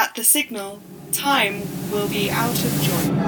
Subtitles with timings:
[0.00, 0.80] At the signal,
[1.12, 3.18] time will be out of joint.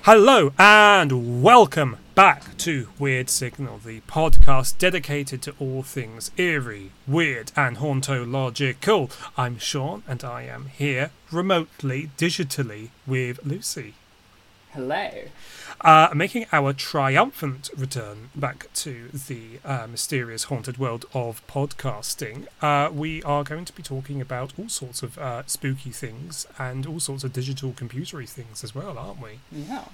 [0.00, 7.52] Hello and welcome back to Weird Signal, the podcast dedicated to all things eerie, weird,
[7.54, 9.10] and hauntological.
[9.36, 13.92] I'm Sean and I am here remotely, digitally, with Lucy.
[14.76, 15.08] Hello.
[15.80, 22.90] Uh, making our triumphant return back to the uh, mysterious haunted world of podcasting, uh,
[22.92, 27.00] we are going to be talking about all sorts of uh, spooky things and all
[27.00, 29.38] sorts of digital computery things as well, aren't we?
[29.50, 29.84] Yeah.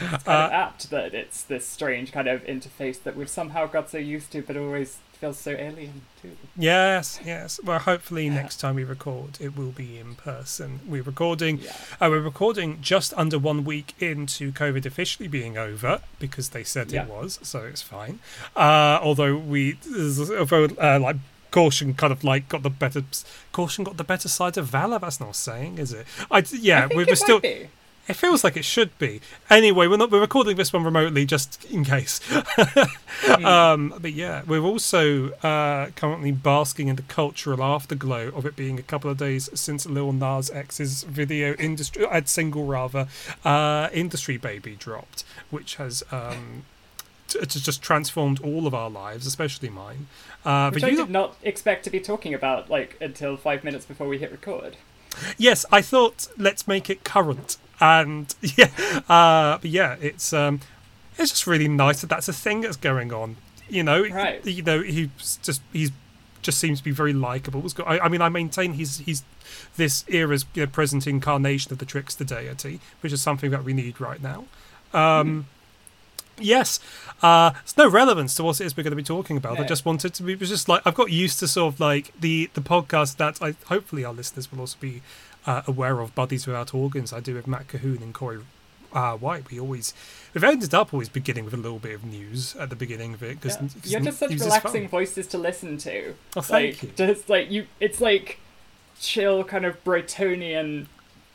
[0.00, 3.64] It's kind Uh, of apt that it's this strange kind of interface that we've somehow
[3.66, 6.36] got so used to, but always feels so alien too.
[6.56, 7.58] Yes, yes.
[7.62, 10.80] Well, hopefully next time we record, it will be in person.
[10.86, 11.58] We're recording.
[11.58, 11.72] Yeah.
[12.00, 16.90] Uh, we're recording just under one week into COVID officially being over because they said
[16.92, 17.04] Yeah.
[17.04, 18.20] it was, so it's fine.
[18.54, 19.78] Uh, although we,
[20.38, 21.16] although uh, like
[21.50, 23.02] caution kind of like got the better
[23.52, 24.98] caution got the better side of valor.
[24.98, 26.06] That's not saying, is it?
[26.30, 27.40] I yeah, I think we it were still.
[28.08, 29.20] It feels like it should be.
[29.50, 30.10] Anyway, we're not.
[30.10, 32.20] We're recording this one remotely, just in case.
[33.44, 38.78] um, but yeah, we're also uh, currently basking in the cultural afterglow of it being
[38.78, 43.08] a couple of days since Lil Nas X's video industry, uh, single rather,
[43.44, 46.04] uh, industry baby dropped, which has.
[46.12, 46.64] Um,
[47.26, 50.06] t- it's just transformed all of our lives, especially mine.
[50.44, 53.64] Uh, Which but I you did not expect to be talking about like until five
[53.64, 54.76] minutes before we hit record.
[55.36, 58.70] Yes, I thought let's make it current, and yeah,
[59.08, 60.60] uh, but yeah, it's um,
[61.18, 63.36] it's just really nice that that's a thing that's going on.
[63.68, 64.44] You know, Right.
[64.46, 65.90] You know, he's just he's
[66.42, 67.64] just seems to be very likable.
[67.84, 69.24] I, I mean, I maintain he's he's
[69.76, 73.72] this era's you know, present incarnation of the trickster deity, which is something that we
[73.72, 74.44] need right now.
[74.94, 75.46] Um,
[76.38, 76.80] Yes,
[77.22, 79.58] uh, it's no relevance to what it is we're going to be talking about.
[79.58, 81.80] I just wanted to be it was just like I've got used to sort of
[81.80, 85.00] like the the podcast that I hopefully our listeners will also be
[85.46, 86.14] uh, aware of.
[86.14, 87.12] Buddies Without Organs.
[87.12, 88.40] I do with Matt Cahoon and Corey
[88.92, 89.50] uh, White.
[89.50, 89.94] We always
[90.34, 93.22] we've ended up always beginning with a little bit of news at the beginning of
[93.22, 93.98] it because Yeah.
[93.98, 96.14] You're just such relaxing voices to listen to.
[96.36, 97.06] Oh, thank like, you.
[97.06, 98.38] Just like you, it's like
[99.00, 100.86] chill kind of Bretonian,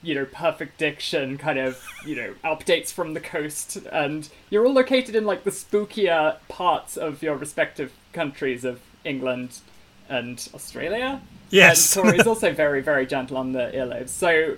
[0.01, 4.73] you know, perfect diction kind of, you know, updates from the coast, and you're all
[4.73, 9.59] located in like the spookier parts of your respective countries of England
[10.09, 11.21] and Australia.
[11.51, 11.95] Yes.
[11.95, 14.09] And Tori is also very, very gentle on the earlobes.
[14.09, 14.57] So,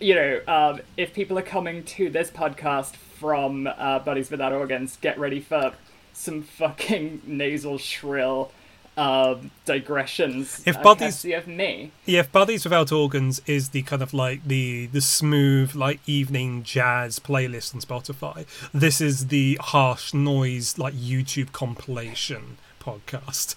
[0.00, 4.98] you know, um, if people are coming to this podcast from uh, Buddies Without Organs,
[5.00, 5.72] get ready for
[6.12, 8.50] some fucking nasal shrill
[8.96, 10.62] um, digressions.
[10.66, 11.90] If uh, Buddies- of me.
[12.06, 16.62] Yeah, if Buddies Without Organs is the kind of like the the smooth like evening
[16.62, 23.54] jazz playlist on Spotify, this is the harsh noise like YouTube compilation podcast.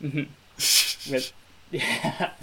[0.00, 1.32] with
[1.70, 2.30] yeah.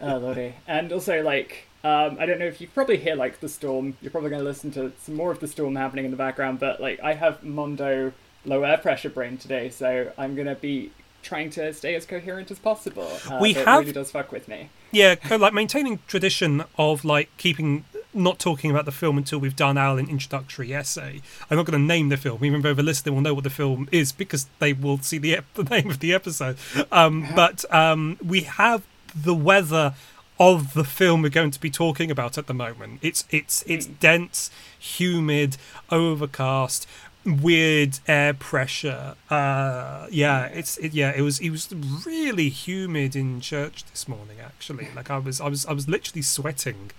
[0.00, 0.54] Oh lordy.
[0.68, 3.96] And also like um, i don't know if you probably hear like the storm.
[4.00, 6.60] You're probably going to listen to some more of the storm happening in the background
[6.60, 8.12] but like i have mondo
[8.44, 10.92] low air pressure brain today so i'm going to be
[11.22, 13.08] trying to stay as coherent as possible.
[13.30, 14.70] Uh, We but it have- really does fuck with me.
[14.90, 17.84] Yeah, like maintaining tradition of like keeping
[18.14, 21.20] not talking about the film until we've done our introductory essay.
[21.50, 23.50] I'm not going to name the film, even though the listener will know what the
[23.50, 26.56] film is because they will see the, ep- the name of the episode.
[26.90, 28.82] Um, but um, we have
[29.14, 29.94] the weather
[30.38, 32.98] of the film we're going to be talking about at the moment.
[33.02, 35.56] It's it's it's dense, humid,
[35.90, 36.86] overcast,
[37.24, 39.14] weird air pressure.
[39.30, 41.12] Uh, yeah, it's it, yeah.
[41.14, 41.72] It was it was
[42.06, 44.38] really humid in church this morning.
[44.40, 46.90] Actually, like I was I was I was literally sweating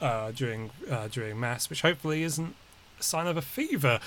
[0.00, 2.54] uh, during uh, during mass, which hopefully isn't
[2.98, 4.00] a sign of a fever.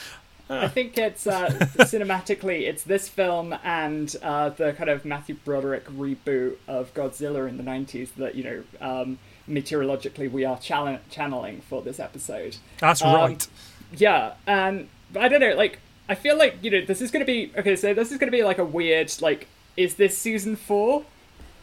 [0.50, 1.48] I think it's uh,
[1.78, 7.56] cinematically, it's this film and uh, the kind of Matthew Broderick reboot of Godzilla in
[7.58, 12.58] the '90s that you know um, meteorologically we are channel- channeling for this episode.
[12.80, 13.48] That's Um, right.
[13.96, 15.80] Yeah, and I don't know, like
[16.10, 17.76] I feel like you know this is going to be okay.
[17.78, 19.48] So this is going to be like a weird like,
[19.78, 21.06] is this season four?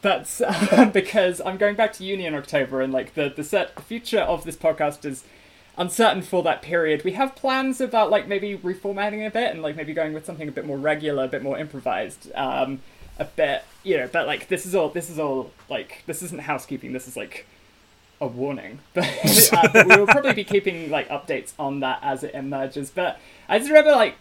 [0.01, 0.41] That's
[0.93, 4.19] because I'm going back to uni in October, and like the the set the future
[4.19, 5.23] of this podcast is
[5.77, 7.03] uncertain for that period.
[7.03, 10.47] We have plans about like maybe reformatting a bit and like maybe going with something
[10.47, 12.81] a bit more regular, a bit more improvised, um,
[13.17, 14.09] a bit you know.
[14.11, 16.93] But like this is all this is all like this isn't housekeeping.
[16.93, 17.45] This is like
[18.21, 18.79] a warning.
[18.93, 22.89] But, uh, but we will probably be keeping like updates on that as it emerges.
[22.89, 24.15] But I just remember like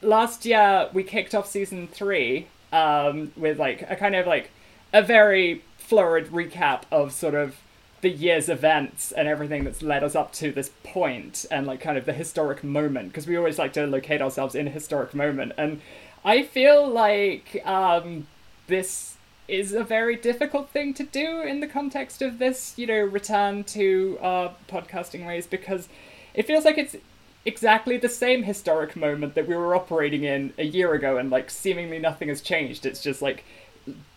[0.00, 4.50] last year we kicked off season three um, with like a kind of like
[4.92, 7.56] a very florid recap of sort of
[8.00, 11.96] the year's events and everything that's led us up to this point and like kind
[11.96, 15.52] of the historic moment because we always like to locate ourselves in a historic moment.
[15.56, 15.80] And
[16.24, 18.26] i feel like um,
[18.66, 19.16] this
[19.48, 23.64] is a very difficult thing to do in the context of this you know return
[23.64, 25.88] to uh, podcasting ways because
[26.32, 26.96] it feels like it's
[27.44, 31.50] exactly the same historic moment that we were operating in a year ago and like
[31.50, 32.86] seemingly nothing has changed.
[32.86, 33.44] It's just like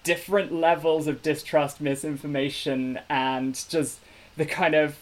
[0.04, 4.00] different levels of distrust, misinformation, and just
[4.38, 4.98] the kind of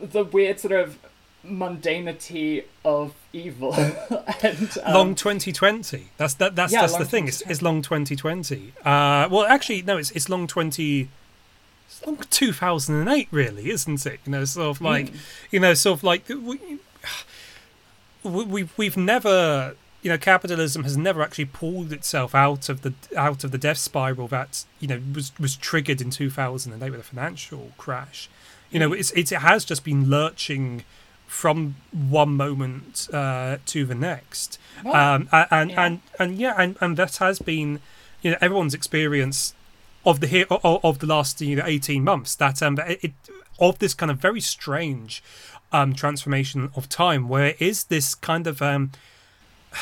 [0.00, 0.98] the weird sort of
[1.44, 3.74] mundanity of evil.
[4.42, 6.08] and, um, long 2020.
[6.16, 6.56] That's that.
[6.56, 7.28] That's Yeah, that's the thing.
[7.28, 8.72] It's, it's long 2020.
[8.84, 9.98] Uh, well, actually, no.
[9.98, 11.08] It's it's long 20.
[11.86, 14.20] It's long 2008, really, isn't it?
[14.24, 15.12] You know, sort of like,
[15.50, 16.78] you know, sort of like we, we
[18.44, 19.74] we've we've never.
[20.02, 23.78] You know, capitalism has never actually pulled itself out of the out of the death
[23.78, 28.28] spiral that you know was was triggered in 2008 with a financial crash.
[28.70, 30.84] You know, it's, it's it has just been lurching
[31.26, 34.58] from one moment uh, to the next.
[34.84, 35.84] Well, um, a- and, yeah.
[35.84, 37.80] and and yeah, and, and that has been,
[38.22, 39.54] you know, everyone's experience
[40.06, 42.34] of the here of, of the last you know eighteen months.
[42.34, 43.12] That um, it, it
[43.58, 45.22] of this kind of very strange
[45.72, 48.90] um transformation of time, where it is this kind of um.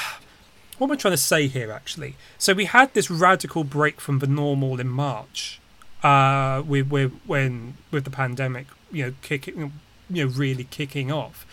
[0.79, 2.17] What am I trying to say here, actually?
[2.37, 5.59] So we had this radical break from the normal in March,
[6.03, 9.73] uh, with, with when with the pandemic, you know, kicking,
[10.11, 11.47] you know, really kicking off.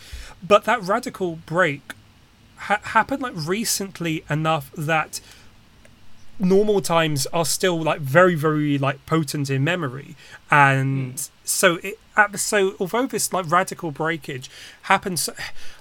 [0.46, 1.94] But that radical break
[2.58, 5.22] ha- happened like recently enough that
[6.40, 10.16] normal times are still like very very like potent in memory
[10.50, 11.98] and so it
[12.36, 14.50] so although this like radical breakage
[14.84, 15.30] happens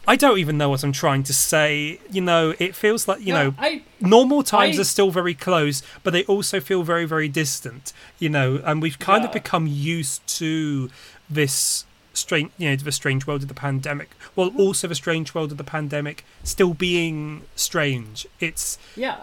[0.08, 3.32] i don't even know what i'm trying to say you know it feels like you
[3.34, 7.04] no, know I normal times I- are still very close, but they also feel very,
[7.04, 7.92] very distant.
[8.18, 10.90] You know, and we've kind of become used to
[11.30, 14.10] this strange, you know, the strange world of the pandemic.
[14.34, 14.60] Well, Mm-hmm.
[14.60, 18.26] also the strange world of the pandemic still being strange.
[18.40, 19.18] It's Yeah.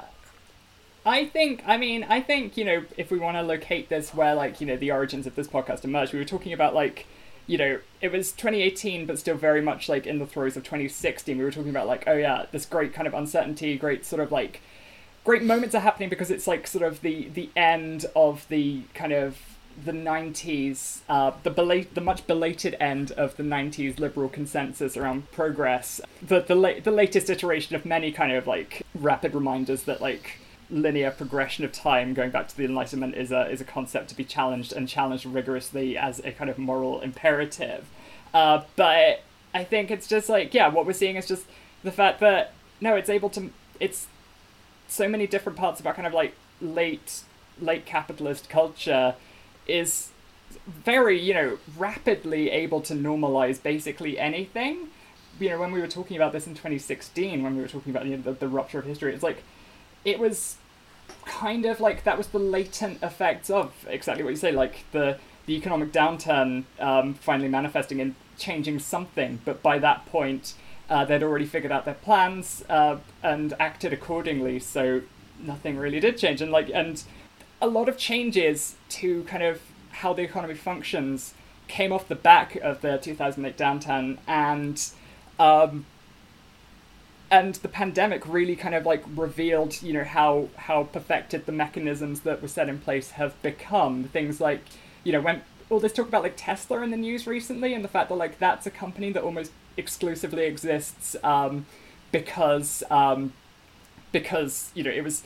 [1.05, 4.35] I think, I mean, I think, you know, if we want to locate this where,
[4.35, 7.05] like, you know, the origins of this podcast emerged, we were talking about, like,
[7.47, 11.37] you know, it was 2018, but still very much, like, in the throes of 2016.
[11.37, 14.31] We were talking about, like, oh, yeah, this great kind of uncertainty, great sort of,
[14.31, 14.61] like,
[15.23, 19.13] great moments are happening because it's, like, sort of the, the end of the kind
[19.13, 19.37] of
[19.83, 25.31] the 90s, uh, the bela- the much belated end of the 90s liberal consensus around
[25.31, 30.01] progress, the the, la- the latest iteration of many kind of like rapid reminders that
[30.01, 30.37] like
[30.71, 34.15] linear progression of time going back to the Enlightenment is a is a concept to
[34.15, 37.85] be challenged and challenged rigorously as a kind of moral imperative.
[38.33, 39.23] Uh, but
[39.53, 41.45] I think it's just like yeah, what we're seeing is just
[41.83, 43.49] the fact that no, it's able to
[43.79, 44.07] it's
[44.87, 47.21] so many different parts of our kind of like late
[47.61, 49.15] late capitalist culture
[49.67, 50.11] is
[50.65, 54.87] very you know rapidly able to normalize basically anything
[55.39, 58.05] you know when we were talking about this in 2016 when we were talking about
[58.05, 59.43] you know, the, the rupture of history it's like
[60.05, 60.57] it was
[61.25, 65.17] kind of like that was the latent effects of exactly what you say like the
[65.45, 69.39] the economic downturn um, finally manifesting and changing something.
[69.45, 70.53] But by that point
[70.89, 74.59] uh, they'd already figured out their plans uh, and acted accordingly.
[74.59, 75.01] So
[75.39, 76.39] nothing really did change.
[76.41, 77.01] And like and
[77.61, 81.33] a lot of changes to kind of how the economy functions
[81.67, 84.89] came off the back of the 2008 downturn and
[85.39, 85.85] um,
[87.31, 92.21] and the pandemic really kind of like revealed you know how how perfected the mechanisms
[92.21, 94.05] that were set in place have become.
[94.05, 94.61] Things like
[95.03, 97.87] you know when all this talk about like tesla in the news recently and the
[97.87, 101.65] fact that like that's a company that almost exclusively exists um,
[102.11, 103.33] because um,
[104.11, 105.23] because you know it was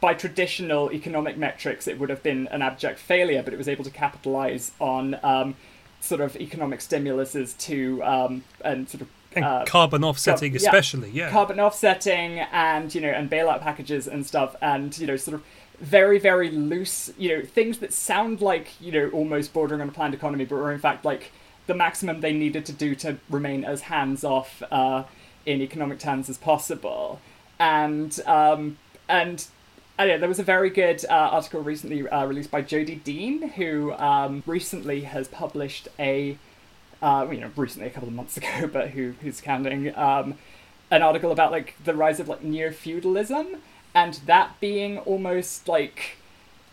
[0.00, 3.84] by traditional economic metrics it would have been an abject failure but it was able
[3.84, 5.56] to capitalize on um,
[6.00, 10.56] sort of economic stimuluses to um, and sort of and uh, carbon offsetting, yeah.
[10.56, 11.10] especially.
[11.10, 15.34] Yeah, carbon offsetting and you know and bailout packages and stuff and you know sort
[15.34, 15.44] of
[15.80, 19.92] very very loose you know things that sound like you know almost bordering on a
[19.92, 21.30] planned economy but were in fact like
[21.66, 25.04] the maximum they needed to do to remain as hands off uh,
[25.46, 27.20] in economic terms as possible
[27.60, 28.76] and um,
[29.08, 29.46] and
[29.98, 32.96] I don't know, there was a very good uh, article recently uh, released by Jodi
[32.96, 36.38] Dean, who um, recently has published a
[37.02, 40.34] uh, you know, recently a couple of months ago, but who who's counting, um,
[40.90, 43.56] an article about like the rise of like neo feudalism
[43.94, 46.16] and that being almost like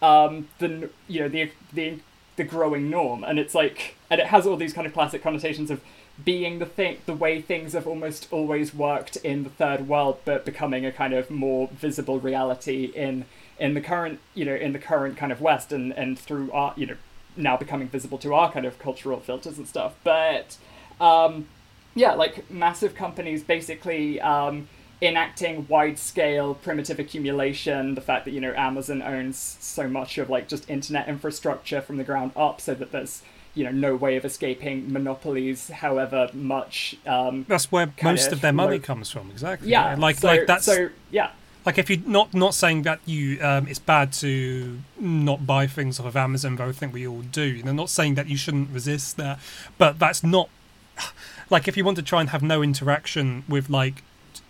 [0.01, 1.99] um, the you know the the
[2.35, 5.71] the growing norm, and it's like and it has all these kind of classic connotations
[5.71, 5.81] of
[6.23, 10.45] being the thing the way things have almost always worked in the third world, but
[10.45, 13.25] becoming a kind of more visible reality in
[13.59, 16.73] in the current you know in the current kind of West and and through our
[16.75, 16.97] you know
[17.37, 19.95] now becoming visible to our kind of cultural filters and stuff.
[20.03, 20.57] But
[20.99, 21.47] um,
[21.93, 24.67] yeah, like massive companies basically um,
[25.01, 27.95] enacting wide scale primitive accumulation.
[27.95, 31.97] The fact that you know Amazon owns so much of like just internet infrastructure from
[31.97, 33.21] the ground up, so that there's
[33.53, 36.97] you know no way of escaping monopolies, however much.
[37.05, 39.31] Um, That's where most of of their money low- comes from.
[39.31, 39.69] Exactly.
[39.69, 41.31] yeah, Like so, like that's so yeah.
[41.65, 45.99] Like if you're not not saying that you um, it's bad to not buy things
[45.99, 47.43] off of Amazon, though I think we all do.
[47.43, 49.39] You know, not saying that you shouldn't resist that,
[49.77, 50.49] but that's not
[51.49, 54.03] like if you want to try and have no interaction with like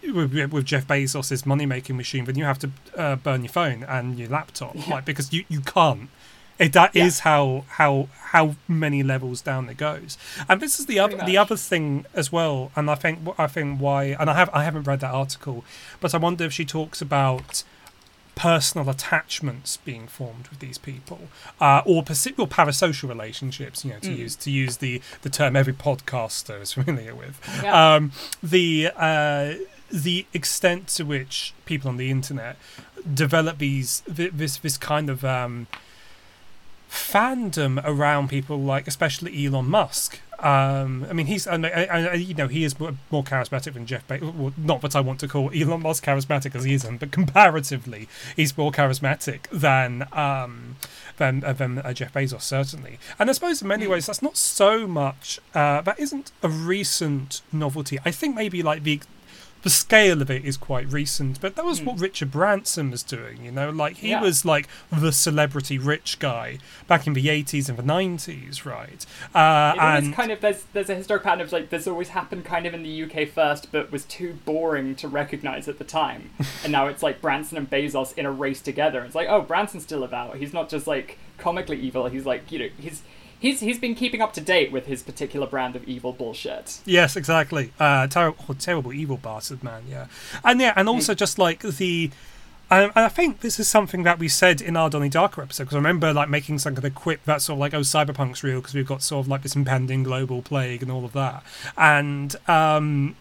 [0.03, 3.84] with, with Jeff Bezos's money making machine, then you have to uh, burn your phone
[3.84, 4.95] and your laptop, Yeah.
[4.95, 6.10] like because you you can't.
[6.57, 7.24] It, that is Yeah.
[7.24, 10.17] how how how many levels down it goes,
[10.50, 12.71] and this is the other Pretty the other thing as well.
[12.75, 15.63] And I think I think why, and I have I haven't read that article,
[16.00, 17.63] but I wonder if she talks about
[18.35, 21.29] personal attachments being formed with these people,
[21.62, 23.85] uh, or, persi- parasocial relationships.
[23.85, 24.17] You know, to Mm.
[24.17, 27.39] use to use the the term every podcaster is familiar with.
[27.63, 27.95] Yeah.
[27.95, 28.12] Um,
[28.43, 29.53] the uh,
[29.91, 32.57] the extent to which people on the internet
[33.13, 35.67] develop these this this kind of um,
[36.96, 40.20] fandom around people like especially Elon Musk.
[40.40, 44.08] Um, I mean, he's I, I, you know he is more more charismatic than Jeff
[44.08, 44.34] Bezos.
[44.34, 48.08] Well, not that I want to call Elon Musk charismatic as he isn't, but comparatively,
[48.36, 50.75] he's more charismatic than um,
[51.18, 53.00] than uh, than uh, Jeff Bezos certainly.
[53.20, 55.40] And I suppose in many ways that's not so much.
[55.54, 58.00] Uh, that isn't a recent novelty.
[58.06, 59.02] I think maybe like the
[59.65, 61.86] the scale of it is quite recent, but that was Hmm.
[61.88, 63.43] what Richard Branson was doing.
[63.43, 64.22] You know, like he Yeah.
[64.22, 69.03] was like the celebrity rich guy back in the eighties and the nineties, right?
[69.34, 72.67] Uh, and kind of there's there's a historic pattern of like this always happened kind
[72.67, 76.29] of in the UK first, but was too boring to recognize at the time,
[76.63, 79.03] and now it's like Branson and Bezos in a race together.
[79.03, 80.38] It's like oh Branson's still about.
[80.38, 82.05] He's not just like comically evil.
[82.05, 83.01] He's like you know he's
[83.39, 86.80] he's he's been keeping up to date with his particular brand of evil bullshit.
[86.86, 87.72] Yes, exactly.
[87.80, 89.84] Uh, terrible, terrible, evil bastard man.
[89.89, 90.08] Yeah,
[90.44, 92.12] and yeah, and also just like the.
[92.72, 95.65] Um, and I think this is something that we said in our Donnie Darko episode
[95.65, 98.44] because I remember like making some kind of quip that sort of like oh cyberpunk's
[98.44, 101.44] real because we've got sort of like this impending global plague and all of that
[101.77, 103.15] and um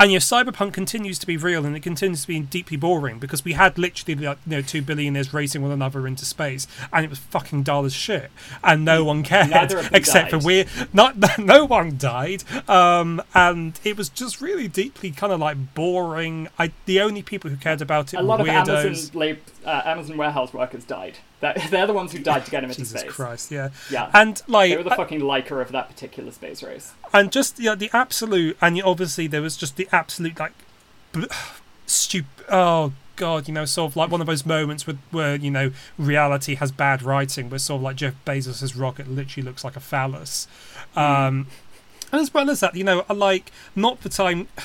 [0.00, 3.44] and yeah, cyberpunk continues to be real and it continues to be deeply boring because
[3.44, 7.10] we had literally like, you know two billionaires racing one another into space and it
[7.10, 8.30] was fucking dull as shit.
[8.64, 10.64] And no one cared Neither of them except for we
[10.94, 12.44] not no one died.
[12.66, 16.48] Um and it was just really deeply kind of like boring.
[16.58, 19.14] I the only people who cared about it A were lot of weirdos.
[19.14, 21.18] Amazon uh, Amazon warehouse workers died.
[21.40, 23.12] They're, they're the ones who died to get him into jesus space.
[23.12, 24.10] christ yeah Yeah.
[24.14, 26.92] and like They were the fucking Laika of that particular space race.
[27.12, 30.52] and just yeah, the absolute, and you- obviously there was just the absolute like
[31.86, 32.28] stupid.
[32.48, 35.72] Oh god, you know, sort of like one of those moments where, where you know
[35.98, 39.80] reality has bad writing, where sort of like Jeff Bezos's rocket literally looks like a
[39.80, 40.46] phallus.
[40.96, 41.46] Um,
[42.12, 44.48] and as well as that, you know, I like not the I'm.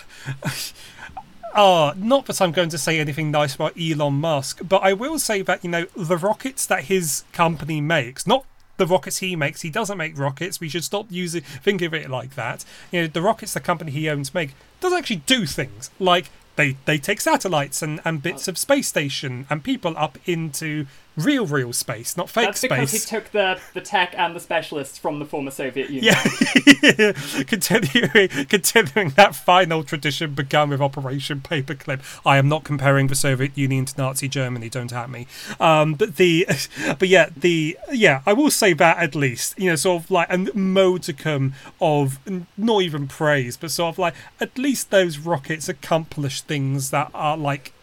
[1.58, 5.18] Oh, not that I'm going to say anything nice about Elon Musk, but I will
[5.18, 8.46] say that, you know, the rockets that his company makes, not
[8.76, 10.60] the rockets he makes, he doesn't make rockets.
[10.60, 12.66] We should stop using think of it like that.
[12.92, 15.90] You know, the rockets the company he owns make does actually do things.
[15.98, 20.18] Like they they take satellites and, and bits uh, of space station and people up
[20.26, 22.70] into real real space, not fake space.
[22.70, 26.16] That's because he took the, the tech and the specialists from the former Soviet Union.
[26.16, 27.12] Yeah,
[27.48, 32.02] continuing, continuing that final tradition begun with Operation Paperclip.
[32.26, 34.70] I am not comparing the Soviet Union to Nazi Germany.
[34.70, 35.28] Don't at me.
[35.60, 36.48] Um, but the,
[37.00, 40.32] but yeah, the yeah, I will say that at least you know, sort of like
[40.32, 42.20] a modicum of
[42.58, 47.38] not even praise, but sort of like at least those rockets accomplish things that are
[47.38, 47.74] like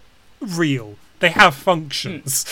[0.41, 0.97] real.
[1.23, 2.45] They have functions,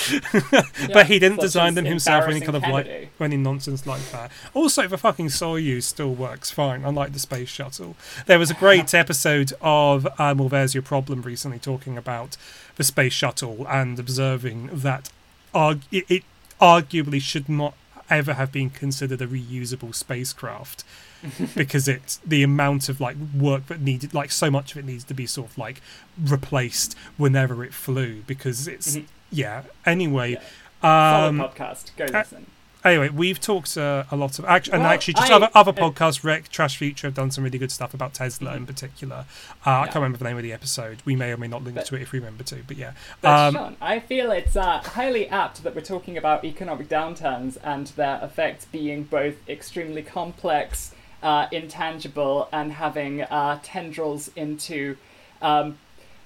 [0.93, 3.85] but he didn't design them himself or any kind of embarrassing like or any nonsense
[3.85, 4.31] like that.
[4.55, 7.97] Also, the fucking Soyuz still works fine, unlike the space shuttle.
[8.27, 12.37] There was a great episode of um, Well, There's Your Problem recently talking about
[12.77, 15.11] the space shuttle and observing that
[15.53, 16.23] arg- it, it
[16.61, 17.75] arguably should not
[18.11, 20.85] ever have been considered a reusable spacecraft
[21.55, 25.05] because it's the amount of like work that needed like so much of it needs
[25.05, 25.81] to be sort of like
[26.19, 29.05] replaced whenever it flew because it's Mhm.
[29.31, 30.39] yeah anyway
[30.83, 31.95] Solid um podcast.
[31.97, 32.47] Go uh, listen.
[32.83, 36.25] Anyway, we've talked uh, a lot of actually, and actually just I- other other podcasts,
[36.25, 38.67] Rec, Trash Future, have done some really good stuff about Tesla in Mhm.
[38.69, 39.25] particular.
[39.67, 41.03] Uh, I can't remember the name of the episode.
[41.05, 42.93] We may or may not link But- to it if we remember to, but yeah.
[43.23, 47.89] Um, Sean, I feel it's uh, highly apt that we're talking about economic downturns and
[47.89, 54.97] their effects being both extremely complex, uh, intangible, and having uh, tendrils into
[55.43, 55.77] um,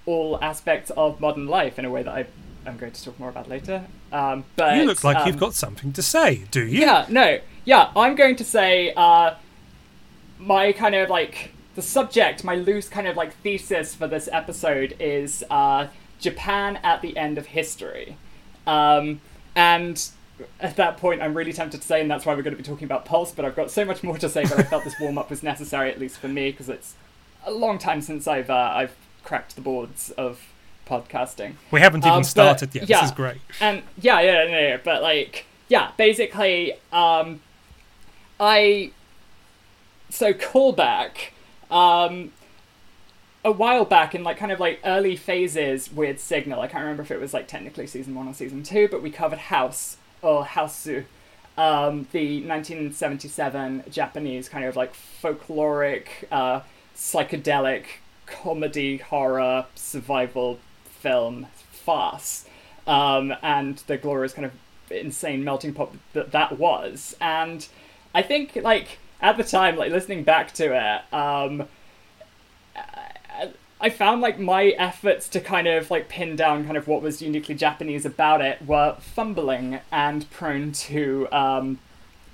[0.07, 2.27] all aspects of modern life in a way that I,
[2.67, 3.85] I'm going to talk more about later.
[4.13, 6.81] Um, but you look like um, you've got something to say, do you?
[6.81, 9.35] Yeah, no, yeah, I'm going to say uh,
[10.39, 14.97] my kind of like the subject, my loose kind of like thesis for this episode
[15.01, 15.89] is uh,
[16.21, 18.17] Japan at the end of history.
[18.67, 19.21] Um,
[19.57, 20.03] and
[20.61, 22.69] at that point, I'm really tempted to say, and that's why we're going to be
[22.69, 24.95] talking about Pulse, but I've got so much more to say, but I felt this
[25.01, 26.95] warm up was necessary, at least for me, because it's
[27.45, 30.41] a long time since I've, uh, I've cracked the boards of
[30.89, 31.55] podcasting.
[31.71, 32.89] We haven't even Um, but, started yet.
[32.89, 33.01] yeah.
[33.01, 33.39] This is great.
[33.61, 37.41] And yeah, yeah, yeah, yeah, but like, yeah, basically, um,
[38.39, 38.91] I
[40.11, 41.31] so callback,
[41.71, 42.33] um,
[43.45, 46.61] a while back in like kind of like early phases with Signal.
[46.61, 49.11] I can't remember if it was like technically season one or season two, but we
[49.11, 51.05] covered House or Hausu,
[51.59, 56.61] um, the 1977 Japanese kind of like folkloric, uh,
[56.97, 57.85] psychedelic
[58.27, 60.59] comedy horror survival
[61.05, 62.47] film farce,
[62.87, 64.53] um, and the glorious kind of
[64.91, 67.15] insane melting pot that that was.
[67.21, 67.69] And
[68.15, 71.69] I think like at the time, like listening back to it, um,
[73.81, 77.21] I- found like my efforts to kind of like pin down kind of what was
[77.21, 81.79] uniquely Japanese about it were fumbling and prone to um,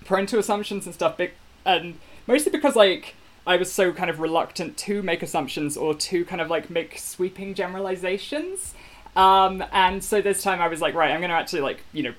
[0.04, 1.16] prone to assumptions and stuff.
[1.16, 1.32] Big
[1.64, 3.14] and mostly because like
[3.50, 6.96] I was so kind of reluctant to make assumptions or to kind of like make
[6.96, 8.74] sweeping generalizations.
[9.16, 12.14] Um, and so this time I was like, right, I'm gonna actually like you know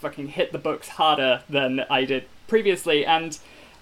[0.00, 3.06] fucking hit the books harder than I did previously.
[3.06, 3.38] And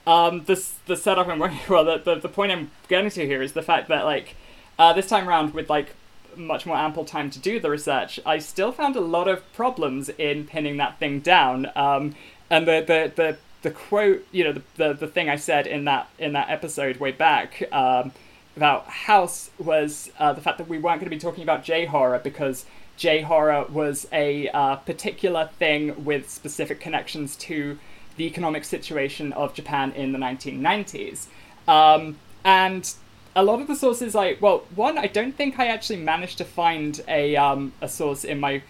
[0.06, 3.42] um, this the setup I'm working well the, the the point I'm getting to here
[3.42, 4.36] is the fact that like
[4.78, 5.96] uh, this time around with like
[6.36, 10.08] much more ample time to do the research, I still found a lot of problems
[10.08, 11.66] in pinning that thing down.
[11.74, 12.14] Um,
[12.48, 15.84] and the the the the quote, you know, the, the the thing I said in
[15.86, 18.12] that in that episode way back um,
[18.56, 21.86] about House was uh, the fact that we weren't going to be talking about J
[21.86, 22.66] horror because
[22.96, 27.78] J horror was a uh, particular thing with specific connections to
[28.16, 31.26] the economic situation of Japan in the 1990s.
[31.66, 32.92] Um, and
[33.34, 36.44] a lot of the sources I well, one I don't think I actually managed to
[36.44, 38.62] find a um, a source in my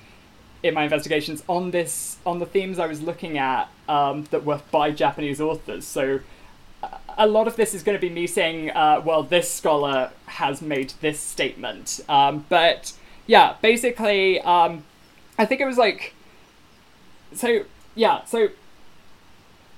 [0.63, 4.61] in my investigations on this on the themes I was looking at um, that were
[4.71, 5.87] by Japanese authors.
[5.87, 6.21] So
[7.17, 10.63] a lot of this is going to be me saying, uh, well, this scholar has
[10.63, 12.01] made this statement.
[12.09, 12.93] Um, but
[13.27, 14.85] yeah, basically, um,
[15.39, 16.15] I think it was like
[17.35, 18.49] so yeah so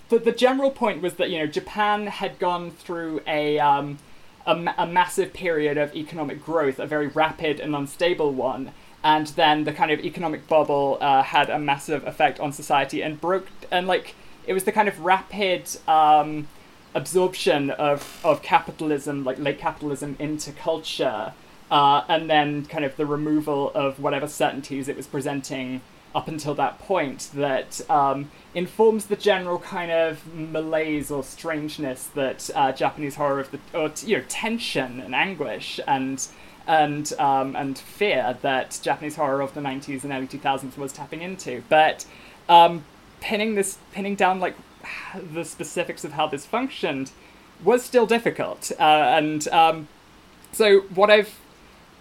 [0.08, 3.98] the, the general point was that you know Japan had gone through a um,
[4.46, 8.72] a, a massive period of economic growth, a very rapid and unstable one,
[9.04, 13.20] and then the kind of economic bubble uh, had a massive effect on society and
[13.20, 14.14] broke and like
[14.46, 16.48] it was the kind of rapid um,
[16.94, 21.32] absorption of of capitalism, like late capitalism, into culture,
[21.70, 25.80] uh, and then kind of the removal of whatever certainties it was presenting
[26.14, 32.48] up until that point that um, informs the general kind of malaise or strangeness that
[32.54, 36.28] uh, Japanese horror of the or you know tension and anguish and
[36.66, 41.22] and um, and fear that Japanese horror of the 90s and early 2000s was tapping
[41.22, 41.62] into.
[41.68, 42.06] But
[42.48, 42.84] um,
[43.20, 44.56] pinning this pinning down like
[45.32, 47.10] the specifics of how this functioned
[47.62, 48.72] was still difficult.
[48.78, 49.88] Uh, and um,
[50.52, 51.38] so what I've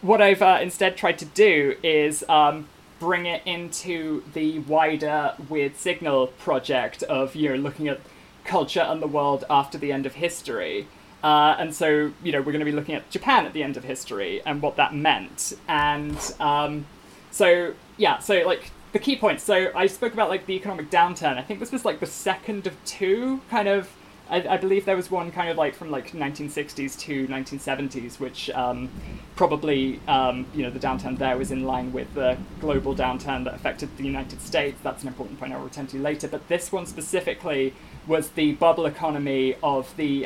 [0.02, 2.68] what I've uh, instead tried to do is um,
[3.00, 8.00] bring it into the wider Weird Signal project of you know looking at
[8.44, 10.88] culture and the world after the end of history.
[11.24, 13.78] Uh, and so, you know, we're going to be looking at Japan at the end
[13.78, 15.54] of history and what that meant.
[15.70, 16.86] And um,
[17.32, 19.44] so, yeah, so like the key points.
[19.44, 21.38] So I spoke about like the economic downturn.
[21.38, 23.90] I think this was like the second of two kind of.
[24.30, 28.50] I, I believe there was one kind of like from like 1960s to 1970s, which
[28.52, 28.90] um,
[29.36, 33.54] probably um, you know the downturn there was in line with the global downturn that
[33.54, 34.80] affected the United States.
[34.82, 36.28] That's an important point I'll return to later.
[36.28, 37.74] But this one specifically
[38.08, 40.26] was the bubble economy of the.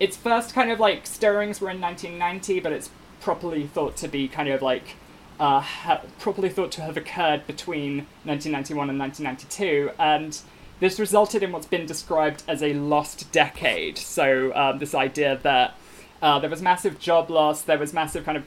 [0.00, 4.28] Its first kind of like stirrings were in 1990, but it's properly thought to be
[4.28, 4.96] kind of like
[5.40, 10.40] uh, ha- properly thought to have occurred between 1991 and 1992, and
[10.80, 13.96] this resulted in what's been described as a lost decade.
[13.96, 15.74] So um, this idea that
[16.20, 18.44] uh, there was massive job loss, there was massive kind of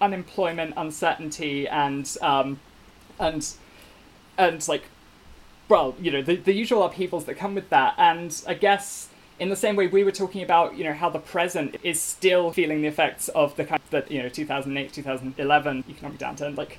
[0.00, 2.60] unemployment, uncertainty, and um,
[3.18, 3.46] and
[4.36, 4.84] and like
[5.68, 7.94] well, you know, the, the usual upheavals that come with that.
[7.96, 11.18] And I guess in the same way we were talking about, you know, how the
[11.18, 15.84] present is still feeling the effects of the kind of, that, you know, 2008, 2011
[15.88, 16.78] economic downturn, like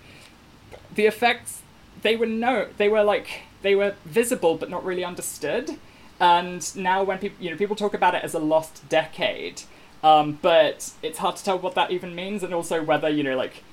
[0.94, 1.62] the effects,
[2.02, 5.78] they were no, they were like, they were visible but not really understood.
[6.20, 9.64] And now when people, you know, people talk about it as a lost decade,
[10.02, 13.36] um, but it's hard to tell what that even means and also whether, you know,
[13.36, 13.64] like,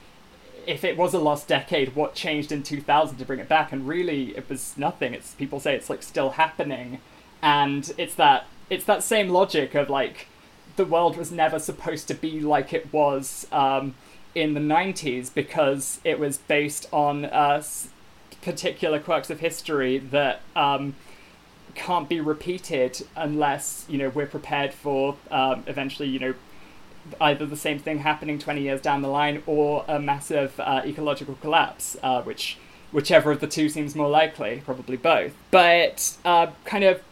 [0.66, 3.72] if it was a lost decade, what changed in 2000 to bring it back?
[3.72, 5.12] And really, it was nothing.
[5.12, 7.00] It's people say it's like still happening.
[7.42, 10.26] and it's that it's that same logic of like
[10.76, 13.94] the world was never supposed to be like it was um,
[14.34, 17.62] in the 90s because it was based on uh,
[18.40, 20.94] particular quirks of history that um,
[21.74, 26.34] can't be repeated unless you know we're prepared for um, eventually you know
[27.20, 31.34] either the same thing happening 20 years down the line or a massive uh, ecological
[31.42, 32.56] collapse uh, which
[32.90, 35.34] whichever of the two seems more likely probably both.
[35.50, 37.02] But uh, kind of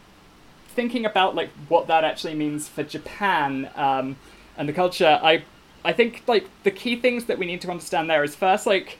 [0.74, 4.16] thinking about like what that actually means for Japan um,
[4.56, 5.44] and the culture, I
[5.84, 8.98] I think like the key things that we need to understand there is first like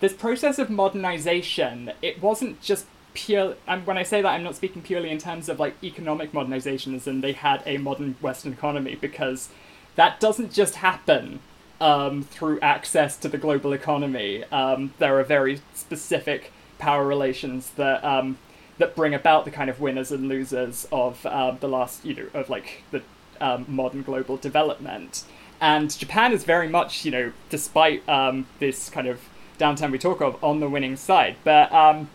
[0.00, 1.92] this process of modernization.
[2.02, 3.56] It wasn't just pure.
[3.66, 6.94] And when I say that, I'm not speaking purely in terms of like economic modernization,
[6.94, 9.48] as in they had a modern Western economy, because
[9.96, 11.40] that doesn't just happen
[11.80, 14.44] um, through access to the global economy.
[14.44, 18.38] Um, there are very specific power relations that um,
[18.78, 22.26] that bring about the kind of winners and losers of um, the last, you know,
[22.34, 23.02] of like the
[23.40, 25.24] um, modern global development.
[25.60, 29.20] And Japan is very much, you know, despite um, this kind of
[29.58, 31.36] downturn we talk of, on the winning side.
[31.42, 32.08] But um,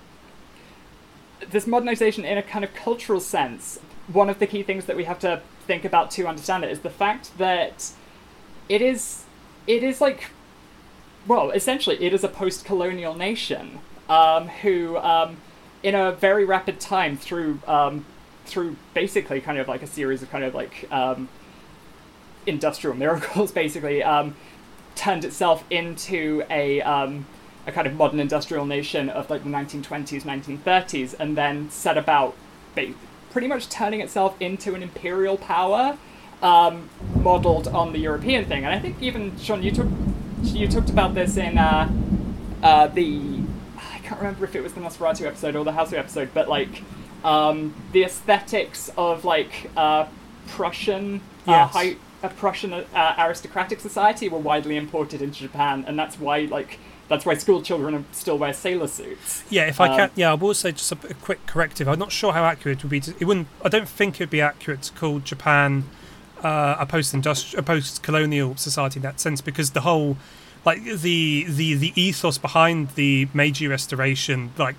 [1.49, 5.03] this modernization, in a kind of cultural sense, one of the key things that we
[5.03, 7.91] have to think about to understand it is the fact that
[8.69, 9.23] it is,
[9.67, 10.29] it is like,
[11.27, 15.37] well, essentially, it is a post-colonial nation um, who um,
[15.83, 18.05] in a very rapid time through um,
[18.45, 21.29] through basically kind of like a series of kind of like um,
[22.45, 24.35] industrial miracles, basically um,
[24.95, 27.25] turned itself into a um,
[27.67, 32.35] a kind of modern industrial nation of like the 1920s, 1930s, and then set about
[32.75, 32.93] ba-
[33.31, 35.97] pretty much turning itself into an imperial power.
[36.41, 39.87] Um, modeled on the European thing, and I think even Sean, you took
[40.41, 41.89] you talked about this in uh,
[42.61, 43.42] uh, the
[44.13, 46.83] can't remember if it was the Nosferatu episode or the House episode, but like
[47.23, 50.05] um, the aesthetics of like uh,
[50.47, 51.15] Prussian
[51.47, 51.73] uh, Yes.
[51.73, 56.79] high, uh, Prussian uh, aristocratic society were widely imported into Japan, and that's why like
[57.09, 59.43] that's why school children still wear sailor suits.
[59.49, 61.87] Yeah, if I Um, can, yeah, I will say just a, a quick corrective.
[61.87, 62.99] I'm not sure how accurate it would be.
[63.01, 63.47] To, it wouldn't.
[63.65, 65.85] I don't think it would be accurate to call Japan
[66.43, 70.17] uh, a post-industrial, a post-colonial society in that sense, because the whole,
[70.65, 74.75] like the the the ethos behind the Meiji Restoration, like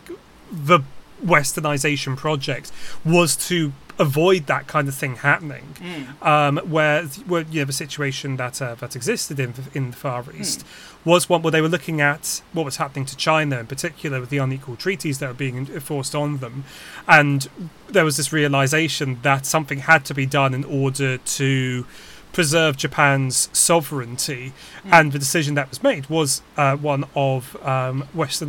[0.51, 0.81] the
[1.25, 2.73] Westernization project,
[3.05, 5.75] was to avoid that kind of thing happening.
[6.23, 9.97] Um, where, where you know the situation that uh, that existed in the, in the
[9.97, 10.65] Far East
[11.05, 14.31] was one where they were looking at what was happening to China in particular with
[14.31, 16.65] the unequal treaties that were being enforced on them,
[17.07, 17.49] and
[17.89, 21.87] there was this realization that something had to be done in order to
[22.35, 24.53] preserve Japan's sovereignty,
[24.85, 28.49] and the decision that was made was uh, one of um, Western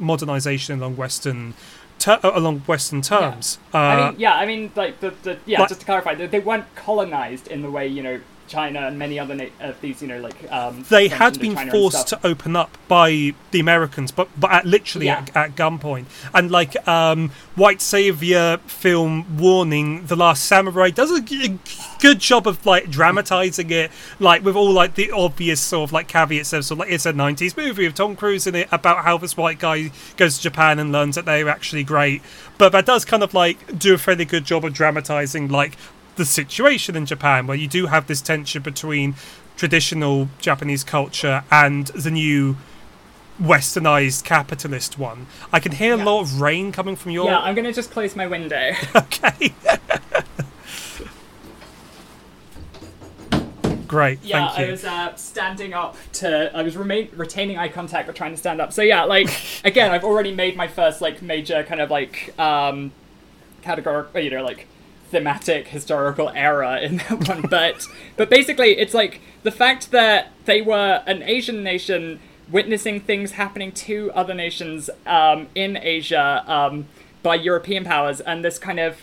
[0.00, 1.54] modernization along Western.
[2.00, 5.58] Ter- uh, along Western terms, uh, I mean, yeah, I mean, like the, the yeah,
[5.58, 8.98] Like- just to clarify, they, they weren't colonized in the way you know China and
[8.98, 12.56] many other na- of these, you know, like um, they had been forced to open
[12.56, 15.18] up by the Americans, but but at literally Yeah.
[15.18, 16.06] at, at gunpoint.
[16.34, 21.58] And like um, white savior film warning, The Last Samurai does a, g-
[22.00, 26.08] good job of like dramatizing it, like with all like the obvious sort of like
[26.08, 29.04] caveats of sort of like it's a '90s movie with Tom Cruise in it about
[29.04, 32.22] how this white guy goes to Japan and learns that they're actually great.
[32.56, 35.76] But that does kind of like do a fairly good job of dramatizing like
[36.18, 39.14] the situation in Japan, where you do have this tension between
[39.56, 42.56] traditional Japanese culture and the new
[43.40, 45.26] westernized capitalist one.
[45.52, 47.30] I can hear a lot of rain coming from your.
[47.30, 48.72] Yeah, I'm gonna just close my window.
[48.94, 49.54] Okay.
[53.86, 54.22] Great.
[54.22, 54.66] Yeah, thank you.
[54.66, 56.54] I was uh, standing up to.
[56.54, 58.70] I was remain, retaining eye contact, but trying to stand up.
[58.72, 59.30] So yeah, like
[59.64, 62.92] again, I've already made my first like major kind of like um,
[63.62, 64.66] categorical, you know, like
[65.10, 67.42] thematic historical error in that one.
[67.42, 73.32] But but basically, it's like the fact that they were an Asian nation witnessing things
[73.32, 76.86] happening to other nations um, in Asia um,
[77.22, 78.98] by European powers, and this kind of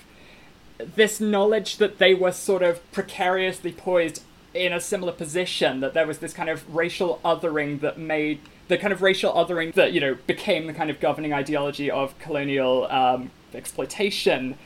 [0.79, 6.07] this knowledge that they were sort of precariously poised in a similar position, that there
[6.07, 10.01] was this kind of racial othering that made the kind of racial othering that, you
[10.01, 14.57] know, became the kind of governing ideology of colonial um, exploitation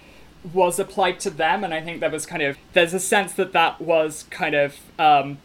[0.54, 1.64] was applied to them.
[1.64, 4.78] And I think there was kind of, there's a sense that that was kind of,
[4.98, 5.40] um,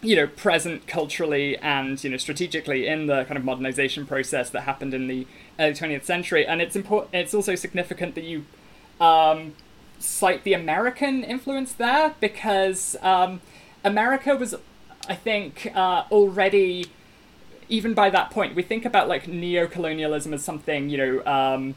[0.00, 4.62] you know, present culturally and, you know, strategically in the kind of modernization process that
[4.62, 5.26] happened in the
[5.58, 6.46] early 20th century.
[6.46, 8.44] And it's important, it's also significant that you,
[9.00, 9.54] um,
[9.98, 13.40] cite the American influence there because um,
[13.84, 14.54] America was,
[15.08, 16.86] I think, uh, already
[17.68, 21.74] even by that point we think about like neo-colonialism as something you know um,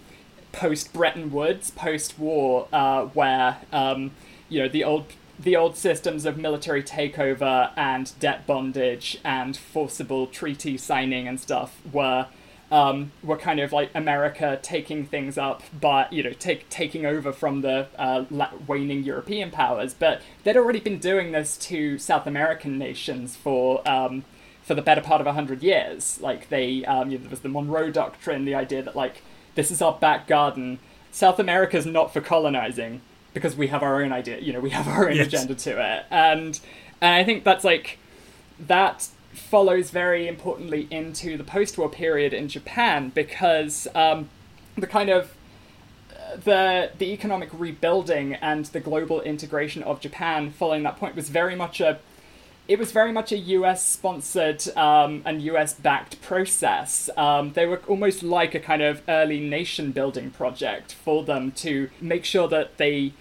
[0.52, 4.12] post Bretton Woods, post war, uh, where um,
[4.50, 5.06] you know the old
[5.40, 11.82] the old systems of military takeover and debt bondage and forcible treaty signing and stuff
[11.92, 12.28] were
[12.72, 17.34] um, were kind of like America taking things up, but you know, take taking over
[17.34, 18.24] from the uh,
[18.66, 19.94] waning European powers.
[19.94, 24.24] But they'd already been doing this to South American nations for um,
[24.64, 26.22] for the better part of hundred years.
[26.22, 29.22] Like they, um, you know, there was the Monroe Doctrine, the idea that like
[29.56, 30.80] this is our back garden.
[31.12, 33.02] South America's not for colonizing
[33.34, 34.40] because we have our own idea.
[34.40, 35.28] You know, we have our own yes.
[35.28, 36.60] agenda to it, and
[37.02, 37.98] and I think that's like
[38.60, 44.30] that follows very importantly into the post-war period in Japan because um,
[44.78, 45.36] the kind of
[46.14, 51.30] uh, the the economic rebuilding and the global integration of Japan following that point was
[51.30, 52.00] very much a
[52.72, 57.10] it was very much a US sponsored um, and US backed process.
[57.18, 61.90] Um, they were almost like a kind of early nation building project for them to
[62.00, 63.12] make sure that they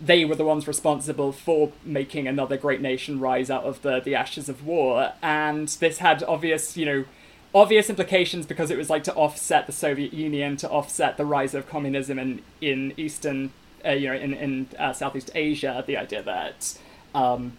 [0.00, 4.14] they were the ones responsible for making another great nation rise out of the, the
[4.14, 5.12] ashes of war.
[5.20, 7.04] And this had obvious, you know,
[7.52, 11.52] obvious implications because it was like to offset the Soviet Union, to offset the rise
[11.52, 13.52] of communism in, in Eastern,
[13.84, 16.78] uh, you know, in, in uh, Southeast Asia, the idea that,
[17.14, 17.58] um,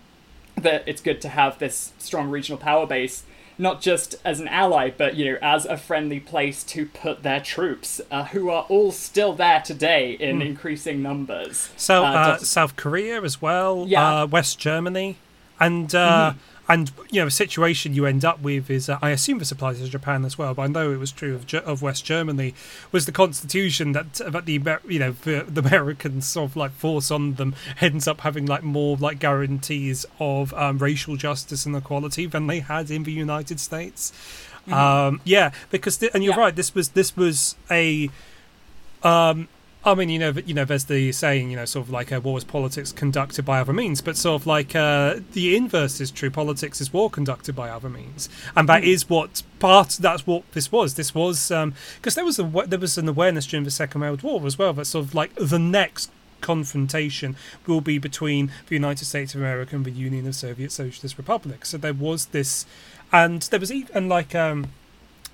[0.55, 3.23] that it's good to have this strong regional power base
[3.57, 7.39] not just as an ally, but you know, as a friendly place to put their
[7.39, 10.47] troops, uh, who are all still there today in mm.
[10.47, 11.69] increasing numbers.
[11.77, 14.23] So, uh, uh, South Korea as well, yeah.
[14.23, 15.17] Uh, West Germany,
[15.59, 19.09] and uh, mm-hmm and you know, the situation you end up with is, uh, I
[19.09, 21.81] assume this applies to Japan as well, but I know it was true of, of
[21.81, 22.53] West Germany,
[22.93, 27.11] was the constitution that that the you know the, the Americans sort of like force
[27.11, 32.25] on them ends up having like more like guarantees of um, racial justice and equality
[32.25, 34.13] than they had in the United States.
[34.61, 34.73] Mm-hmm.
[34.73, 36.39] Um, yeah, because th- and you're yeah.
[36.39, 36.55] right.
[36.55, 38.09] This was this was a
[39.03, 39.49] um,
[39.83, 42.21] I mean, you know, you know, there's the saying, you know, sort of like uh,
[42.21, 46.11] war is politics conducted by other means, but sort of like uh, the inverse is
[46.11, 46.29] true.
[46.29, 49.09] Politics is war conducted by other means, and that mm.
[49.09, 49.89] what part.
[49.99, 50.93] That's what this was.
[50.93, 54.21] This was because um, there was a there was an awareness during the Second World
[54.21, 59.05] War as well that sort of like the next confrontation will be between the United
[59.05, 61.69] States of America and the Union of Soviet Socialist Republics.
[61.69, 62.67] So there was this,
[63.11, 64.67] and there was even like um,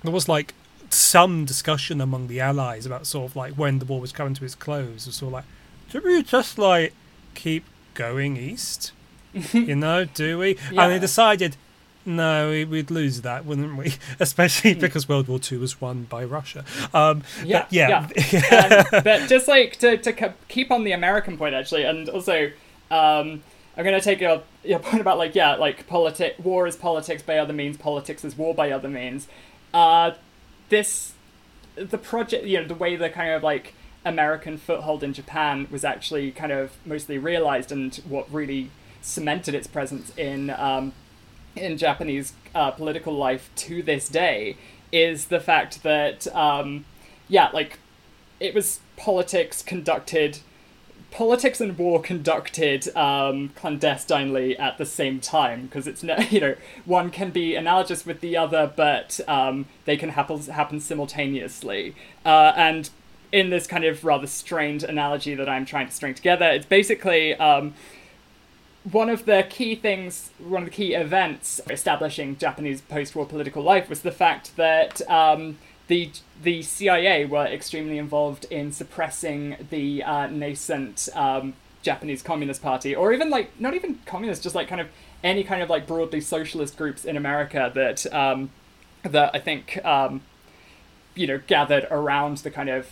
[0.02, 0.54] there was like
[0.90, 4.44] some discussion among the allies about sort of like when the war was coming to
[4.44, 5.44] its close, was sort of like,
[5.90, 6.92] do we just like
[7.34, 8.92] keep going east?
[9.52, 10.56] you know, do we?
[10.70, 10.84] Yeah.
[10.84, 11.56] And they decided,
[12.04, 13.94] no, we'd lose that, wouldn't we?
[14.20, 14.80] Especially hmm.
[14.80, 16.64] because World War Two was won by Russia.
[16.94, 18.08] Um, yeah, yeah.
[18.32, 18.84] yeah.
[18.92, 22.46] um, but just like to, to keep on the American point, actually, and also,
[22.90, 23.42] um,
[23.76, 27.22] I'm going to take your, your point about like, yeah, like politic, war is politics
[27.22, 29.28] by other means, politics is war by other means.
[29.74, 30.12] Uh,
[30.68, 31.12] this
[31.76, 35.84] the project you know the way the kind of like American foothold in Japan was
[35.84, 40.92] actually kind of mostly realized and what really cemented its presence in um,
[41.56, 44.56] in Japanese uh, political life to this day
[44.92, 46.84] is the fact that um,
[47.28, 47.78] yeah like
[48.40, 50.38] it was politics conducted
[51.10, 57.10] politics and war conducted um, clandestinely at the same time because it's you know one
[57.10, 61.94] can be analogous with the other but um, they can happen happen simultaneously.
[62.24, 62.90] Uh, and
[63.30, 67.34] in this kind of rather strained analogy that I'm trying to string together it's basically
[67.34, 67.74] um,
[68.90, 73.88] one of the key things one of the key events establishing Japanese post-war political life
[73.88, 76.10] was the fact that um, the
[76.42, 83.12] the CIA were extremely involved in suppressing the uh, nascent um, Japanese Communist Party, or
[83.12, 84.88] even like not even communist, just like kind of
[85.24, 88.50] any kind of like broadly socialist groups in America that um,
[89.02, 90.20] that I think um,
[91.14, 92.86] you know gathered around the kind of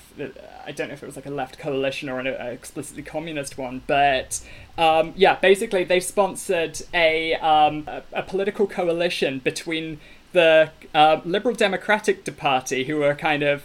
[0.67, 3.83] I don't know if it was like a left coalition or an explicitly communist one,
[3.87, 4.41] but
[4.77, 10.01] um, yeah, basically they sponsored a, um, a, a political coalition between
[10.37, 13.65] the uh, Liberal Democratic Party, who are kind of,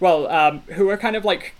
[0.00, 1.54] well, um, who are kind of like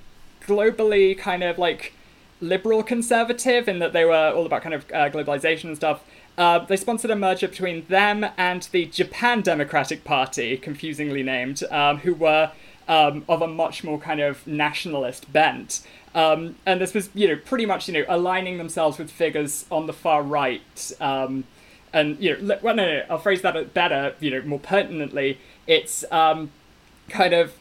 [0.45, 1.93] globally kind of like
[2.41, 6.03] liberal conservative in that they were all about kind of uh, globalization and stuff.
[6.37, 11.99] Uh, they sponsored a merger between them and the Japan Democratic Party, confusingly named, um,
[11.99, 12.51] who were
[12.89, 15.87] um, of a much more kind of nationalist bent.
[16.15, 19.87] Um, and this was, you know, pretty much, you know, aligning themselves with figures on
[19.87, 20.93] the far right.
[21.93, 24.15] And you know, well, no, no, I'll phrase that better.
[24.21, 26.51] You know, more pertinently, it's um,
[27.09, 27.55] kind of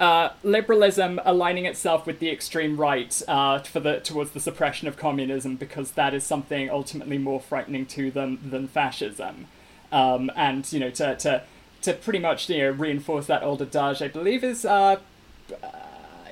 [0.00, 4.96] uh, liberalism aligning itself with the extreme right uh, for the towards the suppression of
[4.96, 9.46] communism because that is something ultimately more frightening to them than fascism,
[9.92, 11.42] um, and you know to to
[11.82, 14.96] to pretty much you know reinforce that old adage I believe is uh,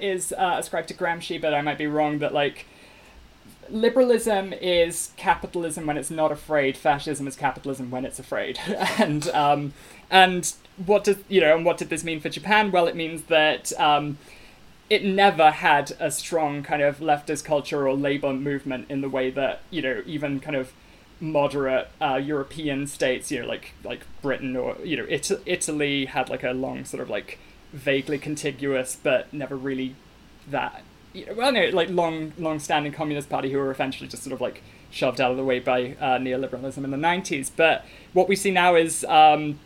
[0.01, 2.19] is uh, ascribed to Gramsci, but I might be wrong.
[2.19, 2.67] That like
[3.71, 6.77] liberalism is capitalism when it's not afraid.
[6.77, 8.59] Fascism is capitalism when it's afraid.
[8.99, 9.73] and um,
[10.11, 10.53] and
[10.85, 11.57] what does you know?
[11.57, 12.71] And what did this mean for Japan?
[12.71, 13.73] Well, it means that.
[13.79, 14.19] Um,
[14.91, 19.31] it never had a strong kind of leftist culture or labor movement in the way
[19.31, 20.71] that you know even kind of
[21.19, 26.29] moderate uh, European states, you know, like like Britain or you know It- Italy had
[26.29, 27.39] like a long sort of like
[27.73, 29.95] vaguely contiguous but never really
[30.47, 30.83] that
[31.35, 34.63] well no like long long standing communist party who were eventually just sort of like
[34.91, 38.51] shoved out of the way by uh, neoliberalism in the 90s but what we see
[38.51, 39.59] now is um,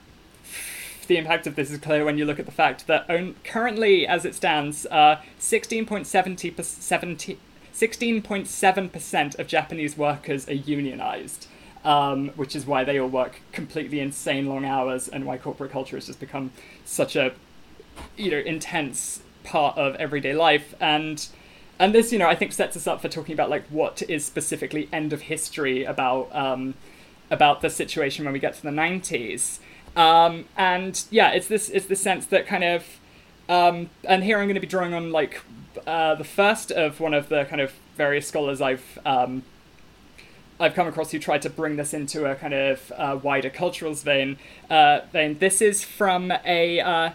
[1.07, 4.07] the impact of this is clear when you look at the fact that on, currently,
[4.07, 7.37] as it stands, uh, 16.70
[7.75, 11.47] 16.7% of Japanese workers are unionized,
[11.85, 15.97] um, which is why they all work completely insane long hours and why corporate culture
[15.97, 16.53] has just become
[16.87, 17.35] such a
[18.17, 20.75] you know intense part of everyday life.
[20.81, 21.29] And
[21.79, 24.25] and this you know I think sets us up for talking about like what is
[24.25, 26.75] specifically end of history about um,
[27.31, 29.59] about the situation when we get to the 90s
[29.97, 32.85] um, and yeah it's this it's the sense that kind of
[33.49, 35.41] um, and here I'm going to be drawing on like
[35.87, 39.43] uh, the first of one of the kind of various scholars I've um,
[40.59, 44.03] I've come across who tried to bring this into a kind of uh, wider culturals
[44.03, 44.39] vein.
[44.71, 45.39] Uh, vein.
[45.39, 47.11] This is from a uh,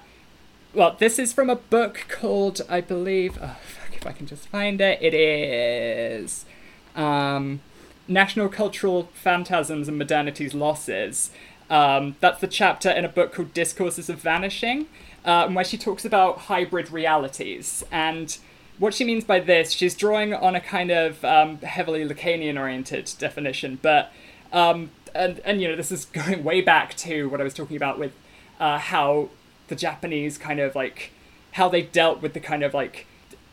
[0.74, 3.38] well, this is from a book called I believe.
[3.41, 3.58] Oh,
[4.02, 6.46] if I can just find it, it is
[6.96, 7.62] um,
[8.08, 11.30] National Cultural Phantasms and Modernity's Losses.
[11.70, 14.88] Um, that's the chapter in a book called Discourses of Vanishing,
[15.24, 18.38] uh, where she talks about hybrid realities and
[18.80, 23.12] what she means by this, she's drawing on a kind of um, heavily Lacanian oriented
[23.20, 24.12] definition, but
[24.52, 27.78] um, and and you know this is going way back to what I was talking
[27.78, 28.14] about with
[28.60, 29.30] uh, how
[29.68, 31.12] the Japanese kind of like
[31.52, 33.06] how they dealt with the kind of like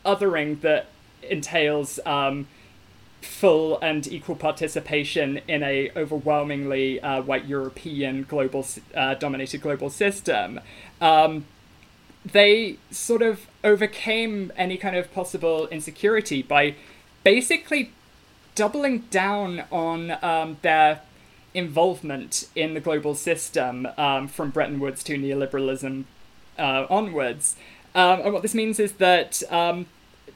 [0.05, 0.87] othering that
[1.23, 2.47] entails um,
[3.21, 10.61] full and equal participation in a overwhelmingly uh, white European global uh, dominated global system.
[11.01, 11.45] Um,
[12.25, 16.75] they sort of overcame any kind of possible insecurity by
[17.25, 17.93] basically
[18.55, 21.01] doubling down on um, their
[21.55, 26.05] involvement in the global system um, from Bretton Woods to neoliberalism
[26.59, 27.57] uh, onwards.
[27.99, 29.87] Um, and what this means is that um,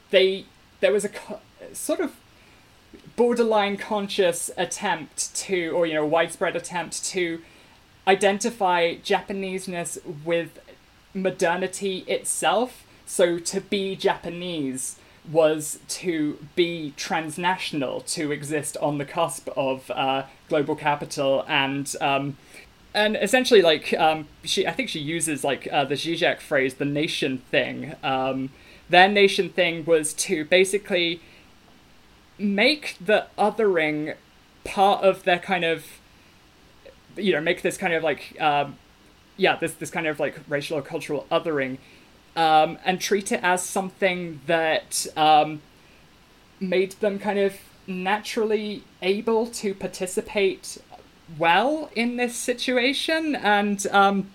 [0.09, 0.45] they
[0.81, 1.39] there was a co-
[1.71, 2.11] sort of
[3.15, 7.41] borderline conscious attempt to, or you know, widespread attempt to
[8.05, 10.59] identify Japaneseness with
[11.13, 12.85] modernity itself.
[13.05, 14.97] So to be Japanese
[15.31, 22.35] was to be transnational, to exist on the cusp of uh, global capital, and um,
[22.93, 26.85] and essentially like um, she, I think she uses like uh, the Zizek phrase, the
[26.85, 27.95] nation thing.
[28.03, 28.49] Um,
[28.89, 31.21] their nation thing was to basically
[32.37, 34.15] make the othering
[34.63, 35.85] part of their kind of
[37.15, 38.77] you know make this kind of like um,
[39.37, 41.77] yeah, this this kind of like racial or cultural othering,
[42.35, 45.61] um, and treat it as something that um,
[46.59, 47.55] made them kind of
[47.87, 50.77] naturally able to participate
[51.37, 54.31] well in this situation, and um,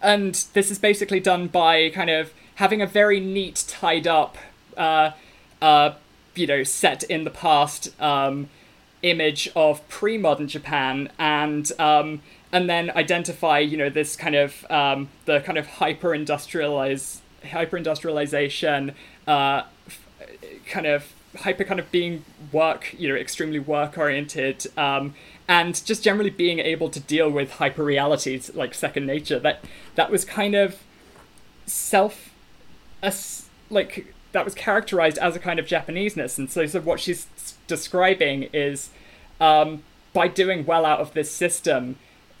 [0.00, 4.36] and this is basically done by kind of having a very neat, tied up,
[4.76, 5.12] uh,
[5.60, 5.94] uh,
[6.34, 8.48] you know, set in the past um,
[9.02, 15.08] image of pre-modern Japan, and um, and then identify you know this kind of um,
[15.24, 17.18] the kind of hyper industrialize
[17.50, 18.94] hyper industrialization
[19.26, 20.06] uh, f-
[20.66, 25.14] kind of hyper kind of being work you know extremely work oriented um,
[25.52, 29.62] and just generally being able to deal with hyper realities like second nature that
[29.96, 30.82] that was kind of
[31.66, 32.32] self
[33.02, 36.38] as like that was characterized as a kind of Japaneseness.
[36.38, 37.26] And so so what she's
[37.66, 38.88] describing is
[39.42, 39.82] um,
[40.14, 41.96] by doing well out of this system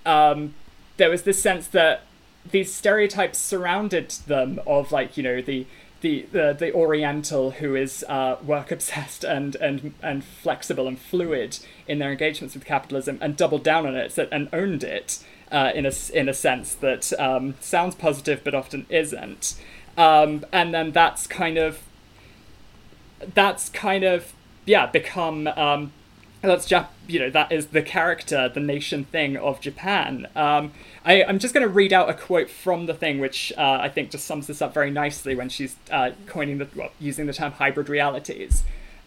[0.06, 0.54] um,
[0.96, 2.02] there was this sense that
[2.50, 5.66] these stereotypes surrounded them of like you know the
[6.02, 11.98] the the, Oriental who is uh, work obsessed and and and flexible and fluid in
[11.98, 15.92] their engagements with capitalism and doubled down on it and owned it uh, in a
[16.12, 19.54] in a sense that um, sounds positive but often isn't.
[19.96, 21.82] Um, and then that's kind of
[23.34, 24.32] that's kind of
[24.64, 25.92] yeah become um,
[26.40, 30.72] that's Jap- you know that is the character the nation thing of japan um,
[31.04, 33.88] I, i'm just going to read out a quote from the thing which uh, i
[33.88, 37.32] think just sums this up very nicely when she's uh, coining the well, using the
[37.32, 38.62] term hybrid realities.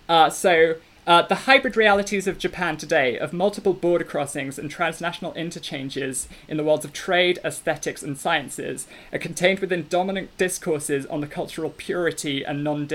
[0.07, 0.75] Uh, so
[1.07, 6.57] Uh, the hybrid realities of Japan today, of multiple border crossings and transnational interchanges in
[6.57, 11.69] the worlds of trade, aesthetics, and sciences, are contained within dominant discourses on the cultural
[11.69, 12.87] purity and non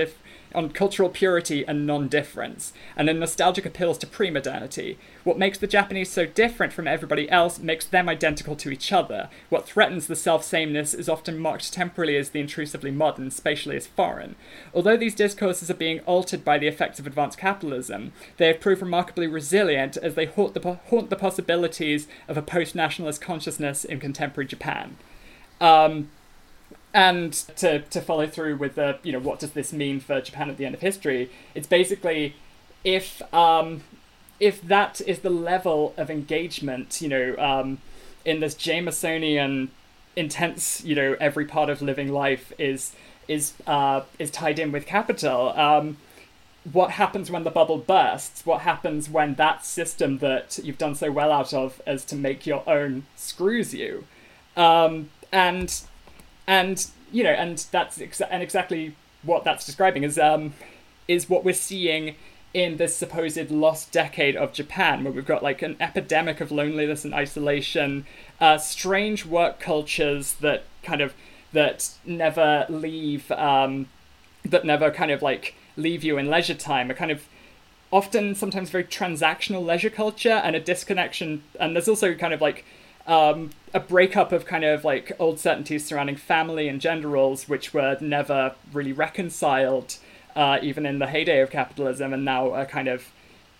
[0.53, 4.97] on cultural purity and non-difference, and in nostalgic appeals to pre-modernity.
[5.23, 9.29] What makes the Japanese so different from everybody else makes them identical to each other.
[9.49, 14.35] What threatens the self-sameness is often marked temporally as the intrusively modern, spatially as foreign.
[14.73, 18.81] Although these discourses are being altered by the effects of advanced capitalism, they have proved
[18.81, 24.47] remarkably resilient as they haunt the, haunt the possibilities of a post-nationalist consciousness in contemporary
[24.47, 24.97] Japan.
[25.59, 26.09] Um,
[26.93, 30.49] and to, to follow through with the, you know, what does this mean for Japan
[30.49, 31.29] at the end of history?
[31.55, 32.35] It's basically
[32.83, 33.83] if um,
[34.39, 37.77] if that is the level of engagement, you know, um,
[38.25, 39.69] in this Jamesonian
[40.15, 42.93] intense, you know, every part of living life is
[43.27, 45.49] is uh, is tied in with capital.
[45.57, 45.97] Um,
[46.71, 48.45] what happens when the bubble bursts?
[48.45, 52.45] What happens when that system that you've done so well out of as to make
[52.45, 54.05] your own screws you?
[54.55, 55.81] Um, and
[56.51, 58.93] and you know, and that's exa- and exactly
[59.23, 60.53] what that's describing is um,
[61.07, 62.15] is what we're seeing
[62.53, 67.05] in this supposed lost decade of Japan, where we've got like an epidemic of loneliness
[67.05, 68.05] and isolation,
[68.41, 71.13] uh, strange work cultures that kind of
[71.53, 73.87] that never leave, um,
[74.43, 77.23] that never kind of like leave you in leisure time, a kind of
[77.93, 82.65] often sometimes very transactional leisure culture and a disconnection, and there's also kind of like
[83.11, 87.73] um, a breakup of kind of like old certainties surrounding family and gender roles, which
[87.73, 89.97] were never really reconciled,
[90.33, 93.11] uh, even in the heyday of capitalism, and now are kind of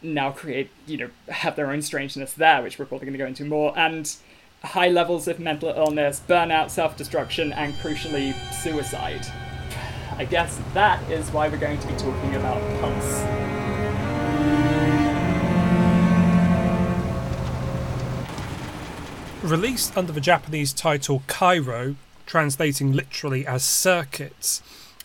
[0.02, 3.28] now create you know have their own strangeness there, which we're probably going to go
[3.28, 4.16] into more, and
[4.64, 9.26] high levels of mental illness, burnout, self-destruction, and crucially suicide.
[10.16, 13.40] I guess that is why we're going to be talking about Pulse.
[19.43, 24.61] Released under the Japanese title Kairo, translating literally as circuits,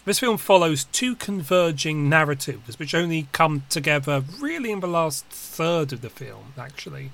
[0.06, 5.92] this film follows two converging narratives which only come together really in the last third
[5.92, 7.10] of the film, actually.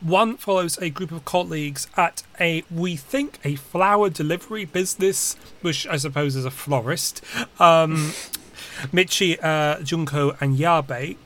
[0.00, 5.88] One follows a group of colleagues at a, we think, a flower delivery business, which
[5.88, 7.24] I suppose is a florist.
[7.58, 7.96] Um,
[8.92, 11.16] Michi, uh, Junko, and Yabe,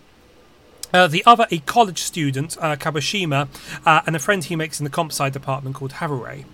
[0.93, 3.49] uh, the other, a college student, uh, Kawashima,
[3.85, 6.45] uh, and a friend he makes in the comp sci department called Harue.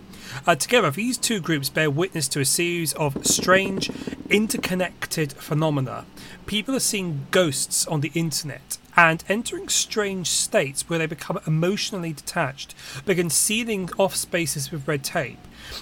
[0.46, 3.90] Uh, together, these two groups bear witness to a series of strange,
[4.28, 6.04] interconnected phenomena.
[6.46, 12.12] People are seeing ghosts on the internet and entering strange states where they become emotionally
[12.12, 12.74] detached,
[13.04, 15.38] begin sealing off spaces with red tape,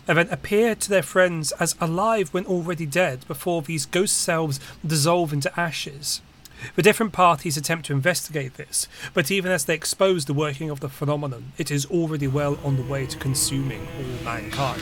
[0.09, 4.59] and then appear to their friends as alive when already dead before these ghost selves
[4.85, 6.21] dissolve into ashes.
[6.77, 10.81] The different parties attempt to investigate this, but even as they expose the working of
[10.81, 14.81] the phenomenon, it is already well on the way to consuming all mankind.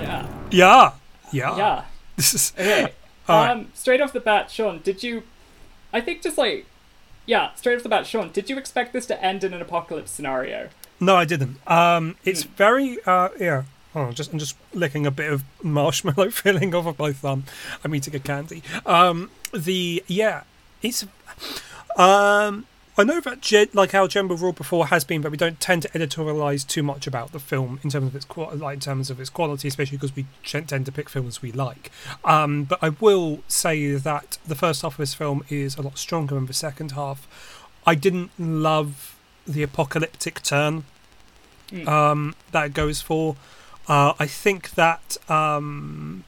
[0.00, 0.26] Yeah.
[0.50, 0.92] Yeah,
[1.32, 1.84] yeah, Yeah.
[2.16, 2.92] This is Okay.
[3.28, 3.50] All right.
[3.52, 5.22] Um, straight off the bat, Sean, did you?
[5.92, 6.66] I think just like,
[7.26, 10.10] yeah, straight off the bat, Sean, did you expect this to end in an apocalypse
[10.10, 10.68] scenario?
[11.00, 11.56] no, I didn't.
[11.66, 13.64] Um, it's very uh, yeah.
[13.94, 17.44] Oh, just I'm just licking a bit of marshmallow filling off of my thumb.
[17.82, 18.62] I'm eating a candy.
[18.86, 20.42] Um, the yeah,
[20.82, 21.06] it's
[21.96, 22.66] um.
[23.00, 25.88] I know that like our general rule before has been that we don't tend to
[25.88, 29.18] editorialize too much about the film in terms of its qual- like in terms of
[29.18, 31.90] its quality, especially because we ch- tend to pick films we like.
[32.26, 35.96] Um, but I will say that the first half of this film is a lot
[35.96, 37.26] stronger than the second half.
[37.86, 40.84] I didn't love the apocalyptic turn
[41.86, 43.36] um, that it goes for.
[43.88, 46.24] Uh, I think that um,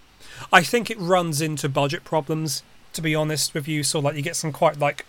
[0.51, 2.63] I think it runs into budget problems.
[2.95, 5.07] To be honest with you, so like you get some quite like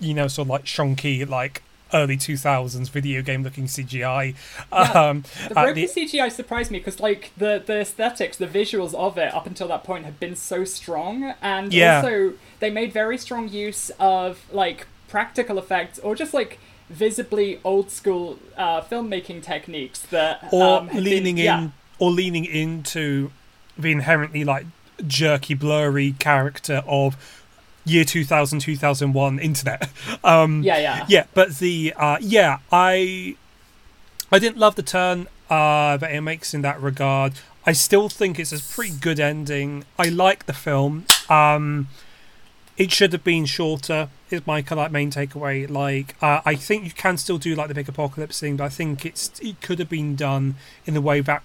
[0.00, 1.62] you know sort of like shonky like
[1.94, 4.34] early 2000s video game looking CGI.
[4.72, 4.78] Yeah,
[5.08, 9.34] um, The broken CGI surprised me because, like, the the aesthetics, the visuals of it
[9.34, 11.96] up until that point had been so strong, and Yeah.
[11.96, 16.58] also they made very strong use of like practical effects or just like
[16.88, 21.68] visibly old school uh, filmmaking techniques that or um, leaning been, in yeah.
[21.98, 23.30] or leaning into
[23.78, 24.66] the inherently like
[25.06, 27.16] jerky blurry character of
[27.84, 29.88] year 2000 2001 internet
[30.24, 31.06] um Yeah, yeah.
[31.08, 33.36] yeah but the uh yeah i
[34.30, 37.32] i didn't love the turn uh that it makes in that regard
[37.66, 41.88] i still think it's a pretty good ending i like the film um
[42.78, 44.08] it should have been shorter.
[44.30, 45.68] Is my kind of like main takeaway.
[45.68, 48.70] Like, uh, I think you can still do like the big apocalypse thing, but I
[48.70, 50.54] think it's it could have been done
[50.86, 51.42] in the way that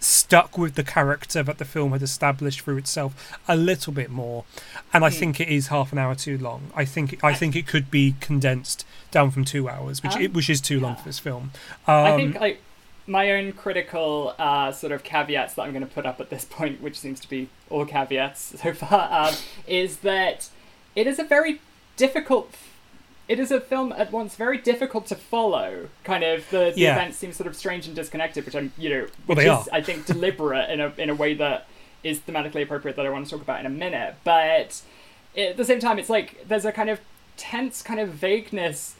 [0.00, 4.44] stuck with the character that the film had established through itself a little bit more.
[4.92, 5.16] And I Hmm.
[5.16, 6.70] think it is half an hour too long.
[6.74, 10.32] I think I think it could be condensed down from two hours, which Um, it,
[10.32, 11.52] which is too long for this film.
[11.86, 12.62] Um, I think like
[13.06, 16.44] my own critical uh, sort of caveats that I'm going to put up at this
[16.50, 19.34] point, which seems to be all caveats so far, um,
[19.66, 20.48] is that
[20.96, 21.60] it is a very
[21.96, 22.54] difficult.
[23.30, 25.88] It is a film at once very difficult to follow.
[26.02, 26.92] Kind of the, the Yeah.
[26.96, 29.50] events seem sort of strange and disconnected, which I'm you know, Well, which they is
[29.50, 29.66] are.
[29.72, 31.68] I think deliberate in a in a way that
[32.02, 34.16] is thematically appropriate that I want to talk about in a minute.
[34.24, 34.82] But
[35.38, 36.98] at the same time, it's like there's a kind of
[37.36, 38.96] tense kind of vagueness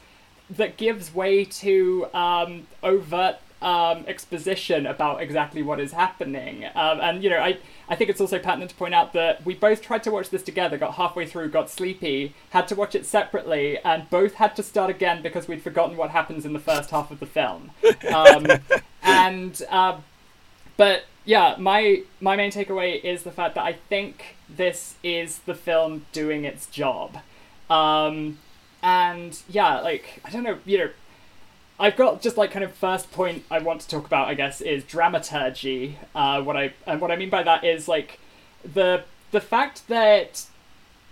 [0.49, 6.65] that gives way to um, overt um, exposition about exactly what is happening.
[6.75, 7.57] Um, and you know, I
[7.87, 10.43] I think it's also pertinent to point out that we both tried to watch this
[10.43, 14.63] together, got halfway through, got sleepy, had to watch it separately, and both had to
[14.63, 17.71] start again because we'd forgotten what happens in the first half of the film.
[18.13, 18.47] Um,
[19.03, 20.03] and um,
[20.77, 25.53] but yeah, my my main takeaway is the fact that I think this is the
[25.55, 27.17] film doing its job.
[27.69, 28.39] Um,
[28.83, 30.89] and yeah, like I don't know, you know,
[31.81, 34.61] I've got just like kind of first point I want to talk about, I guess,
[34.61, 35.97] is dramaturgy.
[36.13, 38.19] Uh, what I and what I mean by that is like
[38.63, 40.45] the the fact that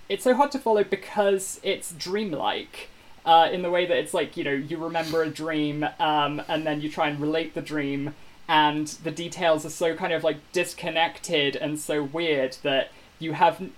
[0.09, 2.89] it's so hard to follow because it's dreamlike.
[3.25, 6.65] Uh, in the way that it's like you know you remember a dream um, and
[6.65, 8.15] then you try and relate the dream
[8.47, 13.69] and the details are so kind of like disconnected and so weird that you have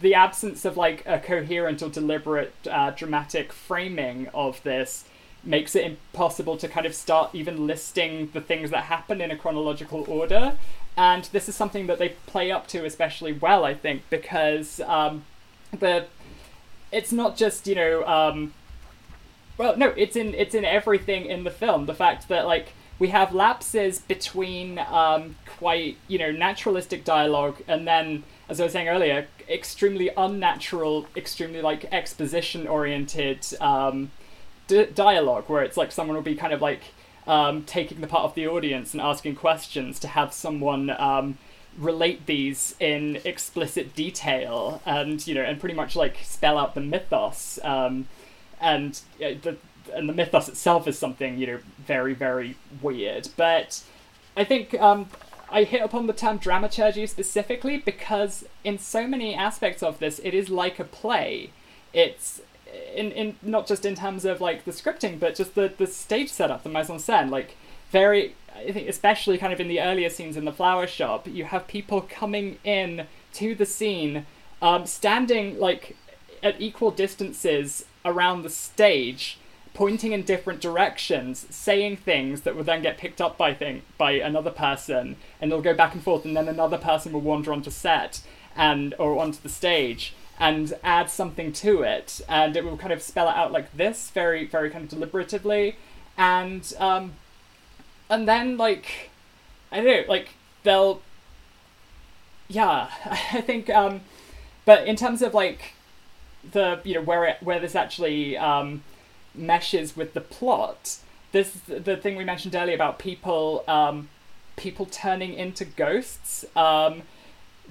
[0.00, 5.04] the absence of like a coherent or deliberate uh, dramatic framing of this
[5.42, 9.36] makes it impossible to kind of start even listing the things that happen in a
[9.36, 10.56] chronological order.
[10.96, 15.24] And this is something that they play up to especially well i think because um,
[15.78, 16.06] the
[16.92, 18.52] it's not just you know um,
[19.58, 21.86] well no it's in it's in everything in the film.
[21.86, 27.86] The fact that like we have lapses between um, quite you know naturalistic dialogue and
[27.86, 34.10] then as i was saying earlier extremely unnatural extremely like exposition oriented um,
[34.70, 36.82] d- dialogue where it's like someone will be kind of like
[37.26, 41.36] um, taking the part of the audience and asking questions to have someone um,
[41.76, 46.80] relate these in explicit detail and you know and pretty much like spell out the
[46.80, 48.06] mythos um,
[48.60, 49.56] and uh, the
[49.94, 53.28] and the mythos itself is something you know very very weird.
[53.36, 53.82] But
[54.36, 55.08] i think um,
[55.50, 60.34] i hit upon the term dramaturgy specifically because in so many aspects of this it
[60.34, 61.50] is like a play.
[61.92, 62.40] It's
[62.94, 66.30] in, in not just in terms of like the scripting but just the, the stage
[66.30, 67.56] setup the mise en scène like
[67.90, 71.44] very i think especially kind of in the earlier scenes in the flower shop you
[71.44, 74.26] have people coming in to the scene
[74.62, 75.96] um, standing like
[76.42, 79.38] at equal distances around the stage
[79.72, 84.12] pointing in different directions saying things that will then get picked up by thing by
[84.12, 87.70] another person and they'll go back and forth and then another person will wander onto
[87.70, 88.20] set
[88.56, 93.02] and or onto the stage and add something to it and it will kind of
[93.02, 95.74] spell it out like this very very kind of deliberatively.
[96.16, 97.12] And um
[98.10, 99.10] and then like
[99.72, 100.30] i don't know like
[100.64, 101.00] they'll
[102.48, 104.00] yeah i think um
[104.66, 105.74] but in terms of like
[106.50, 108.82] the you know where it where this actually um
[109.34, 110.96] meshes with the plot
[111.32, 114.08] this the thing we mentioned earlier about people um
[114.56, 117.02] people turning into ghosts um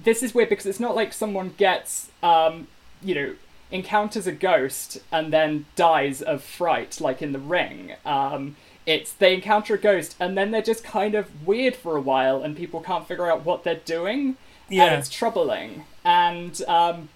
[0.02, 2.66] this is weird because it's not like someone gets um
[3.02, 3.34] you know
[3.70, 7.92] encounters a ghost and then dies of fright like in the ring.
[8.04, 12.00] Um it's they encounter a ghost and then they're just kind of weird for a
[12.00, 14.36] while and people can't figure out what they're doing.
[14.68, 14.98] And Yeah.
[14.98, 15.84] it's troubling.
[16.04, 17.08] And um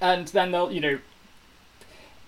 [0.00, 0.98] and then they'll you know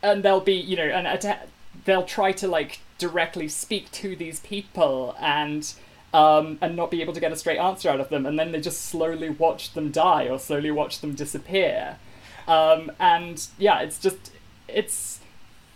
[0.03, 1.47] and they'll be you know and atta-
[1.85, 5.75] they'll try to like directly speak to these people and
[6.13, 8.53] um, and not be able to get a straight answer out of them and then
[8.53, 11.99] they just slowly watch them die or slowly watch them disappear.
[12.47, 14.33] Um, and yeah it's just
[14.67, 15.21] it's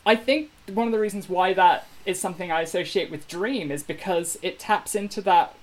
[0.04, 3.84] i think one of the reasons why that is something i associate with dream is
[3.84, 5.54] because it taps into that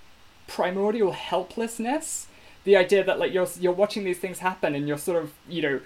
[0.47, 2.27] primordial helplessness.
[2.63, 5.61] The idea that like you're you're watching these things happen and you're sort of you
[5.61, 5.79] know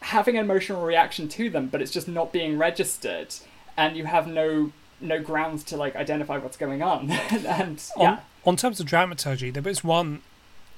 [0.00, 3.34] having an emotional reaction to them but it's just not being registered.
[3.76, 4.72] And you have no
[5.02, 9.50] no grounds to like identify what's going on and yeah on, on terms of dramaturgy,
[9.50, 10.22] there was one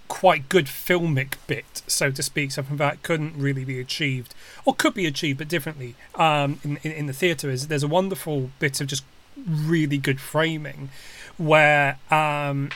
[0.08, 4.94] quite good filmic bit, so to speak, something that couldn't really be achieved, or could
[4.94, 7.50] be achieved but differently um, in, in, in the theatre.
[7.50, 9.04] Is there's a wonderful bit of just
[9.46, 10.90] really good framing
[11.36, 12.70] where um,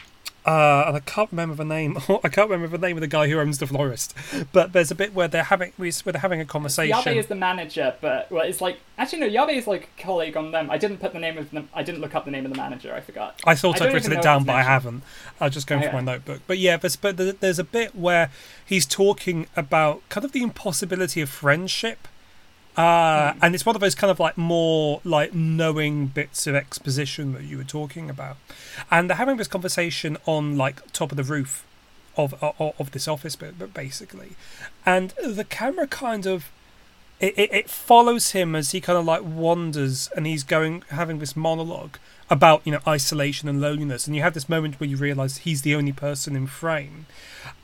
[0.48, 1.98] uh, and I can't remember the name.
[2.24, 4.14] I can't remember the name of the guy who owns the florist.
[4.52, 6.96] But there's a bit where they're having where they're having a conversation.
[6.96, 10.38] Yabe is the manager, but well, it's like actually no, Yabe is like a colleague
[10.38, 10.70] on them.
[10.70, 11.68] I didn't put the name of them.
[11.74, 12.94] I didn't look up the name of the manager.
[12.94, 13.38] I forgot.
[13.44, 15.02] I thought I I'd written it down, but I haven't.
[15.38, 15.90] I was just going Okay.
[15.90, 16.40] through my notebook.
[16.46, 18.30] But yeah, but, but there's a bit where
[18.64, 22.08] he's talking about kind of the impossibility of friendship.
[22.78, 23.34] Uh.
[23.42, 27.42] And it's one of those kind of like more like knowing bits of exposition that
[27.42, 28.36] you were talking about.
[28.90, 31.66] And they're having this conversation on like top of the roof
[32.16, 34.36] of of, of this office, but, but basically,
[34.86, 36.50] and the camera kind of
[37.20, 41.18] it, it, it follows him as he kind of like wanders and he's going having
[41.18, 41.98] this monologue
[42.30, 45.62] about you know isolation and loneliness and you have this moment where you realize he's
[45.62, 47.06] the only person in frame.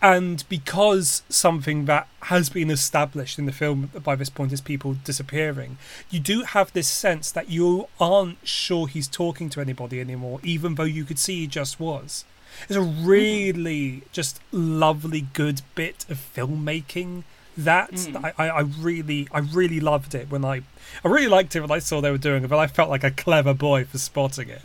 [0.01, 4.95] And because something that has been established in the film by this point is people
[5.05, 5.79] disappearing
[6.11, 10.75] you do have this sense that you aren't sure he's talking to anybody anymore even
[10.75, 12.25] though you could see he just was.
[12.69, 13.07] It's a mm-hmm.
[13.07, 17.25] really just lovely good bit of filmmaking
[17.57, 18.33] that Mm.
[18.39, 20.63] I, I, really I really loved it when I
[21.05, 23.05] I really liked it when I saw they were doing it, but I felt like
[23.05, 24.63] a clever boy for spotting it.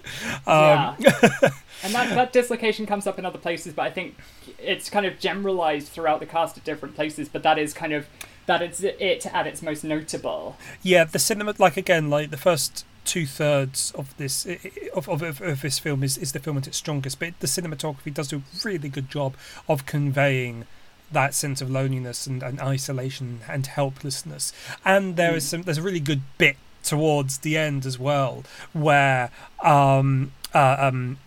[0.47, 1.19] Um, yeah.
[1.83, 4.15] and that, that dislocation comes up in other places, but I think
[4.57, 7.29] it's kind of generalized throughout the cast at different places.
[7.29, 8.07] But that is kind of
[8.47, 10.57] that is it at its most notable.
[10.81, 15.07] yeah, the cinema like again like the first two thirds of this i- i- of,
[15.09, 18.13] of, of, of this film is, is the film at its strongest, but the cinematography
[18.13, 19.35] does do a really good job
[19.67, 20.65] of conveying
[21.11, 24.53] that sense of loneliness and, and isolation and helplessness.
[24.85, 28.43] And there is some there's a really good bit towards the end as well
[28.73, 29.31] where
[29.63, 31.17] um uh, um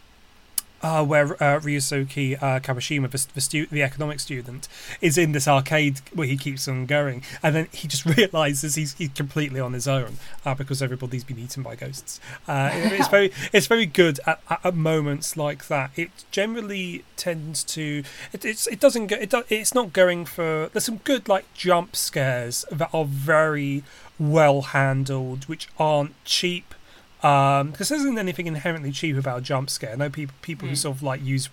[0.83, 4.69] uh, where uh, Ryosuke uh, Kawashima, the, the, stu- the economic student,
[5.01, 8.95] is in this arcade where he keeps on going, and then he just realizes he's,
[8.95, 12.21] he's completely on his own uh, because everybody's been eaten by ghosts.
[12.49, 15.91] Uh, it- it's very it's very good at, at, at moments like that.
[15.97, 18.03] It generally tends to
[18.33, 21.53] it, it's it doesn't go it do, it's not going for there's some good like
[21.55, 23.83] jump scares that are very
[24.19, 26.75] well handled, which aren't cheap
[27.23, 29.93] um because there isn't anything inherently cheap about jump scare.
[29.93, 30.79] I know people people who Mm.
[30.79, 31.49] sort of like use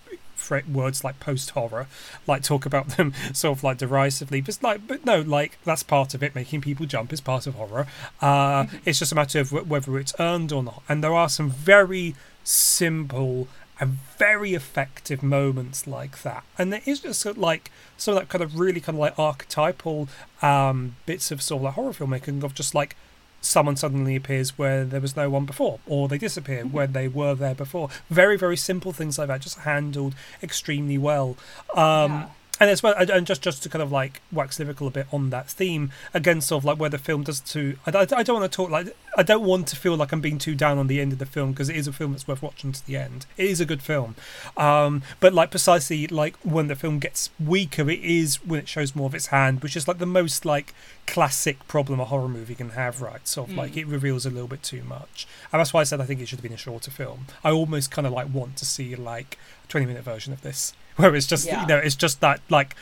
[0.72, 1.86] words like post horror,
[2.26, 6.14] like talk about them sort of like derisively, but like but no, like that's part
[6.14, 6.34] of it.
[6.34, 7.88] Making people jump is part of horror.
[8.22, 10.82] Uh, it's just a matter of wh- whether it's earned or not.
[10.90, 13.48] And there are some very simple
[13.82, 16.44] and very effective moments like that.
[16.58, 19.00] And there is just sort of like some of that kind of really kind of
[19.00, 20.10] like archetypal
[20.42, 22.96] um, bits of sort of like horror filmmaking of just like
[23.42, 26.72] someone suddenly appears where there was no one before, or they disappear Mm-hmm.
[26.76, 27.90] where they were there before.
[28.10, 30.14] Very, very simple things like that, just handled
[30.44, 31.38] extremely well.
[31.76, 32.26] Um, Yeah.
[32.60, 35.30] And as well, and- just just to kind of like wax lyrical a bit on
[35.30, 37.78] that theme, again, sort of like where the film does to.
[37.88, 40.22] I, I, I don't want to talk like I don't want to feel like I'm
[40.22, 42.28] being too down on the end of the film because it is a film that's
[42.28, 43.26] worth watching to the end.
[43.38, 44.16] It is a good film,
[44.58, 48.96] um, but like precisely like when the film gets weaker, it is when it shows
[48.96, 50.74] more of its hand, which is like the most like
[51.08, 53.02] classic problem a horror movie can have.
[53.02, 53.78] Right, sort of like Mm.
[53.78, 56.28] it reveals a little bit too much, and that's why I said I think it
[56.28, 57.28] should have been a shorter film.
[57.44, 60.74] I almost kind of like want to see like a 20 minute version of this
[61.00, 61.62] where it's just Yeah.
[61.62, 62.76] you know it's just that like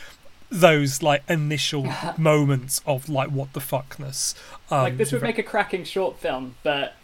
[0.49, 1.87] those like initial
[2.17, 4.33] moments of like what the fuckness
[4.71, 6.95] um, like this would make a cracking short film, but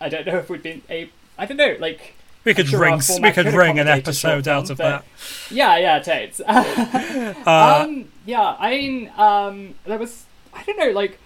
[0.00, 1.10] I don't know if we'd be a.
[1.38, 4.32] I don't know, like we could sure ring we could ring an accommodate a short
[4.46, 5.04] episode out of that
[5.50, 6.40] yeah, yeah, Tates.
[6.46, 11.18] uh, um, yeah, I mean, um, there was, I don't know, like,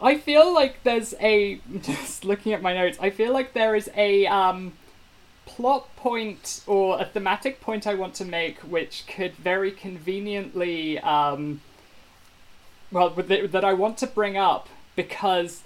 [0.00, 3.90] I feel like there's a, just looking at my notes, I feel like there is
[3.96, 4.72] a, um,
[5.46, 11.60] plot point or a thematic point I want to make, which could very conveniently, um,
[12.90, 15.62] well, that I want to bring up because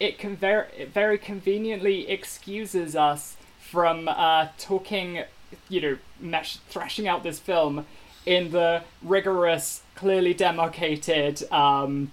[0.00, 5.24] it can very, it very conveniently excuses us from uh, talking,
[5.68, 7.86] you know, mesh, thrashing out this film
[8.26, 12.12] in the rigorous, clearly demarcated, um,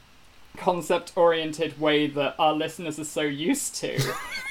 [0.60, 3.95] concept-oriented way that our listeners are so used to.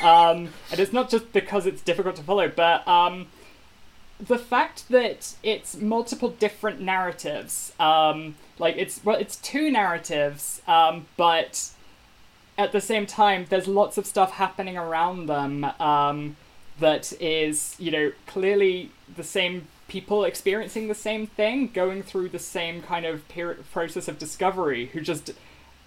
[0.03, 3.27] um, and it's not just because it's difficult to follow, but um,
[4.21, 11.07] the fact that it's multiple different narratives, um, like it's well, it's two narratives, um,
[11.17, 11.71] but
[12.57, 16.37] at the same time, there's lots of stuff happening around them um,
[16.81, 22.39] that is, you know, clearly the same people experiencing the same thing, going through the
[22.39, 25.31] same kind of per- process of discovery, who just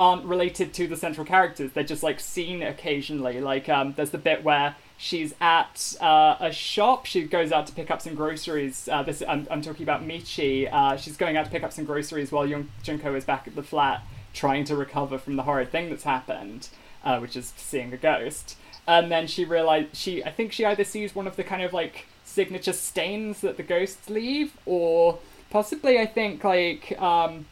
[0.01, 1.73] aren't related to the central characters.
[1.73, 3.39] They're just like seen occasionally.
[3.39, 7.05] Like um, there's the bit where she's at uh, a shop.
[7.05, 8.89] She goes out to pick up some groceries.
[8.91, 10.67] Uh, this I'm, I'm talking about Michi.
[10.73, 13.53] Uh, she's going out to pick up some groceries while Jun- Junko is back at
[13.55, 14.01] the flat
[14.33, 16.69] trying to recover from the horrid thing that's happened,
[17.03, 18.57] uh, which is seeing a ghost.
[18.87, 21.73] And then she realized she I think she either sees one of the kind of
[21.73, 25.19] like signature stains that the ghosts leave, or
[25.51, 27.45] possibly I think like um,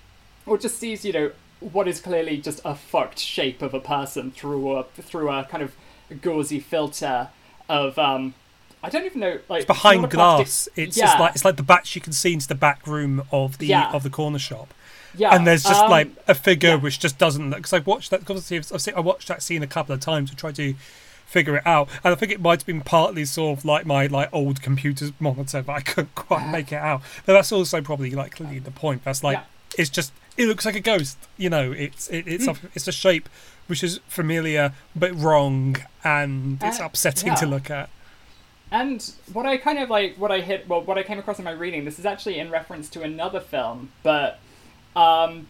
[0.48, 4.32] or just sees you know what is clearly just a fucked shape of a person
[4.32, 5.74] through a through a kind of
[6.22, 7.30] gauzy filter
[7.68, 8.34] of um,
[8.82, 10.70] I don't even know like It's behind not a plastic- glass.
[10.88, 13.24] It's yeah, just like it's like the back you can see into the back room
[13.32, 13.92] of the Yeah.
[13.92, 14.74] of the corner shop.
[15.16, 16.76] yeah, and there's just um, like a figure yeah.
[16.76, 17.60] which just doesn't look.
[17.60, 20.00] because I've watched that obviously I've, I've seen, I watched that scene a couple of
[20.02, 20.76] times to try to
[21.26, 24.08] figure it out and I think it might have been partly sort of like my
[24.08, 28.12] like old computer's monitor but I couldn't quite make it out but that's also probably
[28.12, 29.40] like clearly the point that's like
[29.78, 32.92] it's just it looks like a ghost you know it's it, it's a, it's a
[32.92, 33.30] shape
[33.68, 37.90] which is familiar but wrong and it's Uh, upsetting to look at.
[38.72, 41.46] And what I kind of like, what I hit, well, what I came across in
[41.46, 44.40] my reading, this is actually in reference to another film, but,
[44.96, 45.48] um,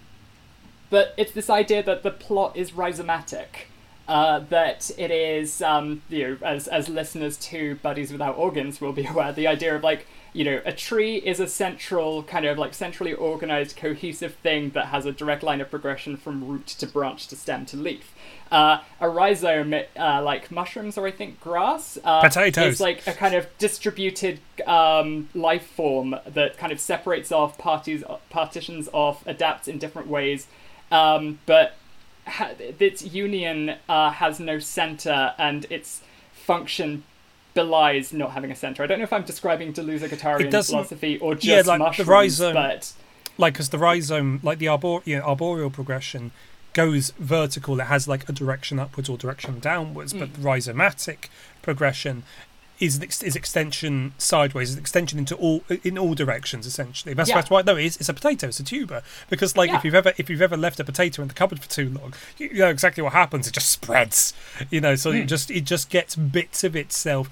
[0.89, 3.67] but it's this idea that the plot is rhizomatic,
[4.07, 8.93] uh, that it is, um, you know, as as listeners to Buddies Without Organs will
[8.93, 10.07] be aware, the idea of like,
[10.39, 14.85] you know, a tree is a central kind of like centrally organized, cohesive thing that
[14.85, 18.13] has a direct line of progression from root to branch to stem to leaf.
[18.49, 22.75] Uh, a rhizome, uh, like mushrooms or I think grass, uh, Potatoes.
[22.75, 28.01] is like a kind of distributed um, life form that kind of separates off parties,
[28.29, 30.47] partitions off, adapts in different ways,
[30.89, 31.75] um, but
[32.25, 35.99] ha- its union uh, has no center and its
[36.31, 37.03] function
[37.53, 38.83] belies not having a center.
[38.83, 42.53] I don't know if I'm describing Deleuze Guattarian philosophy or just yeah, like the rhizome-
[42.53, 42.93] but
[43.37, 46.31] like because the rhizome like the arbor- you know, arboreal progression
[46.73, 50.41] goes vertical it has like a direction upwards or direction downwards but hmm.
[50.41, 51.27] the rhizomatic
[51.63, 52.23] progression
[52.79, 57.13] is an ex- is extension sideways is an extension into all in all directions essentially.
[57.13, 57.35] That's, Yeah.
[57.35, 59.03] that's why no it's, it's a potato it's a tuber.
[59.29, 59.77] Because like Yeah.
[59.77, 62.13] if you've ever if you've ever left a potato in the cupboard for too long
[62.37, 64.33] you, know exactly what happens it just spreads
[64.69, 65.27] you know so it hmm.
[65.27, 67.29] just it just gets bits of itself.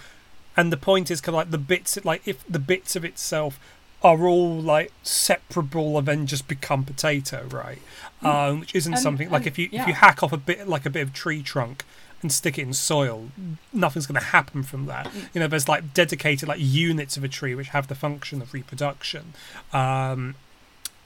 [0.57, 3.59] And the point is kind of like the bits like if the bits of itself
[4.03, 7.79] are all like separable and then just become potato right?
[8.19, 8.27] Hmm.
[8.27, 10.67] Um, which isn't And- something like and- if you if you hack off a bit
[10.67, 11.85] like a bit of tree trunk
[12.21, 13.29] and stick it in soil
[13.71, 15.07] nothing's going to happen from that.
[15.33, 18.53] You know there's like dedicated like units of a tree which have the function of
[18.53, 19.33] reproduction.
[19.73, 20.35] Um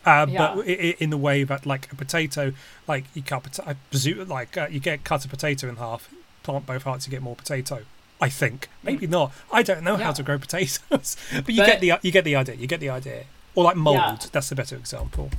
[0.05, 0.55] uh, Yeah.
[0.55, 2.53] but in the way that like a potato
[2.87, 6.09] like you cut pota- I presume like uh, you get cut a potato in half
[6.43, 7.83] plant both parts you get more potato
[8.19, 8.69] I think.
[8.83, 9.31] Maybe not.
[9.51, 10.15] I don't know how Mm.
[10.15, 10.79] To grow potatoes.
[11.31, 13.25] But you But- get the you get the idea you get the idea.
[13.55, 14.17] Or like mold Yeah.
[14.31, 15.29] that's the better example.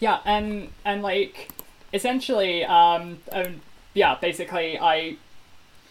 [0.00, 1.50] Yeah, and and like
[1.92, 3.60] essentially, um, um,
[3.94, 5.16] yeah, basically, I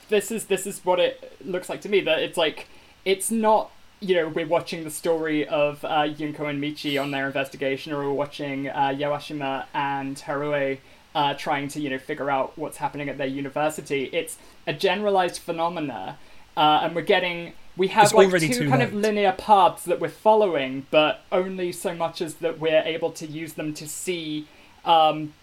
[0.10, 2.02] this is this is what it looks like to me.
[2.02, 2.68] That it's like
[3.06, 7.28] it's not you know we're watching the story of uh, Junko and Michi on their
[7.28, 10.80] investigation, or we're watching uh, Kawashima and Harue.
[11.16, 14.12] Uh, trying to you know figure out what's happening at their university.
[14.14, 14.38] It's
[14.68, 16.20] a generalized phenomena,
[16.56, 20.10] uh, and we're getting we have It's like two kind of linear paths that we're
[20.10, 24.48] following, but only so much as that we're able to use them to see
[24.86, 25.34] um,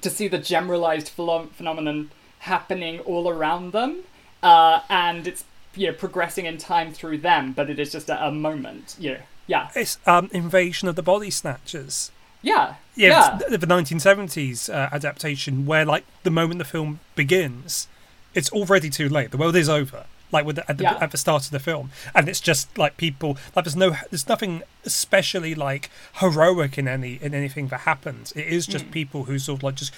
[0.00, 4.02] to see the generalized phenomenon happening all around them,
[4.42, 5.44] uh, and it's
[5.74, 8.96] you know progressing in time through them, but it is just a, a moment.
[8.98, 12.10] You know, yeah, it's um invasion of the body snatchers.
[12.42, 17.88] Yeah, yeah, yeah, the, the 1970s uh, adaptation where like the moment the film begins
[18.36, 19.30] it's already too late.
[19.30, 20.04] The world is over
[20.36, 20.98] like with the, at, the, Yeah.
[21.04, 24.28] at the start of the film and it's just like people like there's no there's
[24.34, 24.52] nothing
[24.84, 25.84] especially like
[26.22, 28.70] heroic in any in anything that happens it is Mm.
[28.74, 29.92] just people who sort of like just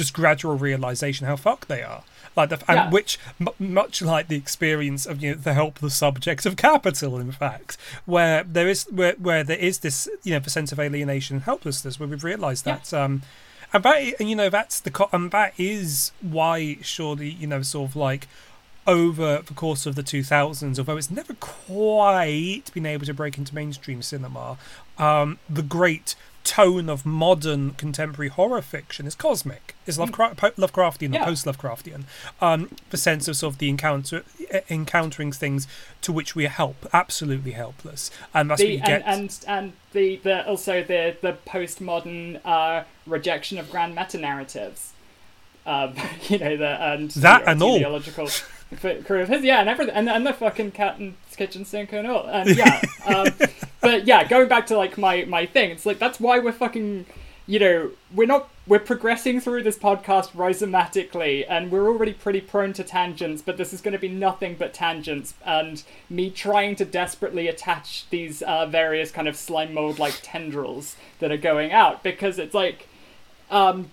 [0.00, 2.02] just gradual realization how fucked they are
[2.34, 2.90] like the, and Yeah.
[2.90, 3.48] which m-
[3.80, 7.70] much like the experience of you know the helpless subject of capital in fact
[8.14, 11.44] where there is where, where there is this you know the sense of alienation and
[11.52, 12.76] helplessness where we've realized Yeah.
[12.76, 13.22] that um
[13.74, 17.62] and that and you know that's the co- and that is why surely you know
[17.62, 18.24] sort of like
[18.86, 23.54] over the course of the 2000s although it's never quite been able to break into
[23.54, 24.58] mainstream cinema
[24.98, 26.14] um the great
[26.44, 31.14] tone of modern contemporary horror fiction is cosmic is Lovecraft, lovecraftian Hmm.
[31.14, 31.22] Yeah.
[31.22, 32.02] or post lovecraftian
[32.40, 34.24] um the sense of sort of the encounter
[34.68, 35.68] encountering things
[36.00, 39.72] to which we are help absolutely helpless and that's what you and, get and and
[39.92, 44.92] the, the also the the postmodern uh, rejection of grand meta narratives.
[45.66, 45.94] Um,
[46.28, 47.78] you know the and That the and all.
[48.76, 52.06] Career of his, yeah, and everything, and, and the fucking cat and kitchen sink and
[52.06, 52.80] all, and yeah.
[53.06, 53.26] um,
[53.80, 57.06] but yeah, going back to like my my thing, it's like that's why we're fucking,
[57.46, 62.72] you know, we're not we're progressing through this podcast rhizomatically, and we're already pretty prone
[62.74, 66.84] to tangents, but this is going to be nothing but tangents, and me trying to
[66.84, 72.02] desperately attach these uh, various kind of slime mold like tendrils that are going out
[72.04, 72.88] because it's like,
[73.50, 73.90] um,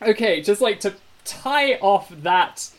[0.00, 0.94] okay, just like to
[1.24, 2.70] tie off that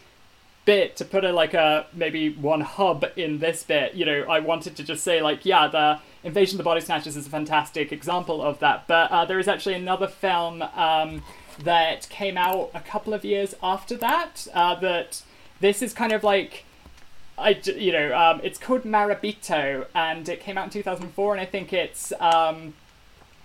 [0.68, 3.96] bit to put a like a maybe one hub in this bit.
[3.96, 7.16] You know, I wanted to just say like, yeah, the Invasion of the Body Snatchers
[7.16, 8.86] is a fantastic example of that.
[8.86, 11.24] But uh, there is actually another film um,
[11.64, 14.46] that came out a couple of years after that.
[14.54, 15.24] Uh, that
[15.62, 16.66] this is kind of like.
[17.40, 21.46] I, you know, um, it's called Marebito, and it came out in 2004, and I
[21.46, 22.74] think it's, um,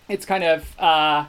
[0.09, 1.27] it's kind of, uh,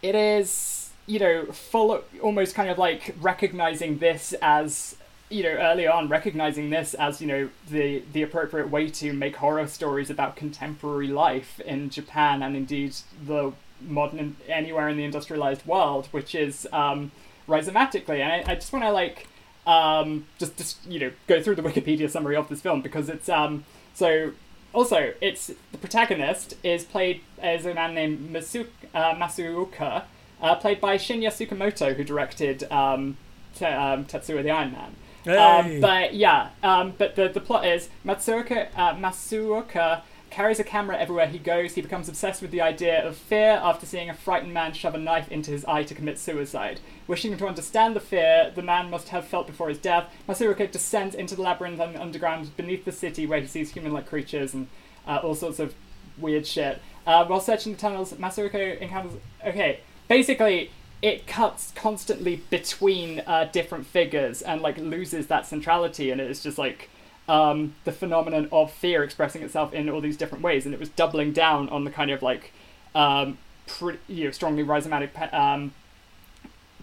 [0.00, 0.77] it is,
[1.08, 4.96] you know, full, of, almost kind of like recognizing this as,
[5.28, 9.36] you know, early on, recognizing this as, you know, the, the appropriate way to make
[9.36, 12.94] horror stories about contemporary life in Japan and indeed
[13.26, 17.10] the modern, anywhere in the industrialized world, which is, um,
[17.48, 18.20] rhizomatically.
[18.20, 19.26] And I, I just want to, like,
[19.68, 23.28] um, just just you know go through the Wikipedia summary of this film because it's
[23.28, 24.32] um so
[24.72, 30.04] also it's the protagonist is played as a man named Masu, uh, Masuoka,
[30.40, 33.16] uh, played by Shinya Tsukamoto, who directed um,
[33.54, 34.96] te- um, Tetsuo the Iron Man.
[35.24, 35.36] Hey.
[35.36, 40.96] Um, but yeah, um, but the, the plot is Matsuoka, uh, Masuoka carries a camera
[40.96, 41.74] everywhere he goes.
[41.74, 44.98] He becomes obsessed with the idea of fear after seeing a frightened man shove a
[44.98, 46.80] knife into his eye to commit suicide.
[47.06, 51.14] Wishing to understand the fear the man must have felt before his death, Masuoka descends
[51.14, 54.68] into the labyrinth and underground beneath the city where he sees human-like creatures and
[55.06, 55.74] uh, all sorts of
[56.18, 56.80] weird shit.
[57.06, 59.14] Uh, while searching the tunnels, Masuoka encounters...
[59.44, 66.20] Okay, basically, it cuts constantly between uh, different figures and like loses that centrality and
[66.20, 66.90] it's just like
[67.28, 70.88] um, the phenomenon of fear expressing itself in all these different ways and it was
[70.88, 72.52] doubling down on the kind of like
[72.96, 75.72] um, pretty, you know, strongly rhizomatic pa- um,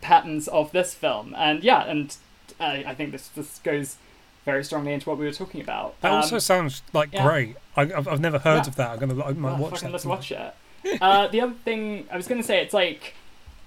[0.01, 2.15] patterns of this film and yeah and
[2.59, 3.97] uh, I think this this goes
[4.45, 7.26] very strongly into what we were talking about That Um, also sounds like yeah.
[7.28, 7.55] great.
[7.76, 8.67] I, I've, I've never heard Yeah.
[8.67, 8.91] of that.
[8.91, 9.91] I'm gonna I might Oh, watch that.
[9.91, 10.53] let's watch it.
[11.01, 13.13] Uh, the other thing I was going to say, it's like,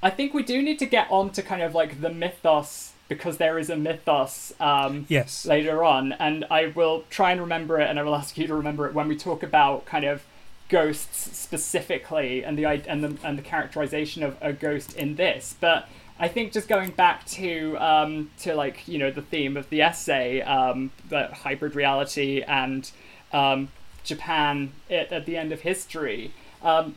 [0.03, 3.39] I think we do need to get on to kind of like the mythos because
[3.39, 5.47] there is a mythos um, Yes.
[5.47, 8.55] later on, and I will try and remember it, and I will ask you to
[8.55, 10.23] remember it when we talk about kind of
[10.69, 15.55] ghosts specifically and the i- and the and the characterization of a ghost in this,
[15.61, 15.89] but.
[16.21, 19.83] I think just going back to um, to like you know the theme of the
[19.83, 22.91] essay, um, the hybrid reality and
[23.33, 23.69] um,
[24.03, 26.33] Japan at, at the end of history.
[26.63, 26.97] Um,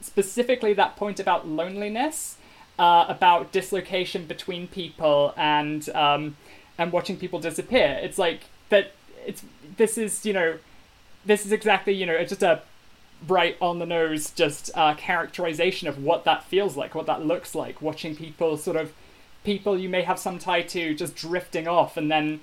[0.00, 2.36] specifically, that point about loneliness,
[2.78, 6.36] uh, about dislocation between people, and um,
[6.78, 7.98] and watching people disappear.
[8.02, 8.92] It's like that.
[9.26, 9.42] It's
[9.76, 10.58] this is you know,
[11.24, 12.62] this is exactly you know it's just a
[13.28, 17.54] right on the nose just uh, characterization of what that feels like, what that looks
[17.54, 17.80] like.
[17.80, 18.92] Watching people sort of
[19.44, 22.40] people you may have some tie to just drifting off, and then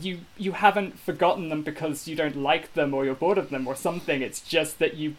[0.00, 3.66] you you haven't forgotten them because you don't like them or you're bored of them
[3.66, 4.22] or something.
[4.22, 5.16] It's just that you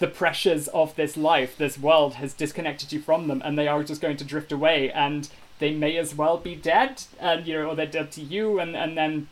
[0.00, 3.84] the pressures of this life, this world has disconnected you from them and they are
[3.84, 5.28] just going to drift away and
[5.60, 8.74] they may as well be dead and you know or they're dead to you and
[8.74, 9.28] and then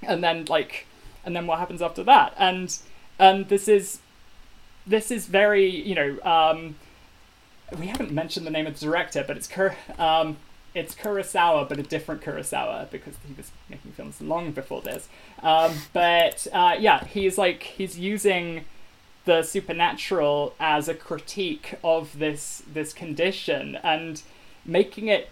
[0.00, 0.86] and then like
[1.24, 2.78] and then what happens after that and
[3.18, 3.98] and this is
[4.86, 6.76] this is very you know um
[7.78, 10.36] we haven't mentioned the name of the director but it's Kur- um
[10.74, 15.06] it's Kurosawa, but a different Kurosawa because he was making films long before this.
[15.42, 18.64] Um, but uh, yeah, he's like he's using
[19.24, 24.22] the supernatural as a critique of this this condition and
[24.64, 25.30] making it.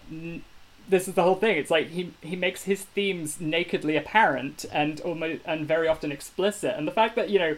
[0.89, 1.57] This is the whole thing.
[1.57, 6.75] It's like he he makes his themes nakedly apparent and almost and very often explicit.
[6.75, 7.55] And the fact that you know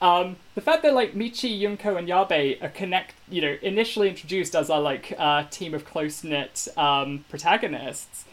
[0.00, 4.54] um, the fact that like Michi, Junko, and Yabe are connect, you know, initially introduced
[4.54, 8.24] as a like uh, team of close knit um, protagonists,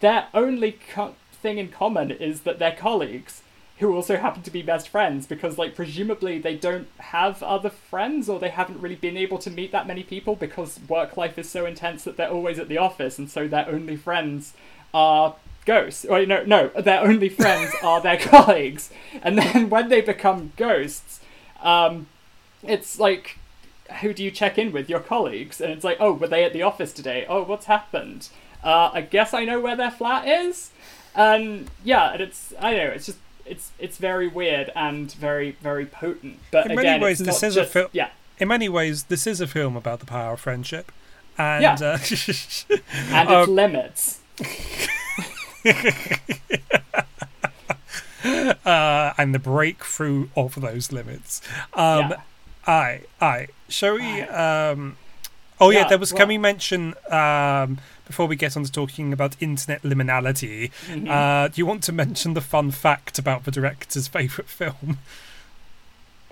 [0.00, 3.42] their only co- thing in common is that they're colleagues
[3.78, 8.28] who also happen to be best friends because like presumably they don't have other friends
[8.28, 11.48] or they haven't really been able to meet that many people because work life is
[11.48, 14.54] so intense that they're always at the office and so their only friends
[14.92, 15.36] are
[15.68, 16.04] ghosts.
[16.04, 18.90] Or no, no, their only friends are their colleagues.
[19.22, 21.20] And then when they become ghosts,
[21.62, 22.08] um,
[22.64, 23.38] it's like,
[24.00, 24.90] who do you check in with?
[24.90, 25.60] Your colleagues.
[25.60, 27.24] And it's like, oh, were they at the office today?
[27.28, 28.28] Oh, what's happened?
[28.64, 30.70] Uh, I guess I know where their flat is.
[31.14, 33.18] And yeah, and it's I don't know, it's just
[33.48, 36.38] it's it's very weird and very very potent.
[36.50, 39.40] But In many ways, this is a just, fil- yeah, In many ways, this is
[39.40, 40.92] a film about the power of friendship,
[41.36, 41.74] and Yeah.
[41.80, 44.20] uh, and its Um, limits.
[48.64, 51.40] uh, and the breakthrough of those limits.
[51.74, 52.20] Um, yeah.
[52.66, 53.46] Aye, aye.
[53.68, 54.20] Shall we?
[54.22, 54.96] Um,
[55.60, 56.12] oh yeah, Yeah, there was.
[56.12, 57.78] well- can we mention um,
[58.08, 60.72] before we get on to talking about internet liminality?
[60.88, 61.08] Mhm.
[61.08, 64.98] Uh, do you want to mention the fun fact about the director's favorite film?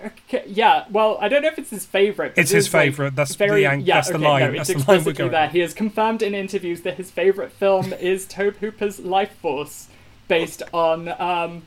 [0.03, 2.33] Okay, yeah, well, I don't know if it's his favorite.
[2.35, 4.69] It's his is, like, favourite, that's very, the yeah, that's the okay, line, No, that's
[4.69, 5.49] it's the line we're explicitly going there.
[5.49, 9.87] He has confirmed in interviews that his favorite film is Tobe Hooper's Life Force,
[10.27, 11.63] based on um,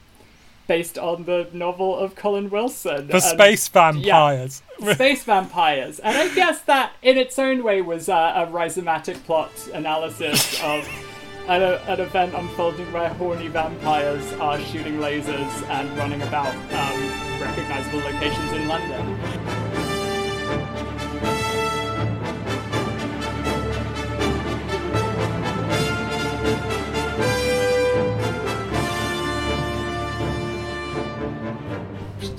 [0.71, 3.09] based on the novel of Colin Wilson.
[3.09, 4.63] The And- space vampires.
[4.93, 9.51] space vampires, and I guess that in its own way was uh, a rhizomatic plot
[9.75, 10.89] analysis of
[11.49, 17.99] an, an event unfolding where horny vampires are shooting lasers and running about um, recognizable
[17.99, 19.70] locations in London.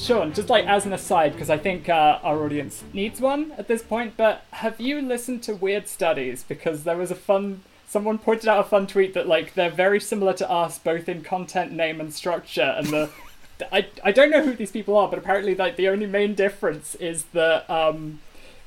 [0.02, 3.68] Sean, just like as an aside, because I think uh, our audience needs one at
[3.68, 6.44] this point, but have you listened to Weird Studies?
[6.44, 7.62] Because there was a fun.
[7.88, 11.22] Someone pointed out a fun tweet that like they're very similar to us, both in
[11.24, 13.10] content, name, and structure, and the.
[13.72, 16.96] I, I don't know who these people are, but apparently like the only main difference
[16.96, 18.20] is that um,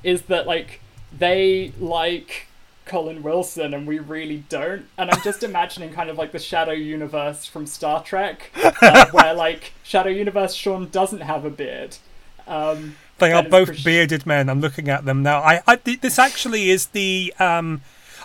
[0.04, 0.80] is that like
[1.18, 2.46] they like
[2.86, 4.86] Colin Wilson and we really don't.
[4.98, 8.50] And I'm just imagining kind of like the Shadow Universe from Star Trek,
[8.82, 11.96] uh, where like Shadow Universe Sean doesn't have a beard.
[12.46, 14.48] Um, They are both Chris- bearded men.
[14.50, 15.38] I'm looking at them now.
[15.40, 17.32] I, I th- this actually is the.
[17.38, 17.80] Um,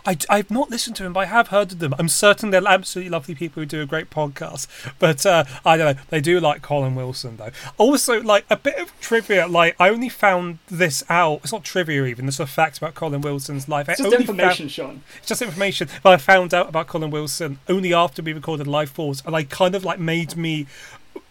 [0.06, 1.94] I, I've not listened to them, but I have heard of them.
[2.00, 4.68] I'm certain they're absolutely lovely people who do a great podcast.
[5.00, 6.02] But uh, I don't know.
[6.10, 7.52] They do like Colin Wilson, though.
[7.78, 9.48] Also, like a bit of trivia.
[9.48, 11.42] Like I only found this out.
[11.44, 12.28] It's not trivia even.
[12.28, 13.90] It's a fact about Colin Wilson's life.
[13.90, 15.02] I It's just only found- information, Sean.
[15.18, 19.26] it's just information but I found out about Colin Wilson only after we recorded Lifeforce,
[19.26, 20.68] and I kind of like made me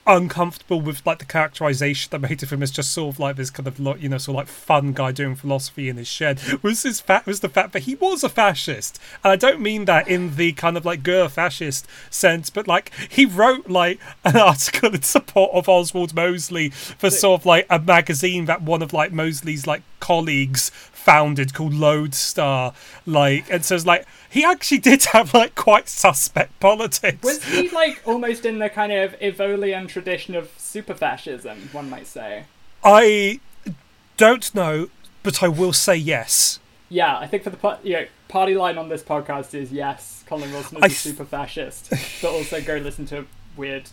[0.08, 3.50] uncomfortable with like the characterization that made of him as just sort of like this
[3.50, 6.40] kind of like you know sort of like fun guy doing philosophy in his shed.
[6.62, 8.98] Was his fact was the fact that he was a fascist.
[9.22, 12.90] And I don't mean that in the kind of like girl fascist sense but like
[13.10, 17.78] he wrote like an article in support of Oswald Mosley for sort of like a
[17.78, 22.72] magazine that one of like Mosley's like colleagues founded called Lodestar
[23.04, 27.22] like and so it's like he actually did have like quite suspect politics.
[27.22, 32.06] Was he like almost in the kind of Evolian tradition of super fascism, one might
[32.06, 32.44] say?
[32.84, 33.40] I
[34.16, 34.88] don't know,
[35.22, 36.60] but I will say yes.
[36.88, 40.24] Yeah, I think for the pa- you know, party line on this podcast is yes,
[40.26, 41.90] Colin Wilson is I a super fascist,
[42.22, 43.26] but also go listen to
[43.56, 43.90] weird.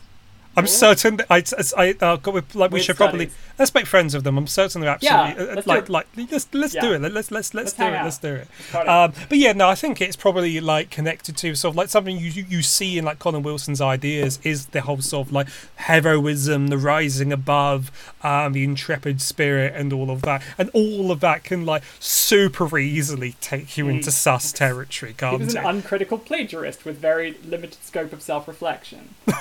[0.58, 1.44] I'm certain that I,
[1.78, 3.38] I uh, got like we Weird should probably studies.
[3.60, 4.38] let's make friends of them.
[4.38, 7.02] I'm certain they're absolutely Yeah, uh, like do like let's let's do it.
[7.02, 7.94] Let's let's let's Let's do it.
[7.94, 8.04] out.
[8.06, 8.48] Let's do it.
[8.74, 8.88] It.
[8.88, 12.18] Um, but yeah, no, I think it's probably like connected to sort of like something
[12.18, 16.68] you, you see in like Colin Wilson's ideas is the whole sort of like heroism,
[16.68, 17.92] the rising above,
[18.24, 22.78] um, the intrepid spirit, and all of that, and all of that can like super
[22.78, 25.60] easily take you into sus territory, he can't was it?
[25.60, 29.16] an uncritical plagiarist with very limited scope of self-reflection.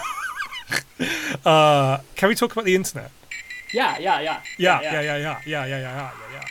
[1.45, 3.11] uh, can we talk about the internet?
[3.73, 4.41] Yeah, yeah, yeah.
[4.59, 6.11] Yeah, yeah, yeah, yeah, yeah, yeah, yeah, yeah, yeah.
[6.33, 6.45] yeah.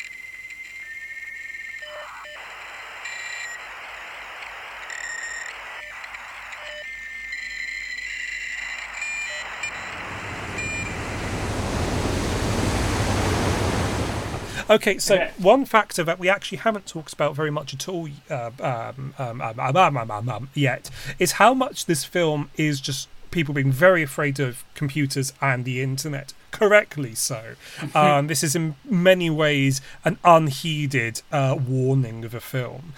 [14.70, 15.32] Okay, so Okay.
[15.38, 19.42] one factor that we actually haven't talked about very much at all uh, um, um,
[19.42, 20.90] um, um, um, um, um, um, yet
[21.20, 25.82] is how much this film is just people being very afraid of computers and the
[25.82, 26.34] internet.
[26.52, 27.56] Correctly so.
[27.96, 32.94] Um, this is in many ways an unheeded uh, warning of a film.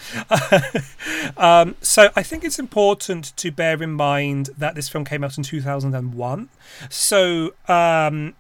[1.38, 5.38] um, so I think it's important to bear in mind that this film came out
[5.38, 6.50] in 2001.
[6.90, 8.36] So, um,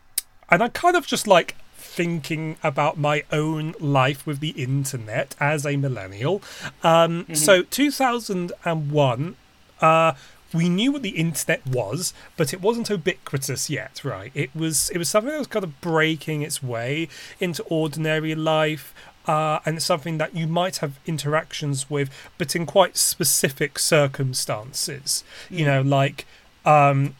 [0.49, 1.55] and I kind of just like
[1.95, 6.41] thinking about my own life with the internet as a millennial.
[6.83, 9.35] Um, So, 2001,
[9.81, 10.13] uh,
[10.55, 14.31] we knew what the internet was, but it wasn't ubiquitous yet, right?
[14.33, 17.07] It was it was something that was kind of breaking its way
[17.39, 18.93] into ordinary life.
[19.27, 25.23] Uh, and it's something that you might have interactions with, but in quite specific circumstances.
[25.49, 26.25] You know, like
[26.65, 27.15] um,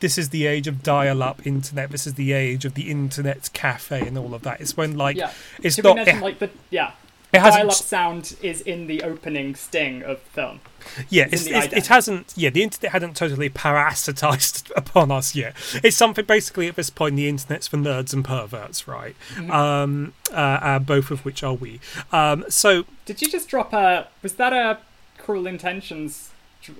[0.00, 1.90] this is the age of dial-up internet.
[1.90, 4.60] This is the age of the internet cafe and all of that.
[4.60, 5.30] It's when like Yeah.
[5.62, 5.96] it's Should not.
[5.96, 6.92] mention It, like the yeah?
[7.32, 10.60] It Dial-up sound is in the opening sting of the film.
[11.08, 12.32] Yeah, It's it's, it hasn't.
[12.36, 15.54] Yeah, the internet hadn't totally parasitized upon us yet.
[15.82, 17.16] It's something basically at this point.
[17.16, 19.16] The internet's for nerds and perverts, right?
[19.34, 19.50] Mm-hmm.
[19.50, 21.80] Um, uh, uh, both of which are we.
[22.12, 24.08] Um, so Did you just drop a?
[24.22, 24.78] Was that a
[25.18, 26.30] Cruel Intentions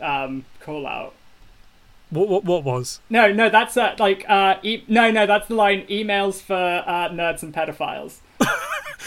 [0.00, 1.14] um, call out?
[2.10, 3.00] what what, what was?
[3.10, 7.08] No, no, that's a, like uh, e- no, no, that's the line emails for uh,
[7.08, 8.18] nerds and pedophiles.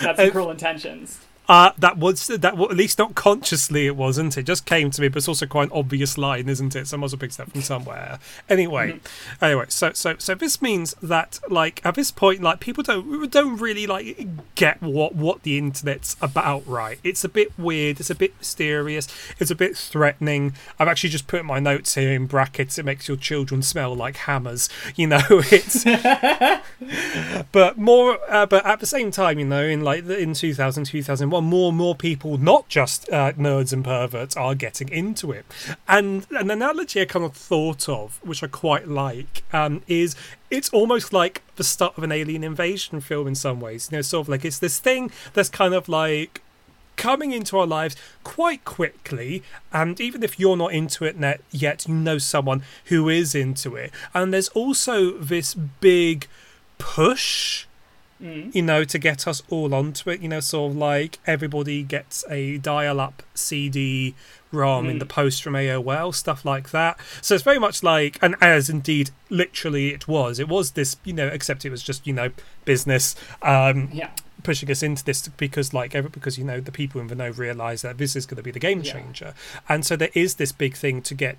[0.01, 1.19] That's Uh, Cruel Intentions.
[1.50, 2.56] Uh, that was that.
[2.56, 4.38] Well, at least not consciously, it wasn't.
[4.38, 6.88] It just came to me, but it's also quite an obvious line, isn't it?
[6.88, 8.20] Someone also picked that from somewhere.
[8.47, 9.43] Anyway, Mm-hmm.
[9.45, 13.58] anyway, so so so this means that like at this point, like people don't don't
[13.58, 17.00] really like get what what the internet's about, right?
[17.04, 18.00] It's a bit weird.
[18.00, 19.08] It's a bit mysterious.
[19.39, 20.54] It's a bit threatening.
[20.78, 22.78] I've actually just put my notes here in brackets.
[22.78, 24.70] It makes your children smell like hammers.
[24.95, 25.84] You know, it's
[27.52, 30.84] but more uh, but at the same time you know in like the- in 2000
[30.86, 35.45] 2001 more and more people not just uh, nerds and perverts are getting into it.
[35.87, 40.15] And an analogy i kind of thought of which i quite like um, is
[40.49, 44.01] it's almost like the start of an alien invasion film in some ways you know
[44.01, 46.41] sort of like it's this thing that's kind of like
[46.99, 49.41] coming into our lives quite quickly.
[49.71, 51.15] And even if you're not into it
[51.49, 53.91] yet you know someone who is into it.
[54.13, 56.27] And there's also this big
[56.77, 57.65] push
[58.22, 62.26] you know to get us all onto it you know sort of like everybody gets
[62.30, 64.13] a dial-up cd
[64.51, 68.36] rom in the post from aol stuff like that so it's very much like and
[68.41, 72.11] as indeed literally it was it was this you know except it was just you
[72.13, 72.30] know
[72.65, 74.09] business um Yeah.
[74.43, 77.30] pushing us into this because like ever because you know the people in the know
[77.30, 78.93] realize that this is going to be the game Yeah.
[78.93, 79.34] changer
[79.70, 81.38] and so there is this big thing to get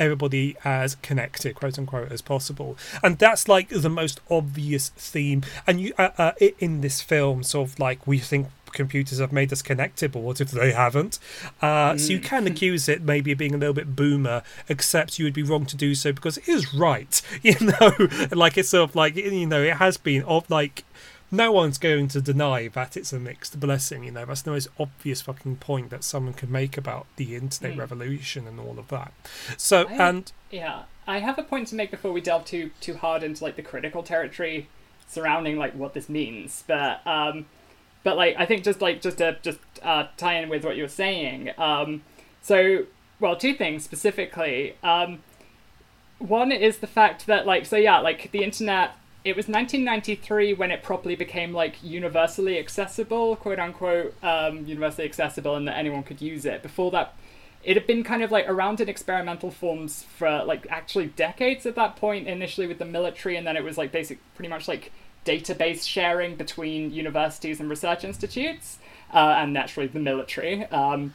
[0.00, 2.76] everybody as connected quote unquote as possible.
[3.02, 5.42] And that's like the most obvious theme.
[5.66, 9.52] And you uh, uh, in this film sort of like we think computers have made
[9.52, 11.18] us connected but what if they haven't?
[11.60, 15.24] Uh, so you can accuse it maybe of being a little bit boomer except you
[15.24, 17.20] would be wrong to do so because it is right.
[17.42, 20.84] You know like it's sort of like you know it has been of like
[21.30, 24.04] no one's going to deny that it's a mixed blessing.
[24.04, 27.76] You know, that's the most obvious fucking point that someone could make about the internet
[27.76, 27.78] Mm.
[27.80, 29.12] revolution and all of that.
[29.56, 32.94] So, I- and Yeah, I have a point to make before we delve too too
[32.94, 34.68] hard into like the critical territory
[35.06, 36.64] surrounding like what this means.
[36.66, 37.46] But um,
[38.02, 40.82] but like I think just like just to just uh, tie in with what you
[40.82, 41.50] were saying.
[41.58, 42.02] Um,
[42.42, 42.86] so
[43.20, 44.74] well, two things specifically.
[44.82, 45.22] Um,
[46.18, 48.92] one is the fact that like so yeah like the internet
[49.22, 55.56] it was 1993 when it properly became like universally accessible quote unquote um, universally accessible
[55.56, 56.62] and that anyone could use it.
[56.62, 57.14] Before that
[57.62, 61.74] it had been kind of like around in experimental forms for like actually decades at
[61.74, 64.90] that point initially with the military and then it was like basic pretty much like
[65.26, 68.78] database sharing between universities and research institutes
[69.12, 70.64] uh, and naturally the military.
[70.66, 71.12] Um,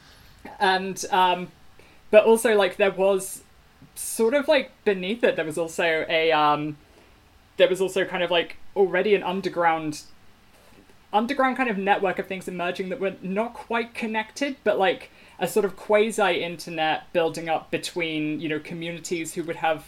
[0.60, 1.48] and um,
[2.12, 3.42] but also like there was
[3.96, 6.76] sort of like beneath it there was also a um
[7.56, 10.02] there was also kind of like already an underground
[11.12, 15.46] underground kind of network of things emerging that were not quite connected but like a
[15.46, 19.86] sort of quasi internet building up between you know communities who would have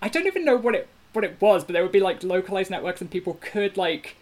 [0.00, 2.70] i don't even know what it what it was but there would be like localized
[2.70, 4.16] networks and people could like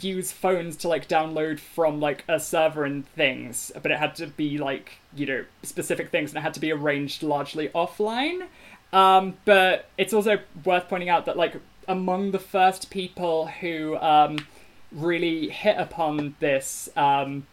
[0.00, 4.26] use phones to like download from like a server and things but it had to
[4.26, 8.46] be like you know specific things and it had to be arranged largely offline.
[8.92, 11.56] Um, but it's also worth pointing out that like
[11.88, 14.46] among the first people who um,
[14.92, 17.46] really hit upon this um,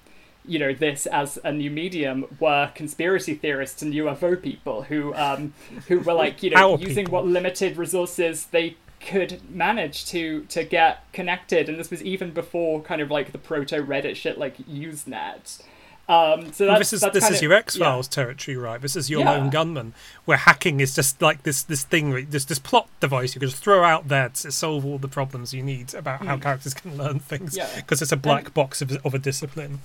[0.48, 5.54] you know this as a new medium were conspiracy theorists and UFO people who um,
[5.88, 7.14] who were like you know Our using people.
[7.14, 12.82] what limited resources they could manage to to get connected and this was even before
[12.82, 15.62] kind of like the proto Reddit shit like Usenet.
[16.08, 17.86] Um, so well, this is this is of- your X yeah.
[17.86, 18.80] Files territory, right?
[18.80, 19.32] This is your Yeah.
[19.32, 19.94] lone gunman,
[20.26, 23.64] where hacking is just like this this thing, this this plot device you can just
[23.64, 27.20] throw out there to solve all the problems you need about how characters can learn
[27.20, 27.60] things, Hmm.
[27.62, 27.70] Yeah.
[27.78, 29.80] because it's a black box of, of a discipline.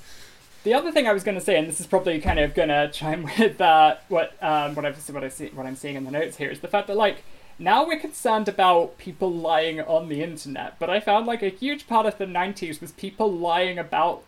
[0.63, 2.69] The other thing I was going to say, and this is probably kind of going
[2.69, 6.05] to chime with uh, what um, what I've what I see what I'm seeing in
[6.05, 7.25] the notes here is the fact that like
[7.59, 11.87] now we're concerned about people lying on the internet, but I found like a huge
[11.87, 14.23] part of the '90s was people lying about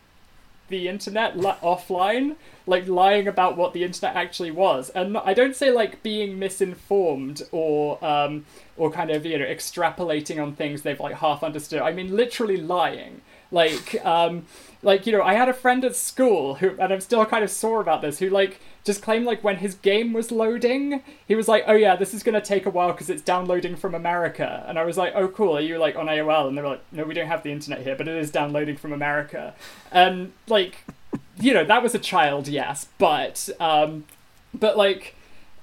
[0.73, 2.35] the internet li- offline,
[2.67, 4.91] like lying about what the internet actually was.
[4.91, 8.47] And I don't say like being misinformed or um,
[8.77, 11.81] or kind of you know extrapolating on things they've like half understood.
[11.81, 13.21] I mean literally lying.
[13.53, 14.47] Like um,
[14.83, 17.51] like you know I had a friend at school who and I'm still kind of
[17.51, 21.47] sore about this who like just claimed like when his game was loading he was
[21.47, 24.65] like oh yeah this is gonna take a while because it's downloading from America.
[24.67, 25.57] And I was like oh cool.
[25.57, 27.83] Are you like on AOL and they were like no we don't have the internet
[27.83, 29.55] here but it is downloading from America.
[29.91, 30.85] And like
[31.39, 34.05] you know that was a child yes but um
[34.55, 35.15] but like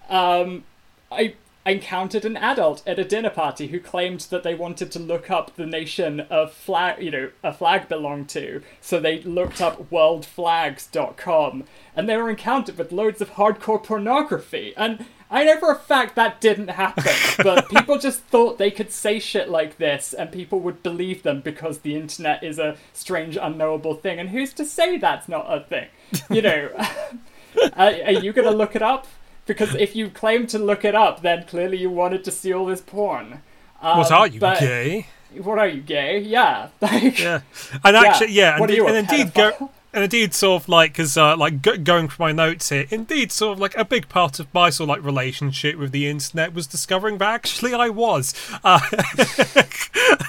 [0.10, 0.64] um
[1.12, 5.00] I I encountered an adult at a dinner party who claimed that they wanted to
[5.00, 9.62] look up the nation a flag you know a flag belonged to so they looked
[9.62, 11.64] up worldflags.com
[11.96, 16.16] and they were encountered with loads of hardcore pornography and I know for a fact
[16.16, 17.14] that didn't happen,
[17.44, 21.42] but people just thought they could say shit like this and people would believe them
[21.42, 24.20] because the internet is a strange, unknowable thing.
[24.20, 25.88] And who's to say that's not a thing?
[26.32, 26.70] You know,
[27.74, 29.06] are, are you going to look it up?
[29.50, 32.68] Because if you claim to look it up, then clearly you wanted to see all
[32.68, 33.42] this porn.
[33.82, 35.08] Um, what are you, but- gay?
[35.42, 36.20] What are you, gay?
[36.20, 36.70] Yeah.
[36.82, 37.42] Like, Yeah,
[37.84, 39.70] and actually, yeah, What and, are you, a and indeed, go, pedophile?
[39.92, 43.32] And indeed, sort of like, because uh, like go, going from my notes here, indeed,
[43.32, 46.54] sort of like a big part of my sort of like relationship with the internet
[46.54, 48.34] was discovering that actually I was.
[48.64, 48.80] Uh,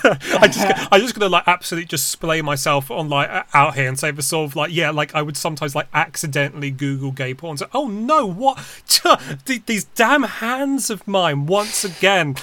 [0.03, 3.99] I just, I just gonna like absolutely just splay myself on like out here and
[3.99, 7.59] say the sort of like, yeah, like I would sometimes like accidentally Google gay porn.
[7.59, 8.59] So, oh no, what?
[9.45, 12.35] Th- These damn hands of mine once again.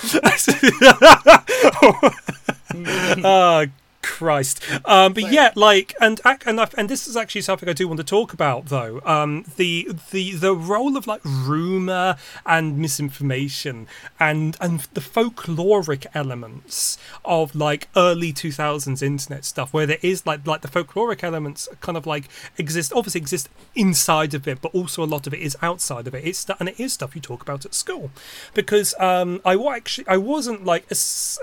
[3.23, 3.65] oh
[4.07, 4.63] Christ.
[4.85, 7.99] Um, but yeah, like, and and I, and this is actually something I do want
[7.99, 9.01] to talk about, though.
[9.05, 13.87] Um, the the the role of like rumor and misinformation,
[14.19, 20.25] and and the folkloric elements of like early two thousands internet stuff, where there is
[20.25, 24.73] like like the folkloric elements kind of like exist, obviously exist inside of it, but
[24.73, 26.25] also a lot of it is outside of it.
[26.25, 28.09] It's and it is stuff you talk about at school,
[28.53, 31.39] because um, I actually I wasn't like es-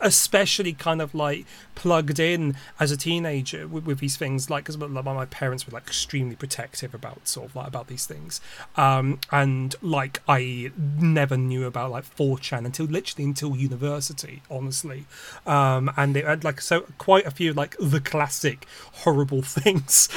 [0.00, 1.46] especially kind of like
[1.94, 5.86] plugged in as a teenager with, with these things like because my, parents were like
[5.86, 8.40] extremely protective about sort of like about these things.
[8.76, 15.06] Um and like i never knew about like 4chan until literally until university honestly.
[15.46, 18.66] Um and it had like so quite a few like the classic
[19.04, 20.08] horrible things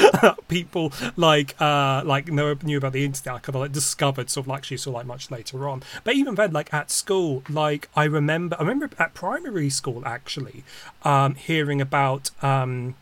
[0.47, 4.45] people like uh like know knew about the internet i kind of like discovered sort
[4.45, 5.83] of like actually sort of like much later on.
[6.03, 10.63] But even then like at school like i remember i remember at primary school actually
[11.03, 11.35] um
[11.67, 12.95] hearing about um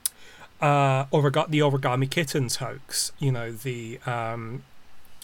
[0.59, 1.05] uh
[1.51, 4.63] the origami kittens hoax you know the um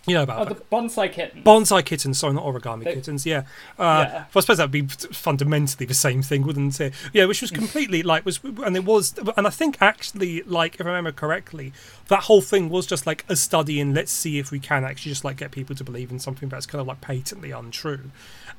[0.08, 1.44] you know about Oh, the bonsai kitten.
[1.44, 3.26] Bonsai kittens, sorry, not origami They- kittens.
[3.26, 3.44] Yeah,
[3.78, 4.12] uh, Yeah.
[4.14, 6.94] well, I suppose that'd be fundamentally the same thing, wouldn't it?
[7.14, 7.56] Yeah, which was mm.
[7.56, 11.72] completely like was, and it was, and I think actually, like if I remember correctly,
[12.08, 15.12] that whole thing was just like a study in let's see if we can actually
[15.12, 17.98] just like get people to believe in something that's kind of like patently untrue,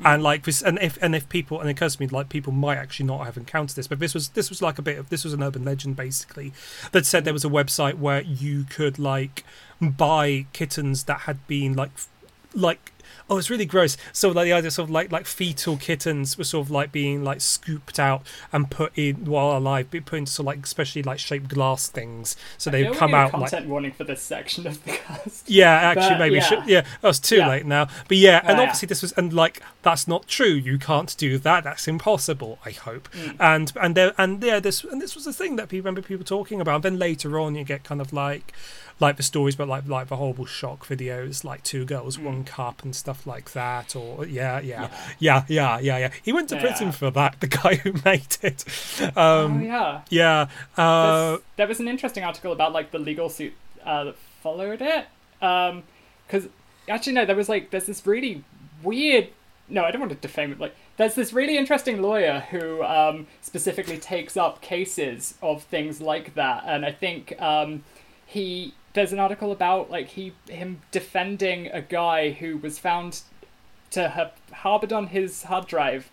[0.01, 0.05] mm.
[0.05, 2.53] and like this, and if and if people, and it occurs to me like people
[2.53, 5.09] might actually not have encountered this, but this was this was like a bit of
[5.09, 6.53] this was an urban legend basically
[6.93, 7.35] that said there mm.
[7.35, 9.45] was a website where you could like
[9.91, 11.91] buy kittens that had been like
[12.55, 12.93] like
[13.31, 16.37] oh it's really gross so like the idea of sort of like like fetal kittens
[16.37, 18.23] were sort of like being like scooped out
[18.53, 21.89] and put in while alive be put into sort of like especially like shaped glass
[21.89, 25.49] things so they we come out like content warning for this section of the cast.
[25.49, 26.41] yeah, actually, But, maybe yeah.
[26.43, 26.67] should.
[26.67, 27.49] Yeah, oh, it's too Yeah.
[27.49, 27.89] late now.
[28.09, 28.63] But yeah, and yeah.
[28.65, 30.47] obviously this was, and like that's not true.
[30.53, 31.65] You can't do that.
[31.65, 32.59] That's impossible.
[32.65, 33.09] I hope.
[33.13, 33.37] Mm.
[33.41, 36.25] And and there and yeah, this and this was the thing that people remember people
[36.25, 36.77] talking about.
[36.77, 38.53] And then later on, you get kind of like
[39.03, 42.25] like the stories but like like the horrible shock videos, like two girls, Mm.
[42.25, 43.95] one cup, and stuff like that.
[43.95, 44.89] Or yeah, yeah,
[45.19, 46.11] yeah, yeah, yeah, yeah.
[46.23, 47.37] He went to prison for that.
[47.41, 48.65] The guy who made it.
[49.17, 50.03] oh Um, yeah.
[50.09, 50.47] yeah.
[50.77, 53.53] Uh, there was an interesting article about like the legal suit
[53.85, 55.07] uh, that followed it.
[55.41, 56.49] Because
[56.89, 58.45] actually, no, there was like there's this really
[58.83, 59.29] weird.
[59.69, 60.61] No, I don't want to defame it.
[60.61, 66.35] Like, there's this really interesting lawyer who um, specifically takes up cases of things like
[66.35, 67.83] that, and I think um,
[68.27, 73.23] he there's an article about like he him defending a guy who was found
[73.91, 76.11] to have harbored on his hard drive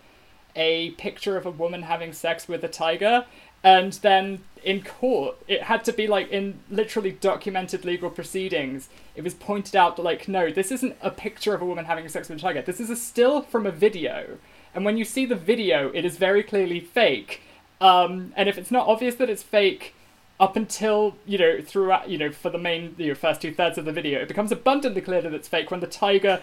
[0.56, 3.24] a picture of a woman having sex with a tiger.
[3.62, 8.88] And then in court it had to be like in literally documented legal proceedings.
[9.14, 12.08] It was pointed out that like no this isn't a picture of a woman having
[12.08, 12.62] sex with a tiger.
[12.62, 14.38] This is a still from a video.
[14.74, 17.42] And when you see the video it is very clearly fake.
[17.80, 19.94] Um, and if it's not obvious that it's fake
[20.40, 23.76] up until you know throughout you know for the main you know, first two thirds
[23.78, 26.40] of the video it becomes abundantly clear that it's fake when the tiger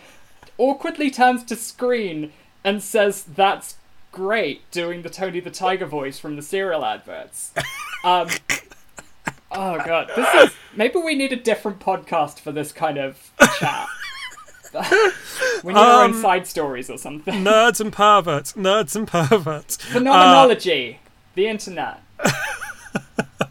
[0.59, 2.31] awkwardly turns to screen
[2.63, 3.75] and says that's
[4.11, 7.51] great doing the tony the tiger voice from the cereal adverts.
[8.03, 8.27] Um
[9.51, 10.11] oh god.
[10.15, 13.87] This is maybe we need a different podcast for this kind of chat.
[15.63, 17.43] We need our own Um, side stories or something.
[17.43, 18.53] nerds and perverts.
[18.53, 19.77] Nerds and perverts.
[19.77, 20.99] phenomenology.
[21.33, 22.01] The internet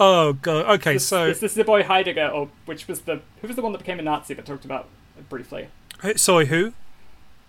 [0.00, 0.66] Oh god.
[0.80, 3.56] Okay, this, so this, this is the boy heidegger or which was the who was
[3.56, 4.88] the one that became a nazi that talked about
[5.28, 5.68] briefly
[6.16, 6.72] sorry, who?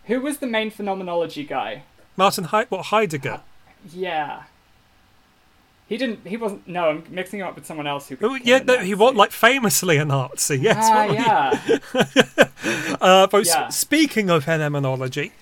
[0.05, 1.83] who was the main phenomenology guy
[2.15, 3.41] Martin He- what Heidegger?
[3.91, 4.43] Yeah.
[5.87, 6.25] He didn't.
[6.25, 6.67] He wasn't.
[6.67, 8.17] No, I'm mixing him up with someone else who.
[8.21, 10.57] Oh, yeah, no, he was like famously a Nazi.
[10.59, 10.77] Yes.
[10.79, 12.47] Ah, yeah.
[13.01, 13.67] Uh, but Yeah.
[13.67, 15.33] speaking of phenomenology,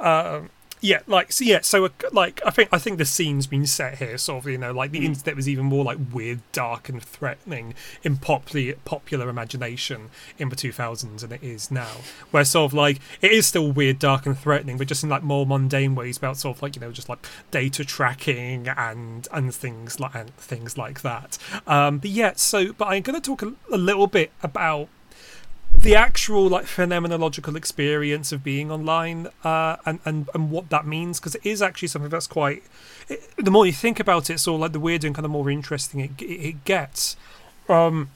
[0.00, 0.42] uh,
[0.80, 1.44] yeah, like so.
[1.44, 4.50] Yeah, so uh, like I think I think the scene's been set here, sort of.
[4.50, 8.74] You know, like the internet was even more like weird, dark, and threatening in popular
[8.84, 11.96] popular imagination in the two thousands than it is now.
[12.30, 15.22] Where sort of like it is still weird, dark, and threatening, but just in like
[15.22, 19.54] more mundane ways about sort of like you know just like data tracking and and
[19.54, 21.38] things like and things like that.
[21.66, 24.88] Um, but yeah, so but I'm going to talk a, a little bit about
[25.72, 31.20] the actual like phenomenological experience of being online uh, and, and and what that means
[31.20, 32.62] because it is actually something that's quite
[33.08, 35.50] it, the more you think about it so like the weirder and kind of more
[35.50, 37.16] interesting it, it gets.
[37.68, 38.10] Um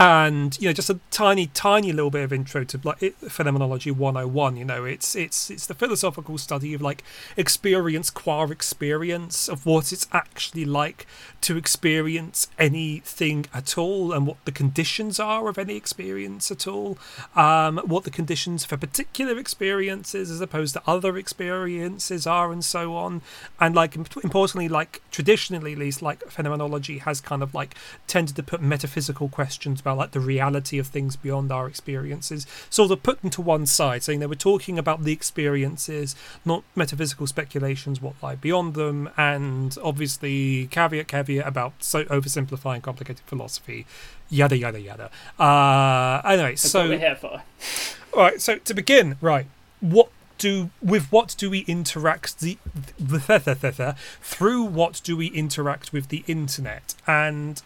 [0.00, 3.90] and you know just a tiny tiny little bit of intro to like it, phenomenology
[3.90, 7.04] 101 you know it's it's it's the philosophical study of like
[7.36, 11.06] experience qua experience of what it's actually like
[11.42, 16.96] to experience anything at all and what the conditions are of any experience at all
[17.36, 22.96] um, what the conditions for particular experiences as opposed to other experiences are and so
[22.96, 23.22] on.
[23.58, 27.74] And like importantly like traditionally at least like phenomenology has kind of like
[28.06, 32.90] tended to put metaphysical questions about like the reality of things beyond our experiences sort
[32.90, 36.14] of put them to one side saying they were talking about the experiences
[36.44, 43.24] not metaphysical speculations what lie beyond them and obviously caveat caveat about so oversimplifying complicated
[43.26, 43.86] philosophy,
[44.28, 45.10] yada yada yada.
[45.38, 47.42] Uh, anyway, That's so what we're here for.
[48.14, 48.40] all right.
[48.40, 49.46] So to begin, right,
[49.80, 52.56] what do with what do we interact the
[52.98, 57.62] the, the, the, the through what do we interact with the internet and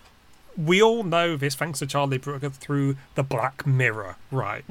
[0.56, 4.64] we all know this thanks to Charlie Brooker through the Black Mirror, right?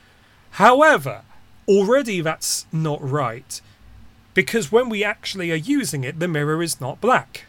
[0.52, 1.22] However,
[1.68, 3.60] already that's not right
[4.34, 7.44] because when we actually are using it, the mirror is not black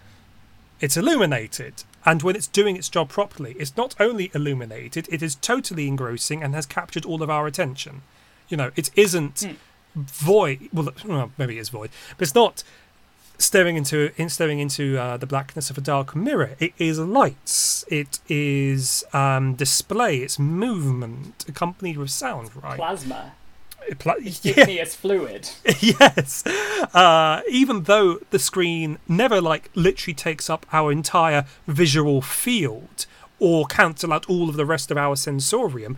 [0.80, 1.84] it's illuminated.
[2.06, 6.42] And when it's doing its job properly, it's not only illuminated, it is totally engrossing
[6.42, 8.04] and has captured all of our attention.
[8.48, 9.56] You know, it isn't mm.
[9.96, 10.70] void.
[10.72, 12.64] Well, well, maybe it is void, but it's not
[13.38, 16.56] staring into staring into uh, the blackness of a dark mirror.
[16.60, 17.86] It is lights.
[17.88, 20.18] It is um, display.
[20.18, 22.52] It's movement accompanied with sound.
[22.56, 22.78] Right.
[22.78, 23.34] Plasma.
[24.00, 24.84] Pla- yeah.
[24.86, 25.50] fluid.
[25.80, 26.46] yes.
[26.94, 33.06] Uh, even though the screen never like literally takes up our entire visual field
[33.40, 35.96] or cancel out all of the rest of our sensorium,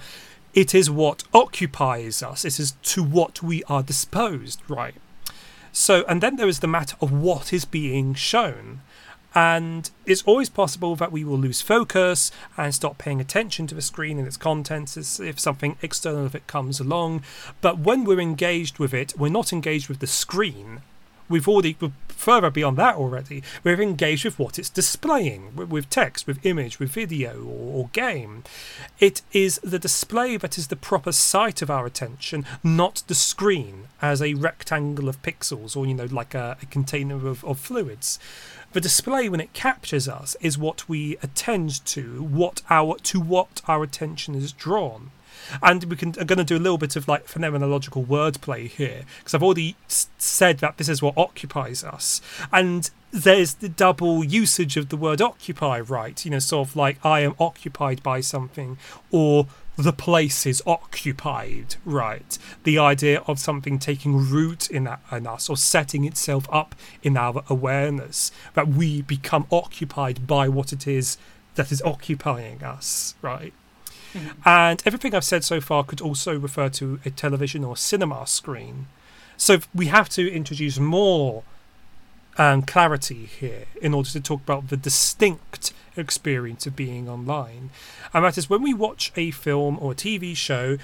[0.53, 2.45] it is what occupies us.
[2.45, 4.95] It is to what we are disposed, right?
[5.71, 8.81] So, and then there is the matter of what is being shown.
[9.35, 13.81] And it's always possible that we will lose focus and stop paying attention to the
[13.81, 17.23] screen and its contents if something external of it comes along.
[17.61, 20.81] But when we're engaged with it, we're not engaged with the screen.
[21.29, 23.41] We've already we're further beyond that already.
[23.63, 28.43] We're engaged with what it's displaying, with text, with image, with video, or, or game.
[28.99, 33.87] It is the display that is the proper site of our attention, not the screen
[34.01, 38.19] as a rectangle of pixels or you know like a, a container of, of fluids.
[38.71, 43.61] The display, when it captures us, is what we attend to, what our to what
[43.67, 45.11] our attention is drawn.
[45.61, 49.03] And we can are going to do a little bit of like phenomenological wordplay here
[49.19, 52.21] because I've already said that this is what occupies us,
[52.51, 56.23] and there's the double usage of the word occupy, right?
[56.23, 58.77] You know, sort of like I am occupied by something,
[59.11, 59.47] or
[59.79, 62.37] the place is occupied, right?
[62.63, 67.15] The idea of something taking root in, that, in us or setting itself up in
[67.15, 71.17] our awareness, that we become occupied by what it is
[71.55, 73.53] that is occupying us, right?
[74.13, 74.41] Mm-hmm.
[74.45, 78.87] And everything I've said so far could also refer to a television or cinema screen.
[79.37, 81.43] So we have to introduce more
[82.37, 87.69] um, clarity here in order to talk about the distinct experience of being online.
[88.13, 90.77] And that is when we watch a film or a TV show,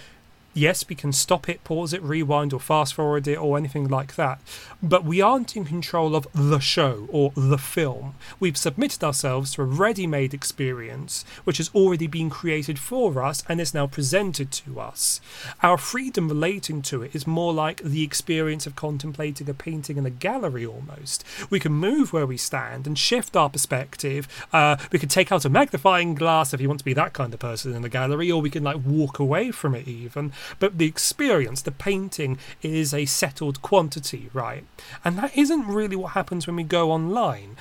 [0.56, 4.15] yes, we can stop it, pause it, rewind, or fast forward it, or anything like
[4.15, 4.40] that.
[4.82, 8.15] But we aren't in control of the show or the film.
[8.40, 13.44] We've submitted ourselves to a ready made experience which has already been created for us
[13.49, 15.19] and is now presented to us.
[15.61, 20.06] Our freedom relating to it is more like the experience of contemplating a painting in
[20.06, 21.26] a gallery almost.
[21.49, 24.27] We can move where we stand and shift our perspective.
[24.53, 27.34] Uh, we can take out a magnifying glass if you want to be that kind
[27.34, 30.77] of person in the gallery, or we can like walk away from it even but
[30.77, 34.63] the experience, the painting, is a settled quantity, right?
[35.03, 37.55] And that isn't really what happens when we go online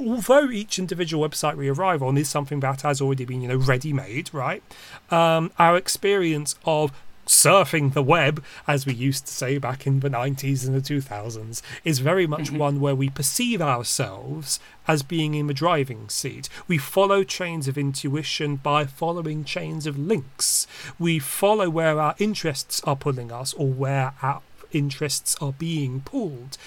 [0.00, 3.56] although each individual website we arrive on is something that has already been, you know,
[3.56, 4.62] ready made, right?
[5.10, 6.92] Um, our experience of
[7.26, 11.62] surfing the web, as we used to say back in the 90s and the 2000s,
[11.84, 12.58] is very much mm-hmm.
[12.58, 16.48] one where we perceive ourselves as being in the driving seat.
[16.68, 20.66] We follow chains of intuition by following chains of links.
[20.98, 24.42] We follow where our interests are pulling us or where our
[24.72, 26.58] interests are being pulled.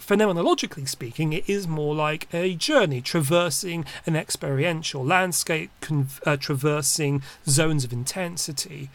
[0.00, 7.22] Phenomenologically speaking, it is more like a journey, traversing an experiential landscape, con- uh, traversing
[7.46, 8.90] zones of intensity.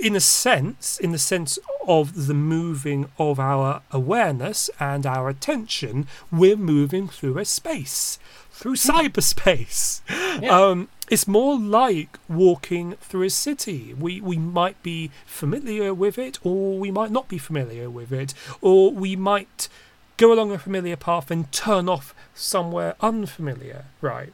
[0.00, 6.06] In a sense, in the sense of the moving of our awareness and our attention,
[6.30, 8.18] we're moving through a space,
[8.50, 10.00] through cyberspace.
[10.40, 10.56] Yeah.
[10.56, 13.92] Um, it's more like walking through a city.
[13.92, 18.34] We we might be familiar with it, or we might not be familiar with it,
[18.60, 19.68] or we might
[20.16, 23.86] go along a familiar path and turn off somewhere unfamiliar.
[24.00, 24.32] Right.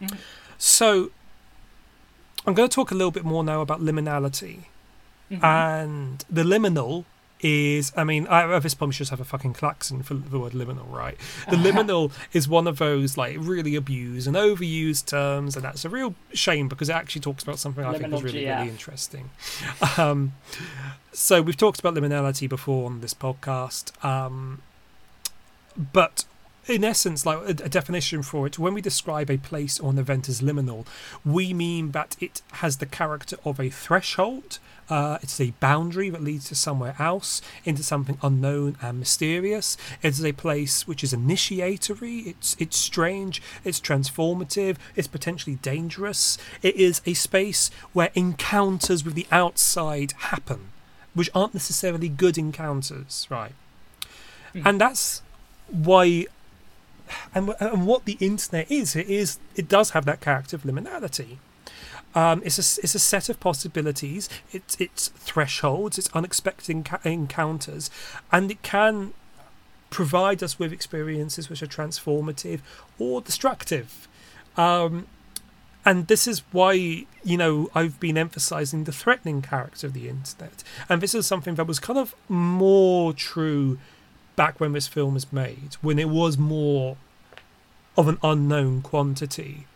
[0.00, 0.16] Mhm.
[0.56, 1.10] So
[2.46, 4.64] I'm going to talk a little bit more now about liminality.
[5.30, 5.44] Mhm.
[5.44, 7.04] And the liminal
[7.40, 10.38] is, I mean, I, at this point, we should have a fucking klaxon for the
[10.38, 11.16] word liminal, right?
[11.48, 15.88] The liminal is one of those like really abused and overused terms, and that's a
[15.88, 18.58] real shame because it actually talks about something I think is really, GF.
[18.58, 19.30] really interesting.
[19.96, 20.32] Um,
[21.12, 24.62] so we've talked about liminality before on this podcast, um,
[25.76, 26.24] but
[26.66, 29.98] in essence, like a, a definition for it, when we describe a place or an
[29.98, 30.86] event as liminal,
[31.24, 34.58] we mean that it has the character of a threshold.
[34.88, 39.76] Uh, it's a boundary that leads to somewhere else, into something unknown and mysterious.
[40.02, 42.20] It is a place which is initiatory.
[42.20, 43.42] It's it's strange.
[43.64, 44.76] It's transformative.
[44.96, 46.38] It's potentially dangerous.
[46.62, 50.70] It is a space where encounters with the outside happen,
[51.14, 53.52] which aren't necessarily good encounters, right?
[54.64, 55.22] And that's
[55.70, 56.26] why
[57.34, 61.38] and, and what the internet is, it is it does have that character of liminality.
[62.14, 64.28] Um, it's a it's a set of possibilities.
[64.52, 65.98] It's it's thresholds.
[65.98, 67.90] It's unexpected encounters,
[68.32, 69.12] and it can
[69.90, 72.60] provide us with experiences which are transformative
[72.98, 74.08] or destructive.
[74.56, 75.06] Um,
[75.84, 80.64] and this is why you know I've been emphasizing the threatening character of the internet,
[80.88, 83.78] and this is something that was kind of more true
[84.34, 86.96] back when this film was made, when it was more
[87.96, 89.67] of an unknown quantity.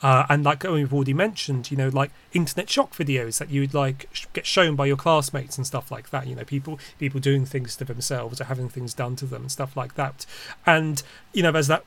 [0.00, 3.74] Uh, and like we've already mentioned, you know, like internet shock videos that you would
[3.74, 6.26] like sh- get shown by your classmates and stuff like that.
[6.26, 9.52] You know, people people doing things to themselves or having things done to them and
[9.52, 10.24] stuff like that.
[10.64, 11.02] And
[11.32, 11.84] you know, there's that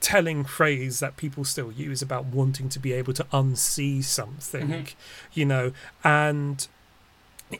[0.00, 4.68] telling phrase that people still use about wanting to be able to unsee something.
[4.68, 4.94] Mhm.
[5.34, 5.72] You know,
[6.02, 6.66] and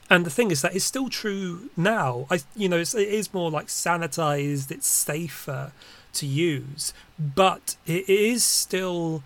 [0.09, 2.25] and the thing is that it's still true now.
[2.31, 4.71] I, you know, it's, it is more like sanitized.
[4.71, 5.71] It's safer
[6.13, 9.21] to use, but it is still.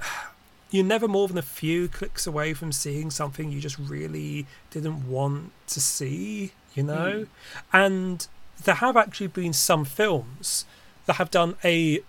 [0.70, 5.08] You're never more than a few clicks away from seeing something you just really didn't
[5.08, 6.52] want to see.
[6.74, 7.58] You know, hmm.
[7.72, 8.26] and
[8.62, 10.66] there have actually been some films
[11.06, 12.00] that have done a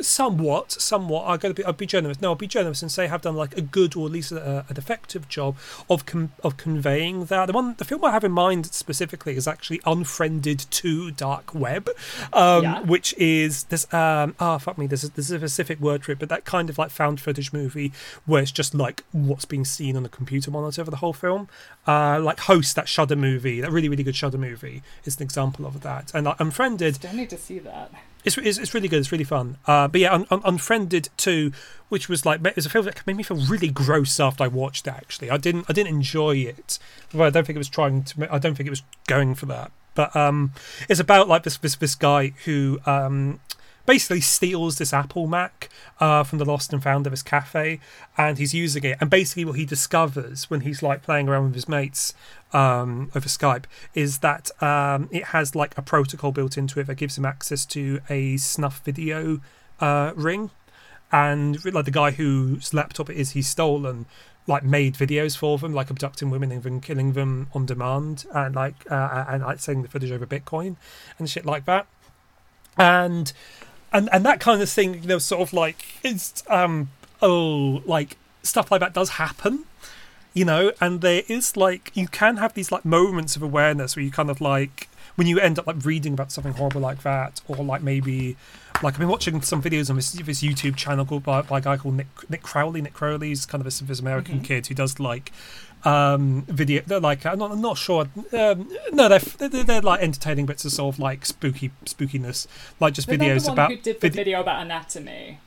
[0.00, 1.40] somewhat, somewhat.
[1.40, 2.20] Going to be, I'll be generous.
[2.20, 4.32] No, I'll be generous and say I have done like a good or at least
[4.32, 5.56] a, an effective job
[5.88, 7.46] of com- of conveying that.
[7.46, 11.88] The one, the film I have in mind specifically is actually Unfriended to Dark Web,
[12.32, 12.80] um, Yeah.
[12.80, 13.92] which is this.
[13.92, 14.86] Um, ah, fuck me.
[14.86, 17.52] There's a, there's a specific word for it, but that kind of like found footage
[17.52, 17.92] movie
[18.26, 21.48] where it's just like what's being seen on a computer monitor for the whole film.
[21.86, 25.66] Uh, like Host, that Shudder movie, that really really good Shudder movie, is an example
[25.66, 26.12] of that.
[26.14, 27.90] And like, Unfriended Still need to see that.
[28.24, 28.98] It's, it's, it's really good.
[29.00, 29.58] It's really fun.
[29.66, 31.52] Uh, but yeah, Un- Un- Unfriended too,
[31.88, 34.48] which was like it was a film that made me feel really gross after I
[34.48, 34.94] watched it.
[34.94, 36.78] Actually, I didn't I didn't enjoy it.
[37.12, 38.34] I don't think it was trying to.
[38.34, 39.70] I don't think it was going for that.
[39.94, 40.52] But um,
[40.88, 43.40] it's about like this this this guy who um
[43.86, 45.68] basically steals this Apple Mac
[46.00, 47.80] uh, from the lost and found of his cafe,
[48.16, 48.98] and he's using it.
[49.00, 52.14] And basically, what he discovers when he's like playing around with his mates
[52.52, 56.96] um, over Skype is that um, it has like a protocol built into it that
[56.96, 59.40] gives him access to a snuff video
[59.80, 60.50] uh, ring,
[61.12, 64.06] and like the guy whose laptop it is he's stolen.
[64.46, 68.54] Like made videos for them, like abducting women and then killing them on demand, and
[68.54, 70.76] like uh, and like selling the footage over Bitcoin
[71.18, 71.86] and shit like that,
[72.76, 73.32] and
[73.94, 76.90] and and that kind of thing, you know, sort of like it's um
[77.22, 79.64] oh like stuff like that does happen,
[80.34, 84.04] you know, and there is like you can have these like moments of awareness where
[84.04, 87.40] you kind of like when you end up like reading about something horrible like that,
[87.46, 88.36] or like maybe
[88.82, 91.60] like I've been watching some videos on this, this YouTube channel called by, by a
[91.60, 92.82] guy called Nick Nick Crowley.
[92.82, 95.30] Nick Crowley's kind of this, this American kid who does like
[95.84, 100.00] um video they're like i'm not, I'm not sure um no they're, they're they're like
[100.00, 102.46] entertaining bits of sort of like spooky spookiness
[102.80, 105.38] like just videos the one about who did the vid- video about anatomy.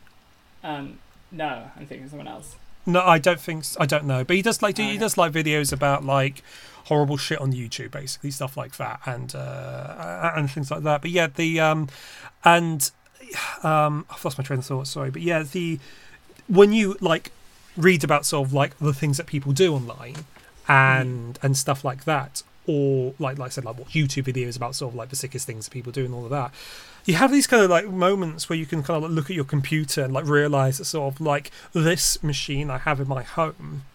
[0.63, 0.99] Um,
[1.31, 2.55] no, I'm thinking someone else.
[2.85, 3.63] No, I don't think.
[3.63, 3.77] so.
[3.79, 4.97] I don't know, but he does like do he Okay.
[4.97, 6.41] does like videos about like
[6.85, 11.01] horrible shit on YouTube, basically stuff like that, and uh, and things like that.
[11.01, 11.89] But yeah, the um,
[12.43, 12.89] and
[13.63, 14.87] um, I've lost my train of thought.
[14.87, 15.79] Sorry, but yeah, the
[16.47, 17.31] when you like
[17.77, 20.25] read about sort of like the things that people do online
[20.67, 21.43] and mm.
[21.43, 24.91] and stuff like that or like like I said, like watch YouTube videos about sort
[24.91, 26.53] of like the sickest things that people do and all of that.
[27.05, 29.35] You have these kind of like moments where you can kind of like look at
[29.35, 33.23] your computer and like realize that sort of like this machine I have in my
[33.23, 33.85] home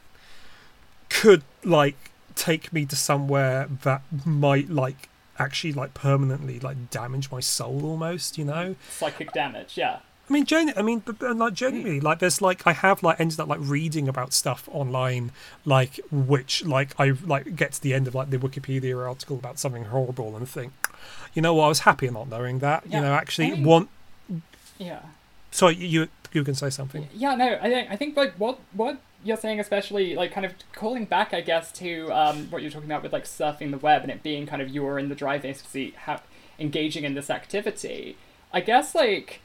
[1.11, 7.41] could like take me to somewhere that might like actually like permanently like damage my
[7.41, 9.99] soul almost you know Psychic damage, yeah.
[10.33, 13.21] I mean, genu- I mean, but, but, like genuinely, like there's like I have like
[13.21, 15.31] ended up like reading about stuff online,
[15.67, 19.59] like which like I like get to the end of like the Wikipedia article about
[19.59, 20.73] something horrible and think,
[21.35, 22.85] you know what, I was happy not knowing that.
[22.87, 23.89] Yeah, You know, actually, I mean- want.
[24.79, 25.01] Yeah.
[25.51, 27.09] Sorry, you you can say something.
[27.15, 30.55] Yeah, no, I think I think like what what you're saying, especially like kind of
[30.73, 34.01] calling back, I guess, to um, what you're talking about with like surfing the web
[34.01, 36.23] and it being kind of you're in the driving seat, ha-
[36.59, 38.17] engaging in this activity.
[38.51, 39.41] I guess like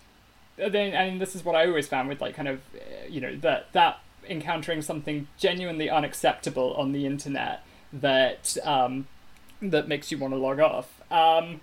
[0.58, 3.36] then mean this is what I always found with like kind of uh, you know
[3.38, 7.64] that that encountering something genuinely unacceptable on the internet
[7.94, 9.08] that um,
[9.62, 11.02] that makes you want to log off.
[11.12, 11.62] Um,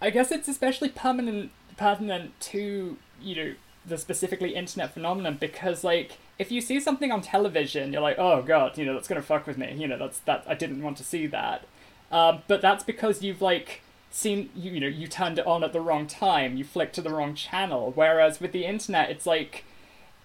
[0.00, 3.54] I guess it's especially permanent pertinent to you know
[3.86, 8.40] the specifically internet phenomenon because like if you see something on television you're like oh
[8.42, 10.96] god you know that's gonna fuck with me you know that's that I didn't want
[10.98, 11.66] to see that
[12.10, 13.82] um, but that's because you've like
[14.14, 17.02] seen you, you know you turned it on at the wrong time you flicked to
[17.02, 17.92] the wrong channel.
[17.94, 19.64] Whereas with the internet it's like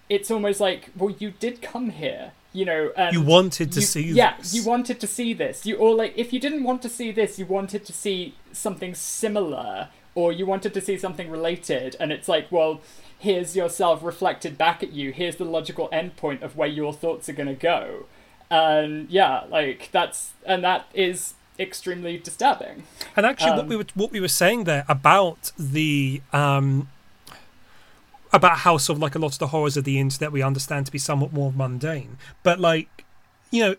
[0.08, 3.86] it's almost like well you did come here you know and You wanted to you-
[3.86, 4.54] see yeah this.
[4.54, 5.66] you wanted to see this.
[5.66, 8.94] You or like if you didn't want to see this you wanted to see something
[8.94, 12.80] similar or you wanted to see something related and it's like well
[13.18, 15.12] here's yourself reflected back at you.
[15.12, 18.06] Here's the logical endpoint of where your thoughts are going to go.
[18.50, 22.84] And yeah like that's and that is extremely disturbing
[23.16, 26.88] And actually, what Um, we were what we were saying there about the um,
[28.32, 30.86] about how sort of like a lot of the horrors of the internet we understand
[30.86, 33.04] to be somewhat more mundane, but like
[33.50, 33.74] you know.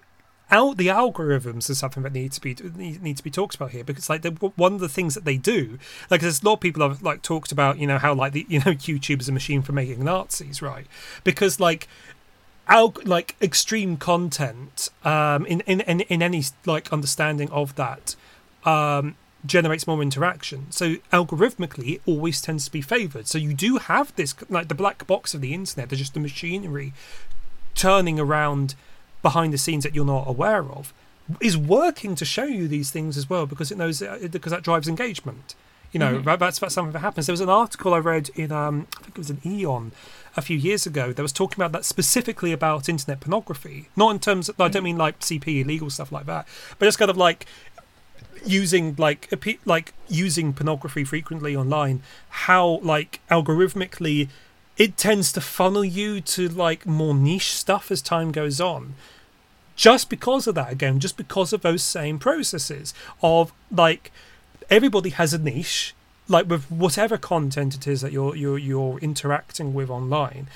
[0.54, 3.86] Out the algorithms is something that needs to be need to be talked about here
[3.86, 4.26] because like
[4.58, 5.80] one of the things that they do
[6.10, 8.46] like there's a lot of people have like talked about you know how like the
[8.50, 10.88] you know YouTube is a machine for making Nazis right
[11.24, 11.88] because like
[13.06, 18.16] like extreme content um in, in in in any like understanding of that
[18.66, 19.16] um
[19.46, 20.68] generates more interaction.
[20.72, 23.28] So algorithmically it always tends to be favored.
[23.28, 26.20] So you do have this like the black box of the internet there's just the
[26.20, 26.94] machinery
[27.74, 28.76] turning around
[29.22, 30.94] behind the scenes that you're not aware of
[31.40, 34.64] is working to show you these things as well because it knows that, because that
[34.64, 35.56] drives engagement.
[35.92, 37.26] You know that, that's that's something that happens.
[37.28, 39.92] There was an article i read in um i think it was an eon
[40.38, 43.90] a few years ago that was talking about that specifically about internet pornography.
[43.96, 44.86] Not in terms of i don't mm.
[44.86, 46.48] mean like cp illegal stuff like that
[46.78, 47.46] but just kind of like
[48.46, 49.30] using like
[49.66, 54.30] like using pornography frequently online how like algorithmically
[54.78, 58.96] it tends to funnel you to like more niche stuff as time goes on.
[59.76, 64.12] Just because of that again just because of those same processes of like
[64.70, 65.94] everybody has a niche
[66.32, 70.48] like with whatever content it is that you're you're you're interacting with online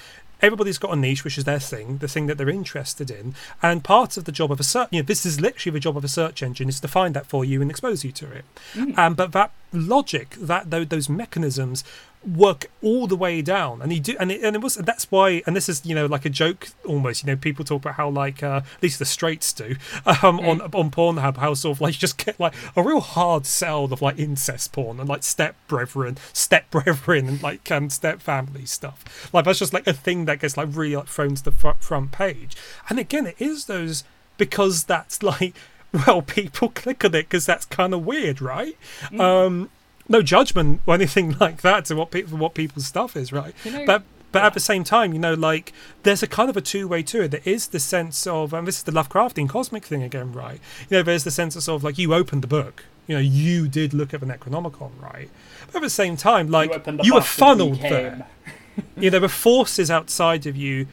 [0.42, 3.34] everybody's got a niche which is their thing the thing that they're interested in.
[3.62, 5.98] And part of the job of a search you know this is literally the job
[5.98, 8.46] of a search engine is to find that for you and expose you to it.
[8.98, 11.84] Um, but that logic that tho- those mechanisms
[12.26, 13.82] work all the way down.
[13.82, 16.06] And you do and it, and it was that's why and this is you know
[16.06, 19.06] like a joke almost you know people talk about how like uh, at least the
[19.06, 19.76] straights do
[20.06, 23.46] um on on Pornhub how sort of like you just get like a real hard
[23.46, 28.22] sell of like incest porn and like step brethren step brethren and like um step
[28.22, 29.30] family stuff.
[29.34, 31.84] Like that's just like a thing that gets like really like thrown to the front,
[31.84, 32.56] front page.
[32.90, 34.04] And again it is those
[34.38, 35.56] because that's like
[36.06, 38.78] well people click on it because that's kind of weird right?
[39.18, 39.70] Um
[40.10, 43.72] no judgment or anything like that to what people what people's stuff is right You
[43.72, 44.48] know- but but yeah.
[44.48, 45.72] at the same time you know like
[46.04, 48.78] there's a kind of a two-way to it there is the sense of and this
[48.78, 50.60] is the lovecraftian cosmic thing again right
[50.90, 53.22] you know there's the sense of sort of like you opened the book you know
[53.22, 55.30] you did look at the necronomicon right
[55.68, 57.90] but at the same time like you, the you were box and we funneled came.
[57.92, 58.28] there
[58.98, 60.86] you know, there were forces outside of you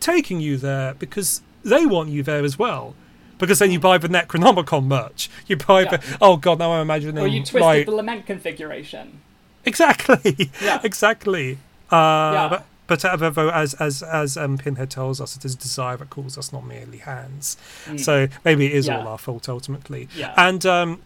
[0.00, 2.94] taking you there because they want you there as well.
[3.38, 5.28] Because then you buy the Necronomicon merch.
[5.46, 5.96] You buy Yeah.
[5.98, 9.20] the oh god, now I'm imagining or you twisted the lament configuration
[9.64, 10.80] exactly, Yeah.
[10.84, 11.58] exactly.
[11.90, 12.48] Uh, Yeah.
[12.88, 13.04] But but
[13.52, 16.98] as as as um, Pinhead tells us, it is desire that calls us, not merely
[16.98, 17.56] hands.
[17.96, 18.88] So maybe it is Mm.
[18.90, 18.98] Yeah.
[19.00, 20.08] all our fault ultimately.
[20.16, 20.32] Yeah.
[20.36, 21.02] And um,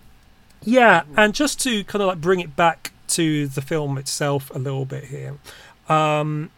[0.62, 4.58] yeah, and just to kind of like bring it back to the film itself a
[4.58, 5.36] little bit here,
[5.88, 6.50] um,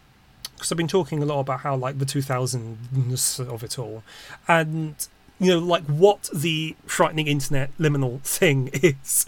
[0.55, 4.03] because I've been talking a lot about how like the 2000s of it all,
[4.47, 4.95] and
[5.39, 9.25] you know like what the frightening internet liminal thing is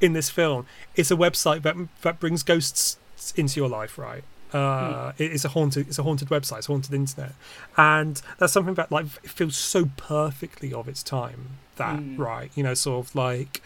[0.00, 0.66] in this film.
[0.96, 2.98] It's a website that that brings ghosts
[3.36, 4.22] into your life, right?
[4.52, 5.88] Uh, it- it's a haunted.
[5.88, 6.58] It's a haunted website.
[6.58, 7.32] It's a haunted internet,
[7.76, 11.58] and that's something that like feels so perfectly of its time.
[11.76, 12.18] That Mm.
[12.18, 13.62] right, you know, sort of like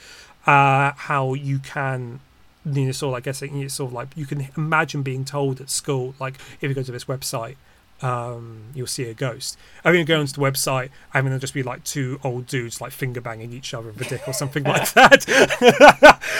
[0.46, 2.20] uh, how you can.
[2.64, 5.24] You know, sort of, I guess, it, it's sort of like you can imagine being
[5.24, 7.56] told at school, like if you go to this website,
[8.02, 9.58] um, you'll see a ghost.
[9.84, 12.80] I mean, go onto the website, I mean, there'll just be like two old dudes
[12.80, 15.24] like finger banging each other with a dick or something like that.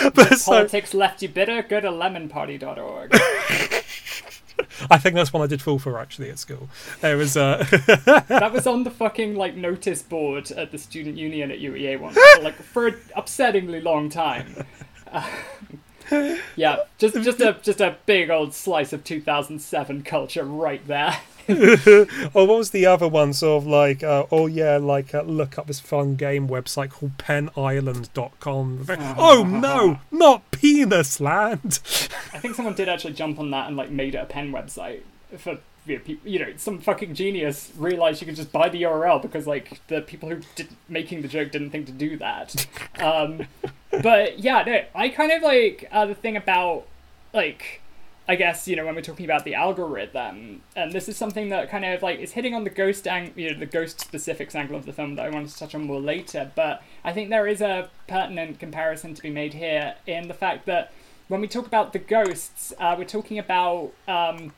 [0.15, 1.61] but so, Politics left you bitter.
[1.61, 3.11] Go to lemonparty.org.
[4.91, 6.69] I think that's one I did fall for actually at school.
[7.01, 7.65] There was uh,
[8.27, 12.17] that was on the fucking like notice board at the student union at UEA once,
[12.17, 14.65] for, like for an upsettingly long time.
[15.11, 15.27] Uh,
[16.55, 21.17] yeah, just just a just a big old slice of 2007 culture right there.
[22.33, 23.33] or what was the other one?
[23.33, 27.17] Sort of like, uh, oh yeah, like uh, look up this fun game website called
[27.17, 28.85] PenIsland.com.
[29.17, 31.79] Oh no, not Penis Land.
[32.33, 35.01] I think someone did actually jump on that and like made it a pen website
[35.37, 38.83] for you know, peop- you know some fucking genius realized you could just buy the
[38.83, 42.67] URL because like the people who did making the joke didn't think to do that.
[42.99, 43.47] Um,
[43.91, 46.85] but yeah, no, I kind of like uh, the thing about
[47.33, 47.81] like
[48.29, 51.67] I guess you know when we're talking about the algorithm, and this is something that
[51.67, 54.75] kind of like is hitting on the ghost ang- you know the ghost specifics angle
[54.75, 56.51] of the film that I wanted to touch on more later.
[56.53, 60.67] But I think there is a pertinent comparison to be made here in the fact
[60.67, 60.93] that
[61.27, 64.53] when we talk about the ghosts, uh, we're talking about um,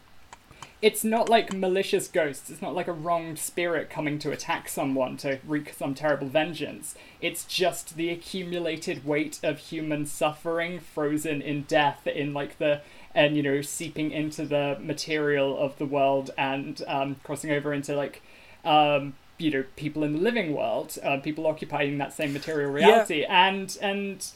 [0.81, 2.49] it's not like malicious ghosts.
[2.49, 6.95] It's not like a wronged spirit coming to attack someone to wreak some terrible vengeance.
[7.21, 12.81] It's just the accumulated weight of human suffering frozen in death in like the
[13.13, 17.95] and you know seeping into the material of the world and um, crossing over into
[17.95, 18.21] like
[18.63, 23.23] um, you know people in the living world, uh, people occupying that same material reality,
[23.23, 24.27] and and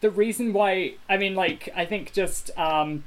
[0.00, 3.04] the reason why I mean like I think just um,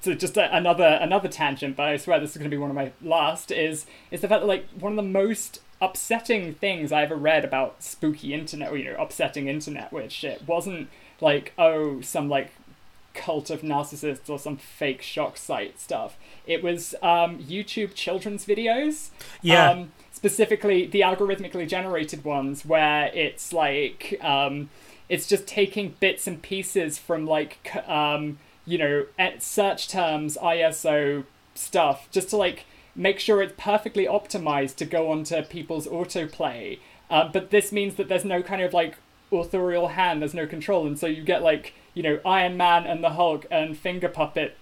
[0.00, 2.70] so just a, another another tangent, but I swear this is going to be one
[2.70, 3.50] of my last.
[3.50, 7.44] Is is the fact that like one of the most upsetting things I ever read
[7.44, 10.88] about spooky internet, or you know, upsetting internet weird shit, wasn't
[11.20, 12.52] like oh some like
[13.14, 16.16] cult of narcissists or some fake shock site stuff.
[16.46, 19.10] It was um, YouTube children's videos.
[19.42, 19.70] Yeah.
[19.70, 24.68] Um, specifically the algorithmically generated ones where it's like um,
[25.08, 29.06] it's just taking bits and pieces from like um, you know
[29.38, 31.24] search terms ISO
[31.54, 36.78] stuff just to like make sure it's perfectly optimized to go onto people's autoplay.
[37.08, 38.96] Uh, but this means that there's no kind of like
[39.32, 43.02] authorial hand, there's no control, and so you get like you know Iron Man and
[43.02, 44.56] the Hulk and Finger Puppet,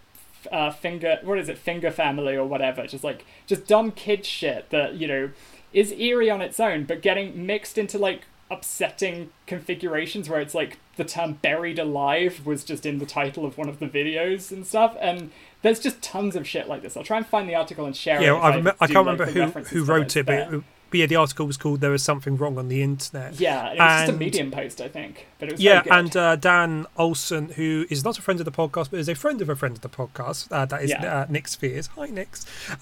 [0.51, 4.71] uh, Finger what is it, Finger Family or whatever, just like just dumb kid shit
[4.71, 5.31] that you know
[5.73, 10.79] is eerie on its own, but getting mixed into like upsetting configurations where it's like
[10.97, 14.67] the term buried alive was just in the title of one of the videos and
[14.67, 15.31] stuff and
[15.61, 16.97] there's just tons of shit like this.
[16.97, 19.07] I'll try and find the article and share yeah, it yeah I, rem- I can't
[19.07, 22.02] like, remember who who wrote it but, but yeah, the article was called "There is
[22.02, 25.48] something wrong on the internet." yeah it was just a medium post i think but
[25.48, 25.93] it was Yeah, good.
[25.93, 29.15] and uh, Dan Olson, who is not a friend of the podcast, but is a
[29.15, 30.51] friend of a friend of the podcast.
[30.51, 31.05] Uh, that is Yeah.
[31.20, 31.86] uh, Nyx Fears.
[31.94, 32.31] Hi, Nick.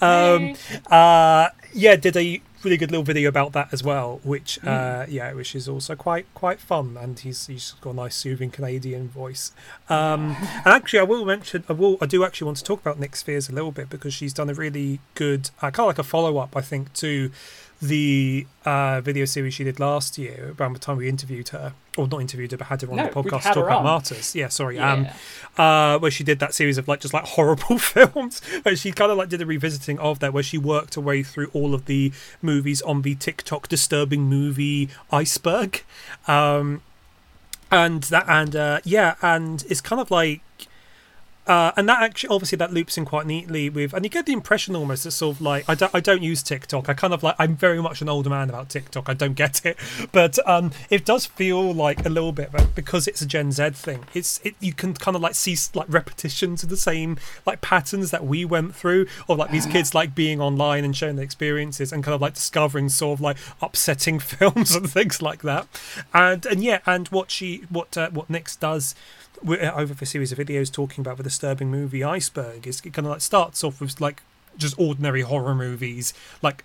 [0.00, 0.54] Um,
[0.90, 5.32] uh, yeah, did a really good little video about that as well, which uh, yeah,
[5.34, 9.52] which is also quite quite fun, and he's he's got a nice soothing Canadian voice.
[9.90, 12.98] Um, and actually, I will mention, I will, I do actually want to talk about
[12.98, 15.98] Nyx Fears a little bit because she's done a really good, uh, kind of like
[15.98, 17.30] a follow up, I think, to
[17.82, 22.08] the uh, video series she did last year around the time we interviewed her, or
[22.08, 23.84] not interviewed her, but had her on No, the podcast to talk about on.
[23.84, 24.34] Martyrs.
[24.34, 24.78] Yeah, sorry.
[24.78, 25.06] Um,
[25.58, 28.40] uh, where she did that series of like just like horrible films.
[28.62, 31.22] Where she kind of like did a revisiting of that, where she worked her way
[31.22, 35.82] through all of the movies on the TikTok disturbing movie iceberg,
[36.26, 36.80] um,
[37.70, 40.40] and that and uh, yeah, and it's kind of like.
[41.46, 44.32] Uh, and that actually, obviously, that loops in quite neatly with, and you get the
[44.32, 46.88] impression almost that sort of like I don't, I don't use TikTok.
[46.88, 49.08] I kind of like I'm very much an older man about TikTok.
[49.08, 49.78] I don't get it,
[50.12, 53.70] but um, it does feel like a little bit but because it's a Gen Z
[53.70, 54.04] thing.
[54.12, 57.16] It's it you can kind of like see like repetitions of the same
[57.46, 61.16] like patterns that we went through, or like these kids like being online and showing
[61.16, 65.42] their experiences and kind of like discovering sort of like upsetting films and things like
[65.42, 65.68] that.
[66.12, 68.96] And and yeah, and what she what uh, what Nyx does
[69.46, 72.66] over for a series of videos talking about the disturbing movie Iceberg.
[72.66, 74.22] Is it kind of like starts off with like
[74.56, 76.64] just ordinary horror movies, like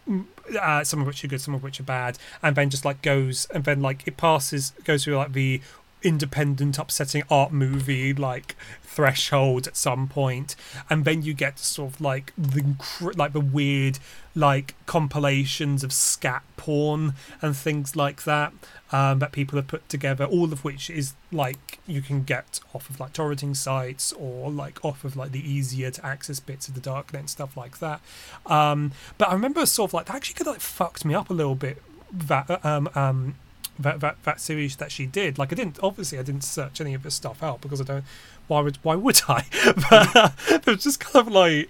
[0.59, 3.01] uh, some of which are good, some of which are bad, and then just like
[3.01, 5.61] goes and then like it passes goes through like the
[6.03, 10.55] independent, upsetting art movie like threshold at some point,
[10.89, 12.75] and then you get sort of like the
[13.15, 13.99] like the weird
[14.35, 18.53] like compilations of scat porn and things like that
[18.91, 22.89] um, that people have put together, all of which is like you can get off
[22.89, 26.75] of like torrenting sites or like off of like the easier to access bits of
[26.75, 28.01] the darknet and stuff like that.
[28.45, 31.33] Um, but I remember sort of like that actually could like fucked me up a
[31.33, 31.81] little bit.
[32.13, 33.35] That um um
[33.81, 35.37] that, that that series that she did.
[35.37, 38.05] Like I didn't obviously I didn't search any of this stuff out because I don't.
[38.47, 39.45] Why would why would I?
[39.89, 41.69] but it was just kind of like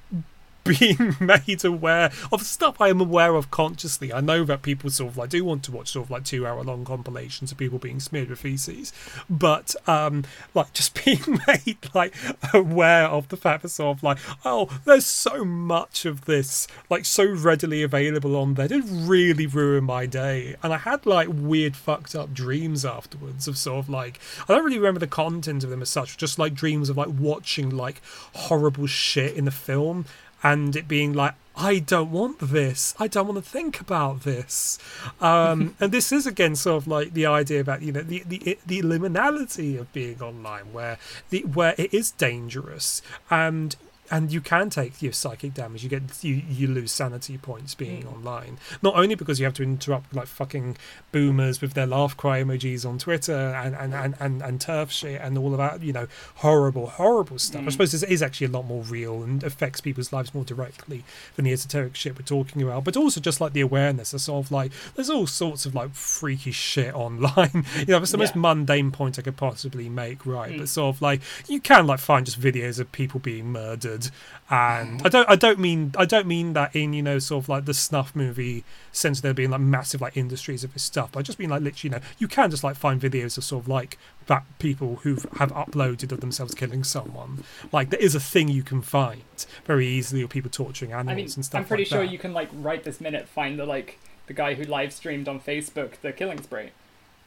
[0.80, 4.14] being made aware of stuff I am aware of consciously.
[4.14, 6.46] I know that people sort of like do want to watch sort of like two
[6.46, 8.94] hour long compilations of people being smeared with feces,
[9.30, 10.24] but um,
[10.54, 12.14] like just being made like
[12.54, 17.06] aware of the fact that sort of like oh, there's so much of this like
[17.06, 21.76] so readily available on there did really ruin my day, and I had like weird
[21.76, 25.70] fucked up dreams afterwards of sort of like I don't really remember the content of
[25.70, 28.02] them as such, just like dreams of like watching like
[28.34, 30.06] horrible shit in the film
[30.44, 32.96] and it being like I don't want this.
[32.98, 34.80] I don't want to think about this.
[35.20, 38.58] Um, and this is again sort of like the idea about you know the the
[38.66, 40.98] the liminality of being online, where
[41.30, 43.76] the where it is dangerous and
[44.12, 45.84] and you can take your psychic damage.
[45.84, 48.14] You get you, you lose sanity points being mm.
[48.14, 48.58] online.
[48.82, 50.78] Not only because you have to interrupt like fucking
[51.14, 55.22] boomers with their laugh cry emojis on Twitter and and, and, and, and turf shit
[55.22, 57.62] and all of that, you know, horrible, horrible stuff.
[57.62, 57.68] Mm.
[57.68, 61.06] I suppose this is actually a lot more real and affects people's lives more directly
[61.36, 62.84] than the esoteric shit we're talking about.
[62.84, 65.94] But also just like the awareness of sort of like there's all sorts of like
[65.94, 67.66] freaky shit online.
[67.78, 68.24] you know, it's the yeah.
[68.24, 70.52] most mundane point I could possibly make, right?
[70.52, 70.60] Mm.
[70.60, 74.01] But sort of like you can like find just videos of people being murdered
[74.50, 77.50] and I don't I don't mean I don't mean that in you know sort of
[77.50, 81.12] like the snuff movie sense of there being like massive like industries of this stuff.
[81.12, 83.44] But I just mean like literally you know you can just like find videos of
[83.44, 83.98] sort of like
[84.28, 87.44] that people who have uploaded of themselves killing someone.
[87.72, 89.24] Like there is a thing you can find
[89.66, 91.60] very easily of people torturing animals I mean, and stuff.
[91.60, 92.12] I'm pretty like sure that.
[92.12, 95.40] you can like right this minute find the like the guy who live streamed on
[95.40, 96.72] Facebook the killing spree.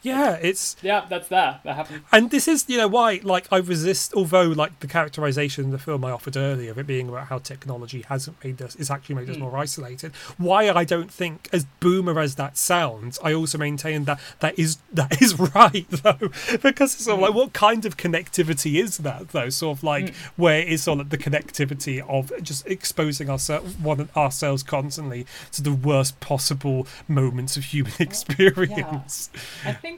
[0.05, 1.59] Yeah, it's yeah, that's there.
[1.63, 2.03] That happened.
[2.11, 4.13] And this is, you know, why like I resist.
[4.13, 7.39] Although like the characterization in the film I offered earlier of it being about how
[7.39, 9.41] technology hasn't made us, is actually made us mm.
[9.41, 10.13] more isolated.
[10.37, 14.77] Why I don't think, as boomer as that sounds, I also maintain that that is
[14.93, 16.29] that is right though,
[16.61, 17.37] because it's sort of like hmm.
[17.37, 19.49] what kind of connectivity is that though?
[19.49, 20.15] Sort of like mm.
[20.35, 25.73] where is sort of the connectivity of just exposing ourselves one ourselves constantly to the
[25.73, 29.29] worst possible moments of human experience.
[29.63, 29.71] Yeah.
[29.71, 29.94] I think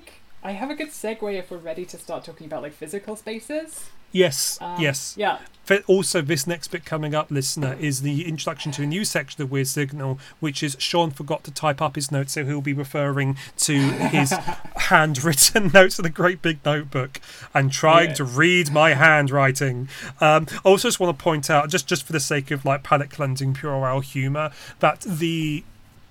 [0.48, 3.90] I have a good segue if we're ready to start talking about like physical spaces.
[4.14, 5.14] Yes, um, yes.
[5.18, 5.40] Yeah.
[5.88, 9.52] Also, this next bit coming up, listener, is the introduction to a new section of
[9.52, 13.36] Weird Signal, which is Sean forgot to type up his notes, so he'll be referring
[13.58, 14.32] to his
[14.78, 17.20] handwritten notes in a great big notebook
[17.54, 18.16] and trying yeah.
[18.16, 19.90] to read my handwriting.
[20.22, 22.84] Um, I also just want to point out, just just for the sake of like
[22.84, 25.66] palate cleansing, puerile humour, that the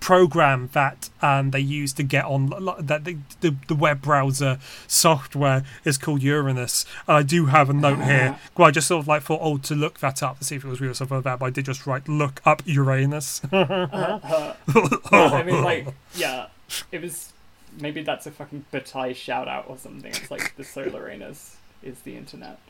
[0.06, 2.46] program that um, they use to get on
[2.78, 4.56] that the, the, the, web browser
[4.86, 6.86] software is called Uranus.
[7.08, 8.38] And I do have a note here.
[8.56, 10.64] Well, I just sort of like thought, oh, to look that up to see if
[10.64, 11.40] it was real or something like that.
[11.40, 13.42] But I did just write look up Uranus.
[13.52, 14.54] uh,
[15.12, 16.46] I mean, like, yeah,
[16.92, 17.32] it was
[17.80, 20.12] maybe that's a fucking Bataille shout out or something.
[20.12, 22.60] It's like the solar anus is the internet.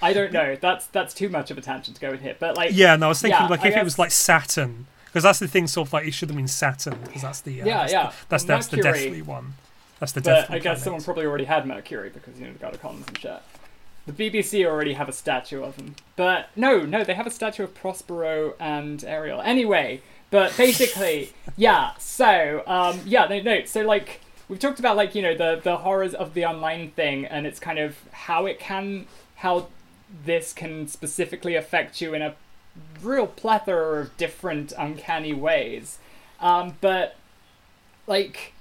[0.00, 0.54] I don't know.
[0.54, 2.36] That's that's too much of a tangent to go with here.
[2.38, 3.80] But like, yeah, no, I was thinking yeah, like if guess...
[3.80, 5.68] it was like Saturn because that's the thing.
[5.68, 8.06] Sort of like it should have been Saturn because that's the uh, yeah that's yeah
[8.08, 9.54] the, that's that's the deathly one.
[10.00, 10.56] That's the but deathly.
[10.56, 10.80] I guess planet.
[10.82, 13.40] someone probably already had Mercury because you know the God of Cons and shit.
[14.06, 17.62] The BBC already have a statue of him, but no, no, they have a statue
[17.62, 19.40] of Prospero and Ariel.
[19.40, 21.92] Anyway, but basically, yeah.
[21.98, 23.64] So, um, yeah, no, no.
[23.66, 27.24] So like we've talked about like you know the the horrors of the online thing
[27.24, 29.68] and it's kind of how it can how
[30.24, 32.34] this can specifically affect you in a
[33.02, 35.98] real plethora of different uncanny ways.
[36.40, 37.16] Um, but
[38.06, 38.52] like,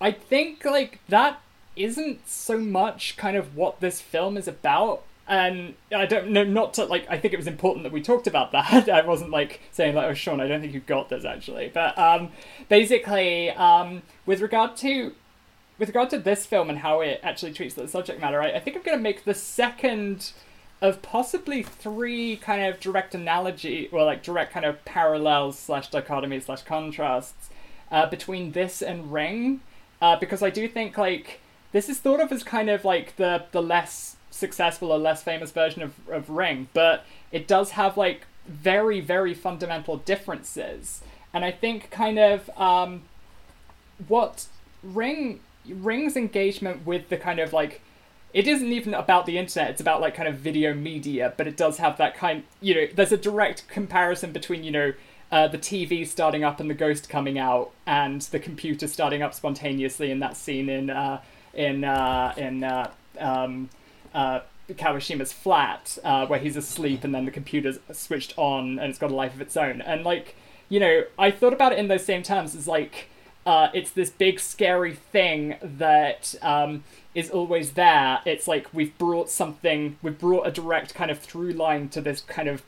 [0.00, 1.40] I think like that
[1.76, 5.02] isn't so much kind of what this film is about.
[5.26, 7.06] And I don't know, not to like.
[7.08, 8.88] I think it was important that we talked about that.
[8.90, 11.96] I wasn't like saying like, "Oh, Sean, I don't think you got this actually." But
[11.96, 12.30] um,
[12.68, 15.14] basically, um, with regard to
[15.78, 18.60] with regard to this film and how it actually treats the subject matter, I, I
[18.60, 20.32] think I'm going to make the second
[20.80, 26.40] of possibly three kind of direct analogy, or like direct kind of parallels slash dichotomy
[26.40, 27.50] slash contrasts
[27.90, 29.60] uh, between this and Ring,
[30.02, 31.40] uh, because I do think like
[31.72, 35.52] this is thought of as kind of like the the less successful or less famous
[35.52, 41.02] version of, of Ring, but it does have like very very fundamental differences,
[41.32, 43.02] and I think kind of um,
[44.08, 44.46] what
[44.82, 47.80] Ring Ring's engagement with the kind of like
[48.34, 51.56] it isn't even about the internet it's about like kind of video media but it
[51.56, 54.92] does have that kind you know there's a direct comparison between you know
[55.34, 59.34] uh, the TV starting up and the ghost coming out, and the computer starting up
[59.34, 61.20] spontaneously in that scene in uh,
[61.52, 62.88] in uh, in uh,
[63.18, 63.68] um,
[64.14, 64.40] uh,
[64.70, 69.10] Kawashima's flat, uh, where he's asleep, and then the computer's switched on, and it's got
[69.10, 69.80] a life of its own.
[69.80, 70.36] And like
[70.68, 73.08] you know, I thought about it in those same terms as like
[73.46, 78.20] it's this big scary thing that um, is always there.
[78.24, 82.20] It's like we've brought something, we've brought a direct kind of through line to this
[82.22, 82.62] kind of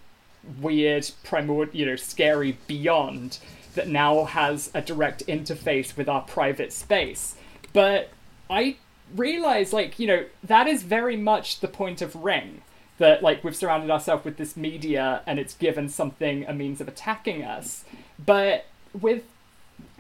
[0.61, 3.39] weird, primordial, you know, scary beyond
[3.75, 7.37] that now has a direct interface with our private space.
[7.73, 8.11] But
[8.49, 8.77] I
[9.15, 12.63] realize, like, you know, that is very much the point of Ring.
[12.99, 16.89] That, like, we've surrounded ourselves with this media and it's given something a means of
[16.89, 17.85] attacking us.
[18.25, 18.65] But
[18.99, 19.25] with,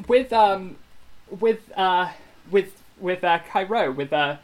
[0.08, 0.76] with, um,
[1.28, 2.12] with, uh,
[2.50, 4.36] with, with, uh, Kairo, with, uh,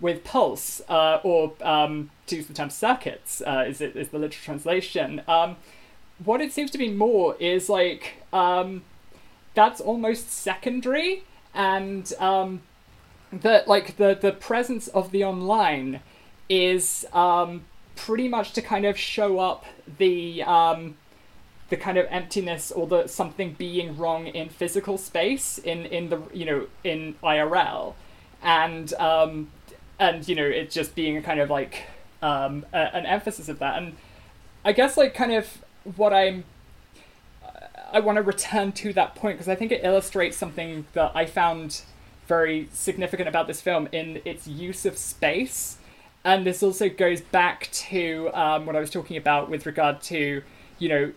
[0.00, 4.18] with Pulse, uh, or, um, to use the term circuits, uh, is it is the
[4.18, 5.22] literal translation.
[5.28, 5.56] Um,
[6.24, 8.82] what it seems to be more is like um,
[9.54, 11.24] that's almost secondary,
[11.54, 12.62] and um,
[13.32, 16.00] that like the the presence of the online
[16.48, 17.64] is um,
[17.96, 19.64] pretty much to kind of show up
[19.98, 20.96] the um,
[21.70, 26.20] the kind of emptiness or the something being wrong in physical space in in the
[26.32, 27.94] you know in IRL,
[28.42, 29.50] and um,
[29.98, 31.84] and you know it just being a kind of like
[32.22, 33.78] um, a, an emphasis of that.
[33.78, 33.96] And
[34.64, 35.64] I guess like kind of
[35.96, 36.44] what I'm
[37.92, 41.26] I want to return to that point because I think it illustrates something that I
[41.26, 41.82] found
[42.26, 45.78] very significant about this film in its use of space.
[46.24, 50.42] And this also goes back to um, what I was talking about with regard to,
[50.78, 51.12] you know,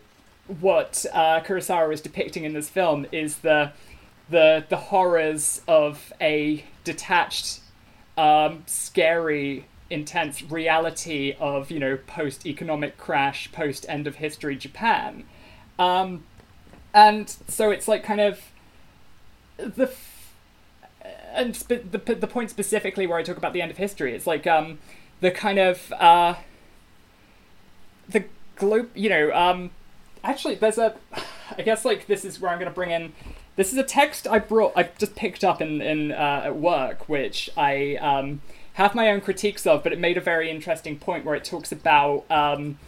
[0.47, 3.71] what uh, Kurosawa is depicting in this film is the
[4.29, 7.59] the the horrors of a detached,
[8.17, 15.23] um, scary intense reality of you know post economic crash, post end of history Japan,
[15.79, 16.23] um,
[16.93, 18.41] and so it's like kind of
[19.57, 20.33] the f-
[21.33, 24.13] and the the point specifically where I talk about the end of history.
[24.13, 24.79] It's like um,
[25.21, 26.35] the kind of uh,
[28.09, 28.25] the
[28.55, 28.89] globe.
[28.93, 29.71] You know, um,
[30.23, 30.95] actually, there's a.
[31.55, 33.13] I guess like this is where I'm going to bring in.
[33.57, 34.73] This is a text I brought.
[34.75, 38.41] I just picked up in in uh, at work, which I um,
[38.73, 41.71] have my own critiques of, but it made a very interesting point where it talks
[41.71, 42.79] about um,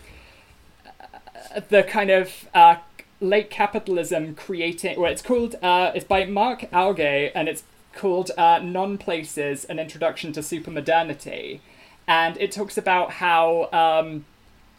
[1.70, 2.78] the kind of uh,
[3.20, 5.00] late capitalism creating.
[5.00, 5.56] Well, it's called.
[5.62, 7.64] Uh, it's by Marc Augé, and it's
[7.94, 11.60] called uh, "Non Places: An Introduction to Supermodernity,"
[12.08, 14.26] and it talks about how um,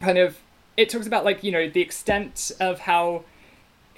[0.01, 0.39] kind of
[0.77, 3.25] it talks about like you know the extent of how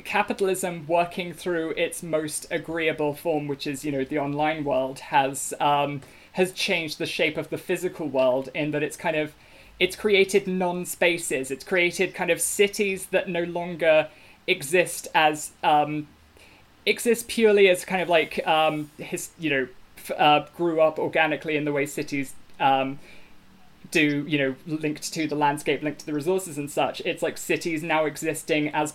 [0.04, 5.52] capitalism working through its most agreeable form, which is you know the online world, has
[5.60, 6.00] um,
[6.32, 9.34] has changed the shape of the physical world in that it's kind of
[9.80, 11.50] it's created non-spaces.
[11.50, 14.08] It's created kind of cities that no longer
[14.46, 16.08] exist as um,
[16.86, 19.68] exist purely as kind of like um, his you know
[20.16, 22.98] uh, grew up organically in the way cities um,
[23.90, 27.38] do you know linked to the landscape linked to the resources and such it's like
[27.38, 28.94] cities now existing as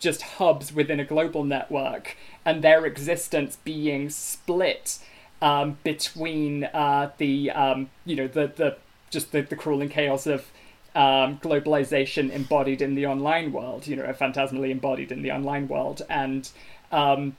[0.00, 4.98] just hubs within a global network and their existence being split
[5.42, 8.76] um, between uh, the um, you know the the
[9.10, 10.50] just the, the cruel and chaos of
[10.94, 16.02] um, globalization embodied in the online world, you know, phantasmally embodied in the online world,
[16.08, 16.50] and
[16.90, 17.36] um,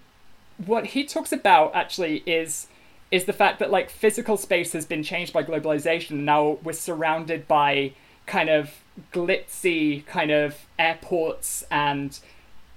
[0.64, 2.68] what he talks about actually is
[3.12, 6.24] is the fact that like physical space has been changed by globalization.
[6.24, 7.94] Now we're surrounded by
[8.26, 8.82] kind of
[9.14, 12.20] glitzy kind of airports and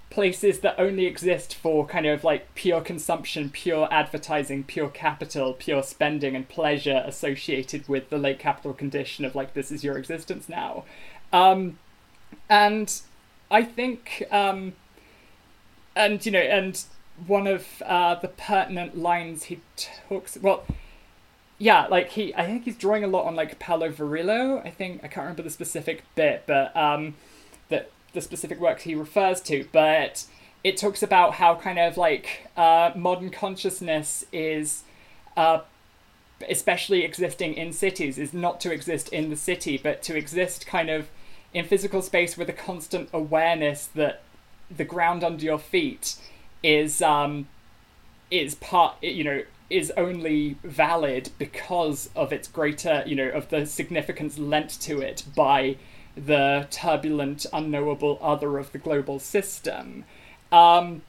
[0.09, 5.81] places that only exist for kind of like pure consumption, pure advertising, pure capital, pure
[5.81, 10.47] spending and pleasure associated with the late capital condition of like this is your existence
[10.47, 10.83] now.
[11.33, 11.79] Um,
[12.49, 13.01] and
[13.49, 14.73] I think, um,
[15.95, 16.83] and you know, and
[17.27, 19.59] one of uh, the pertinent lines he
[20.07, 20.65] talks well.
[21.57, 24.65] Yeah, like he, I think he's drawing a lot on like Paulo Virilio.
[24.65, 27.15] I think I can't remember the specific bit, but um,
[27.69, 30.25] that the specific works he refers to, but
[30.63, 34.83] it talks about how kind of like uh, modern consciousness is,
[35.37, 35.59] uh,
[36.49, 40.89] especially existing in cities, is not to exist in the city, but to exist kind
[40.89, 41.09] of
[41.53, 44.21] in physical space with a constant awareness that
[44.75, 46.15] the ground under your feet
[46.63, 47.47] is um,
[48.29, 53.65] is part you know is only valid because of its greater you know of the
[53.65, 55.77] significance lent to it by
[56.15, 60.03] the turbulent, unknowable other of the global system.
[60.51, 61.03] Um,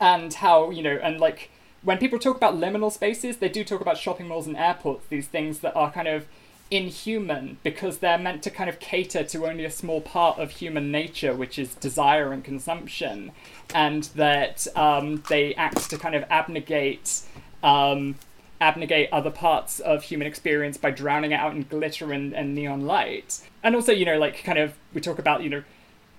[0.00, 1.50] and how, you know, and like
[1.82, 5.26] when people talk about liminal spaces, they do talk about shopping malls and airports, these
[5.26, 6.26] things that are kind of
[6.70, 10.90] inhuman because they're meant to kind of cater to only a small part of human
[10.90, 13.32] nature, which is desire and consumption,
[13.74, 17.22] and that um, they act to kind of abnegate.
[17.62, 18.16] Um,
[18.58, 22.86] abnegate other parts of human experience by drowning it out in glitter and, and neon
[22.86, 23.46] light.
[23.62, 25.62] And also, you know, like kind of we talk about, you know,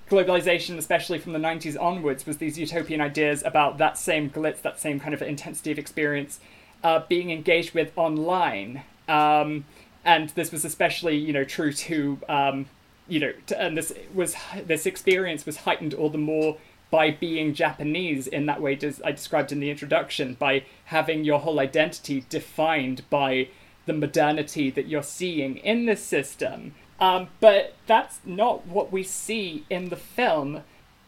[0.09, 4.79] globalization, especially from the 90s onwards, was these utopian ideas about that same glitz, that
[4.79, 6.39] same kind of intensity of experience
[6.83, 8.83] uh, being engaged with online.
[9.07, 9.65] Um,
[10.05, 12.65] and this was especially, you know, true to, um,
[13.07, 16.57] you know, to, and this was this experience was heightened all the more
[16.89, 21.59] by being Japanese in that way I described in the introduction, by having your whole
[21.59, 23.49] identity defined by
[23.85, 26.75] the modernity that you're seeing in this system.
[26.99, 30.61] Um, but that's not what we see in the film.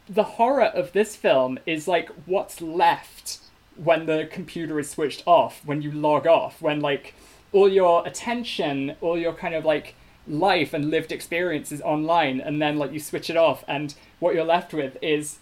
[0.08, 3.40] The horror of this film is like what's left
[3.76, 7.14] when the computer is switched off, when you log off, when like
[7.52, 9.96] all your attention, all your kind of like
[10.28, 14.46] life and lived experiences online, and then like you switch it off, and what you're
[14.46, 15.38] left with is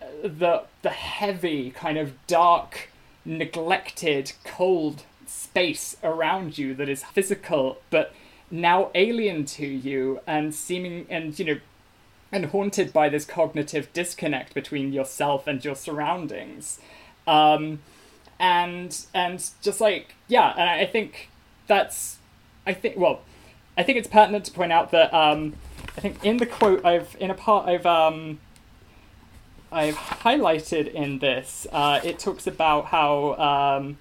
[0.00, 2.90] uh, the the heavy kind of dark,
[3.24, 8.12] neglected, cold space around you that is physical, but
[8.50, 11.60] now alien to you and seeming and you know
[12.30, 16.78] and haunted by this cognitive disconnect between yourself and your surroundings.
[17.26, 17.80] Um
[18.42, 21.30] and and just like yeah and i think
[21.66, 22.18] that's
[22.66, 23.22] i think well
[23.76, 25.54] i think it's pertinent to point out that um
[25.96, 28.38] i think in the quote i've in a part i've um
[29.70, 33.98] i've highlighted in this uh it talks about how um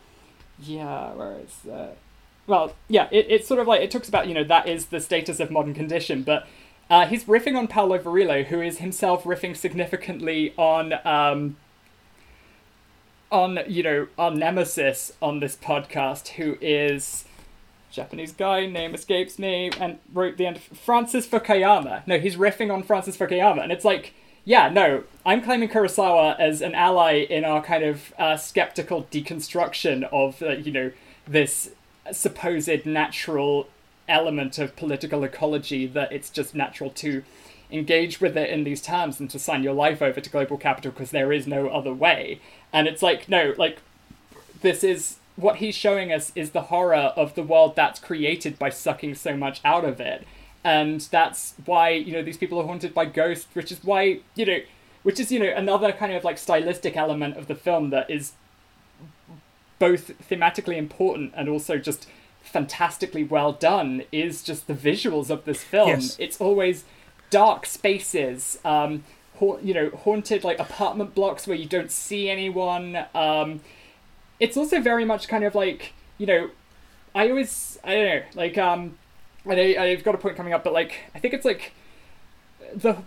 [0.60, 1.98] yeah where is that
[2.48, 5.00] well, yeah, it, it's sort of like it talks about you know that is the
[5.00, 6.48] status of modern condition, but
[6.90, 11.56] uh, he's riffing on Paulo Virilio, who is himself riffing significantly on um,
[13.32, 17.26] on you know our nemesis on this podcast, who is
[17.92, 22.06] Japanese guy name escapes me, and wrote the end of Francis Fukuyama.
[22.08, 24.14] No, he's riffing on Francis Fukuyama, and it's like.
[24.44, 30.10] Yeah, no, I'm claiming Kurosawa as an ally in our kind of uh, skeptical deconstruction
[30.12, 30.92] of, uh, you know,
[31.28, 31.70] this
[32.12, 33.68] supposed natural
[34.10, 37.24] element of political ecology that it's just natural to
[37.72, 40.92] engage with it in these terms and to sign your life over to global capital
[40.92, 42.40] because there is no other way.
[42.74, 43.78] And it's like, no, like,
[44.62, 48.70] this is what he's showing us is the horror of the world that's created by
[48.70, 50.26] sucking so much out of it.
[50.64, 54.46] And that's why, you know, these people are haunted by ghosts, which is why, you
[54.46, 54.60] know,
[55.04, 58.34] which is, you know, another kind of like stylistic element of the film that is
[59.80, 62.08] both thematically important and also just
[62.44, 65.90] fantastically well done is just the visuals of this film.
[65.90, 66.18] Yes.
[66.20, 66.84] It's always
[67.32, 69.04] dark spaces, um,
[69.40, 73.06] ha- you know, haunted like apartment blocks where you don't see anyone.
[73.16, 73.62] Um,
[74.42, 76.50] it's also very much kind of like you know,
[77.16, 78.98] I always I don't know like um,
[79.46, 81.72] I know I've got a point coming up, but like I think it's like
[82.76, 82.98] the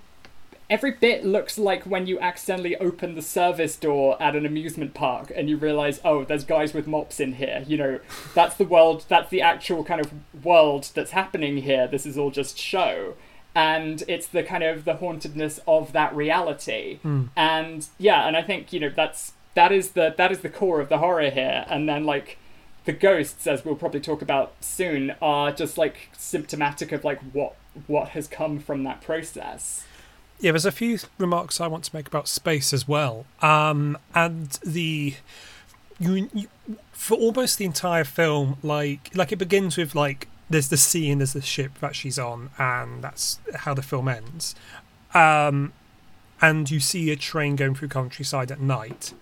[0.70, 5.30] every bit looks like when you accidentally open the service door at an amusement park
[5.34, 7.64] and you realize, oh, there's guys with mops in here.
[7.66, 8.00] You know,
[8.34, 10.12] that's the world, that's the actual kind of
[10.44, 11.86] world that's happening here.
[11.86, 13.14] This is all just show.
[13.54, 16.98] And it's the kind of the hauntedness of that reality.
[17.04, 17.28] Mm.
[17.36, 20.80] And yeah, and I think, you know, that's that is the that is the core
[20.80, 21.64] of the horror here.
[21.68, 22.38] And then like
[22.84, 27.56] the ghosts, as we'll probably talk about soon, are just like symptomatic of like what
[27.86, 29.84] what has come from that process
[30.40, 33.24] yeah, there's a few remarks I want to make about space as well.
[33.40, 35.14] Um, and the
[35.98, 36.48] you, you,
[36.92, 41.20] for almost the entire film, like like it begins with like there's the sea and
[41.20, 44.54] there's the ship that she's on, and that's how the film ends.
[45.14, 45.72] Um,
[46.42, 49.14] and you see a train going through countryside at night.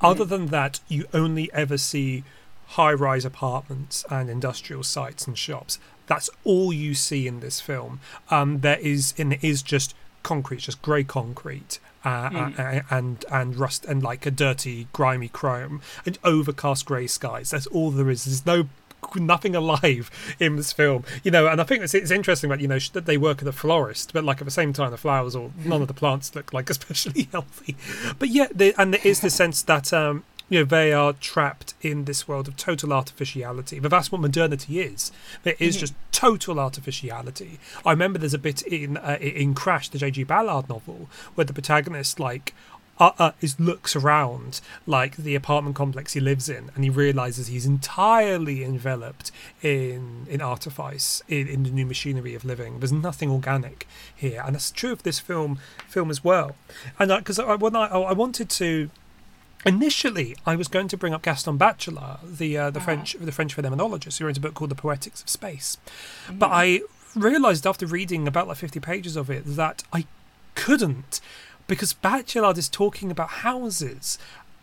[0.00, 2.24] Other than that, you only ever see
[2.68, 5.78] high-rise apartments and industrial sites and shops.
[6.06, 8.00] That's all you see in this film.
[8.30, 11.80] Um, there is, and it is just concrete, just grey concrete.
[12.04, 12.84] Uh, mm.
[12.90, 17.50] and and rust and like a dirty, grimy chrome and overcast grey skies.
[17.50, 18.24] That's all there is.
[18.24, 18.68] There's no
[19.16, 20.10] nothing alive
[20.40, 21.46] in this film, you know.
[21.46, 24.12] And I think it's, it's interesting that you know that they work at a florist,
[24.12, 26.70] but like at the same time, the flowers or none of the plants look like
[26.70, 27.76] especially healthy.
[28.18, 32.04] But yeah, and there is the sense that um, you know they are trapped in
[32.04, 35.12] this world of total artificiality but that's what modernity is
[35.42, 35.80] There is mm-hmm.
[35.80, 40.68] just total artificiality i remember there's a bit in uh, in crash the jg ballard
[40.68, 42.54] novel where the protagonist like
[42.98, 47.46] uh, uh, is looks around like the apartment complex he lives in, and he realizes
[47.46, 49.30] he's entirely enveloped
[49.62, 52.80] in in artifice, in, in the new machinery of living.
[52.80, 55.58] There's nothing organic here, and that's true of this film
[55.88, 56.56] film as well.
[56.98, 58.90] And because I, when I I wanted to
[59.66, 62.84] initially I was going to bring up Gaston Bachelard, the uh, the Ah.
[62.84, 65.78] French the French phenomenologist who wrote a book called The Poetics of Space,
[66.30, 66.80] but I
[67.16, 70.06] realised after reading about like fifty pages of it that I
[70.54, 71.20] couldn't
[71.68, 74.18] because Bachelard is talking about houses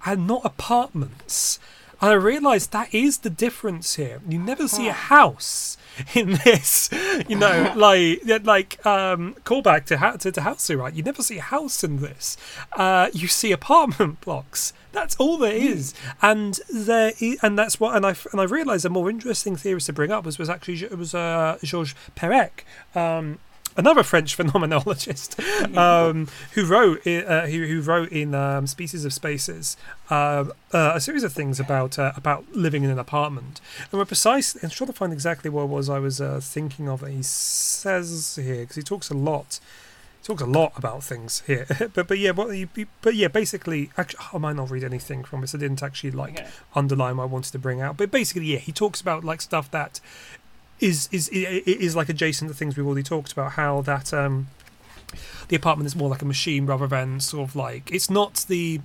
[0.06, 1.60] and not apartments.
[2.02, 4.20] And I realised that is the difference here.
[4.28, 5.78] You never see a house
[6.14, 6.90] in this,
[7.30, 10.94] you know, like like um, callback to ha- to, to Housey, right?
[10.94, 12.36] You never see a house in this.
[12.74, 14.74] Uh, you see apartment blocks.
[14.92, 17.96] That's all there is, and there and that's what.
[17.96, 20.84] And I and I realised a more interesting theorist to bring up was was actually
[20.84, 22.66] it was uh, Georges Perec.
[22.94, 23.40] Um,
[23.78, 25.38] Another French phenomenologist
[25.78, 29.76] um, who wrote uh, who, who wrote in um, Species of Spaces
[30.10, 33.60] um, uh, a series of things about uh, about living in an apartment.
[33.92, 34.56] And we're precise.
[34.64, 37.02] I'm trying to find exactly what it was I was uh, thinking of.
[37.02, 39.60] That he says here because he talks a lot.
[40.22, 41.68] He talks a lot about things here.
[41.94, 42.70] but but yeah, what you,
[43.02, 45.54] but yeah, basically, actually, I might not read anything from this.
[45.54, 46.48] I didn't actually like Okay.
[46.76, 47.98] underline what I wanted to bring out.
[47.98, 50.00] But basically, yeah, he talks about like stuff that
[50.80, 53.54] is is is like adjacent to things we've already talked about.
[53.54, 54.48] How that um,
[55.48, 58.82] the apartment is more like a machine rather than sort of like it's not the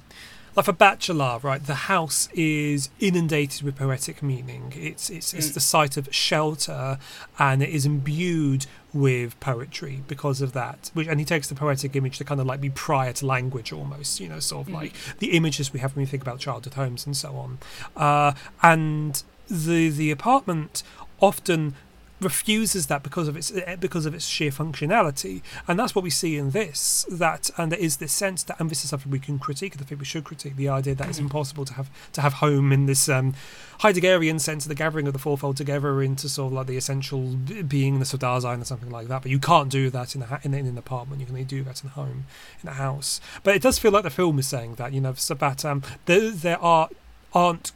[0.56, 1.64] like for Bachelard, right?
[1.64, 4.72] The house is inundated with poetic meaning.
[4.76, 5.54] It's it's it's Mm.
[5.54, 6.98] the site of shelter,
[7.38, 10.90] and it is imbued with poetry because of that.
[10.92, 13.72] Which and he takes the poetic image to kind of like be prior to language,
[13.72, 14.18] almost.
[14.18, 14.76] You know, sort of Mhm.
[14.76, 17.58] like the images we have when we think about childhood homes and so on.
[17.96, 20.82] Uh, and the the apartment
[21.20, 21.74] often
[22.20, 25.42] refuses that because of its eh, because of its sheer functionality.
[25.66, 28.70] And that's what we see in this that and there is this sense that and
[28.70, 31.18] this is something we can critique I think we should critique the idea that it's
[31.18, 33.34] impossible to have to have home in this um,
[33.80, 37.22] Heideggerian sense of the gathering of the fourfold together into sort of like the essential
[37.22, 39.22] beingness of Dasein or something like that.
[39.22, 41.20] But you can't do that in a in, in an apartment.
[41.20, 42.26] You can only do that in a home
[42.62, 43.20] in a house.
[43.42, 45.82] But it does feel like the film is saying that you know so that um,
[46.06, 46.88] there, there are
[47.32, 47.72] aren't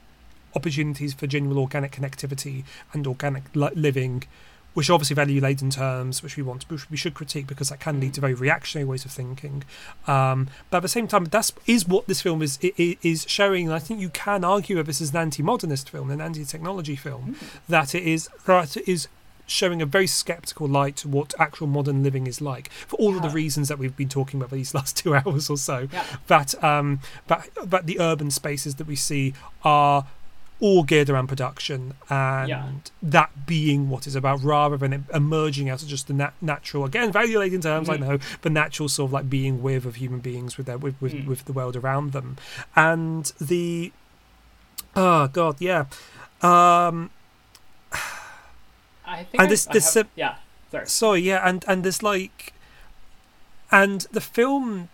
[0.55, 4.25] opportunities for genuine organic connectivity and organic li- living,
[4.75, 7.79] which are obviously value laden terms, which we want, which we should critique because that
[7.81, 9.63] can lead to very reactionary ways of thinking.
[10.07, 13.67] Um, but at the same time, that's is what this film is is showing.
[13.67, 17.37] And I think you can argue that this is an anti-modernist film, an anti-technology film,
[17.69, 19.07] that it is that it is
[19.47, 23.21] showing a very skeptical light to what actual modern living is like for all of
[23.21, 26.03] the reasons that we've been talking about for these last two hours or so Yeah.
[26.29, 30.07] that um that that the urban spaces that we see are
[30.67, 32.69] all geared around production and Yeah.
[33.03, 36.85] that being what it's about rather than it emerging out of just the nat- natural
[36.87, 38.01] again value laden terms i Mhm.
[38.01, 41.13] know but natural sort of like being with of human beings with their with with,
[41.13, 41.27] Mm.
[41.27, 42.37] with the world around them
[42.75, 43.93] and the
[44.97, 45.85] oh god yeah
[46.41, 47.11] um
[49.07, 50.35] I think And I- this- I this, have- yeah.
[50.71, 50.87] Sorry.
[50.89, 52.53] Sorry, yeah, and and there's like,
[53.71, 54.89] and the film.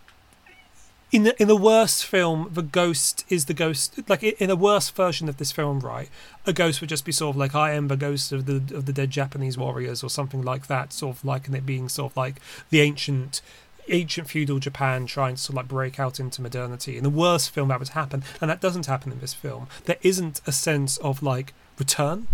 [1.13, 3.99] In the, in the worst film, the ghost is the ghost.
[4.09, 6.09] Like in a worse version of this film, right?
[6.47, 8.87] A ghost would just be sort of like I am the ghost of the of
[8.87, 10.93] the dead Japanese warriors, or something like that.
[10.93, 12.37] Sort of like, and it being sort of like
[12.71, 13.41] the ancient
[13.89, 16.97] ancient feudal Japan trying to sort of like break out into modernity.
[16.97, 19.67] In the worst film, that would happen, and that doesn't happen in this film.
[19.87, 22.29] There isn't a sense of like return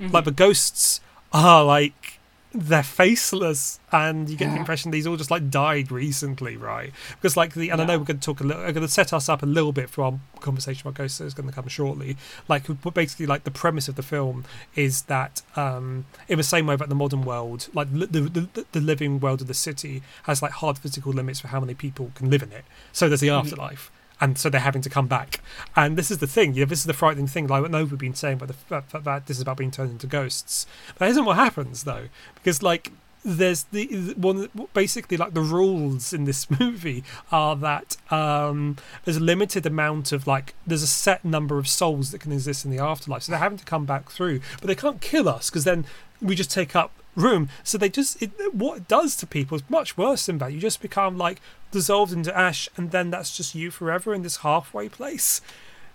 [0.00, 0.12] Mhm.
[0.12, 1.00] like the ghosts
[1.32, 2.17] are like
[2.54, 6.92] they're faceless and you get the impression these all just like died recently right?
[7.10, 8.92] Because like the and i know we're going to talk a little i'm going to
[8.92, 11.68] set us up a little bit for our conversation about ghosts that's going to come
[11.68, 12.16] shortly.
[12.48, 14.44] Like but basically like the premise of the film
[14.74, 18.20] is that um in the same way that the modern world like the, the,
[18.54, 21.74] the, the living world of the city has like hard physical limits for how many
[21.74, 22.64] people can live in it.
[22.92, 23.40] So there's the Mhm.
[23.40, 25.40] afterlife and so they're having to come back.
[25.76, 27.46] And this is the thing, yeah, this is the frightening thing.
[27.46, 29.92] Like I know we've been saying about the that, that this is about being turned
[29.92, 32.92] into ghosts, but that isn't what happens though, because like
[33.24, 39.20] there's the one basically like the rules in this movie are that um there's a
[39.20, 42.78] limited amount of like there's a set number of souls that can exist in the
[42.78, 45.84] afterlife so they're having to come back through but they can't kill us because then
[46.22, 46.92] we just take up
[47.26, 50.52] room so they just it, what it does to people is much worse than that
[50.52, 51.40] you just become like
[51.72, 55.40] dissolved into ash and then that's just you forever in this halfway place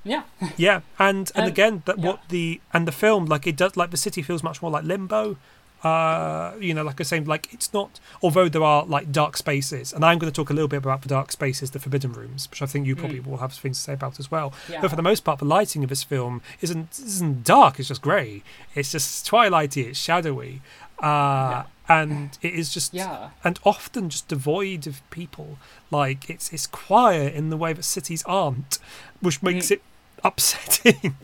[0.04, 0.24] Yeah.
[0.58, 2.06] yeah and and Um, again that yeah.
[2.08, 4.84] what the and the film like it does like the city feels much more like
[4.84, 5.38] limbo
[5.84, 9.91] uh you know like i say like it's not although there are like dark spaces
[9.91, 12.48] and i'm going to talk a little bit about the dark spaces the forbidden rooms
[12.50, 13.28] which i think you probably Mm.
[13.28, 14.80] will have things to say about as well Yeah.
[14.82, 18.02] but for the most part the lighting of this film isn't isn't dark it's just
[18.02, 18.44] grey
[18.76, 20.62] it's just twilighty it's shadowy
[20.99, 23.32] uh and it is just yeah.
[23.44, 25.57] and often just devoid of people.
[25.91, 28.80] Like it's it's quiet in the way that cities aren't,
[29.20, 29.72] which makes Mhm.
[29.72, 29.82] it
[30.24, 31.15] upsetting.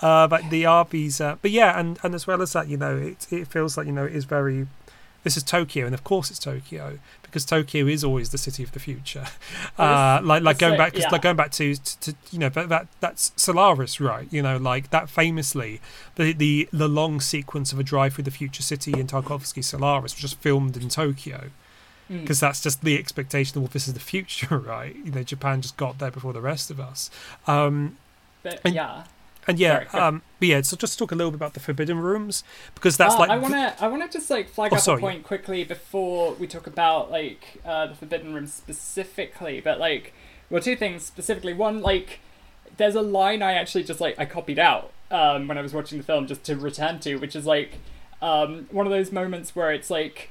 [0.00, 2.96] uh, but the RPs, uh, but yeah, and and as well as that, you know,
[2.96, 4.68] it it feels like you know it is very.
[5.24, 7.00] this is Tokyo, and of course it's Tokyo
[7.36, 9.26] because Tokyo is always the city of the future.
[9.78, 11.06] Uh, like like going back, yeah.
[11.10, 14.26] like going back to, to, to you know, but that that's Solaris, right?
[14.30, 15.82] You know, like that famously,
[16.14, 20.14] the the the long sequence of a drive through the future city in Tarkovsky's Solaris
[20.14, 21.50] was just filmed in Tokyo
[22.10, 22.20] Mm.
[22.20, 24.94] because that's just the expectation of well, this is the future, right?
[25.04, 27.10] You know, Japan just got there before the rest of us.
[27.46, 27.98] Um,
[28.44, 29.04] But and- yeah.
[29.46, 30.60] And yeah, Sorry, um, but yeah.
[30.62, 32.42] So just talk a little bit about the Forbidden Rooms
[32.74, 34.82] because that's Uh, like I want to I want to just like flag Oh, up
[34.82, 34.98] sorry.
[34.98, 39.60] a point quickly before we talk about like uh, the Forbidden Room specifically.
[39.60, 40.12] But like,
[40.50, 41.52] well, two things specifically.
[41.54, 42.20] One, like,
[42.76, 45.98] there's a line I actually just like I copied out um, when I was watching
[45.98, 47.78] the film just to return to, which is like
[48.22, 50.30] um, one of those moments where it's like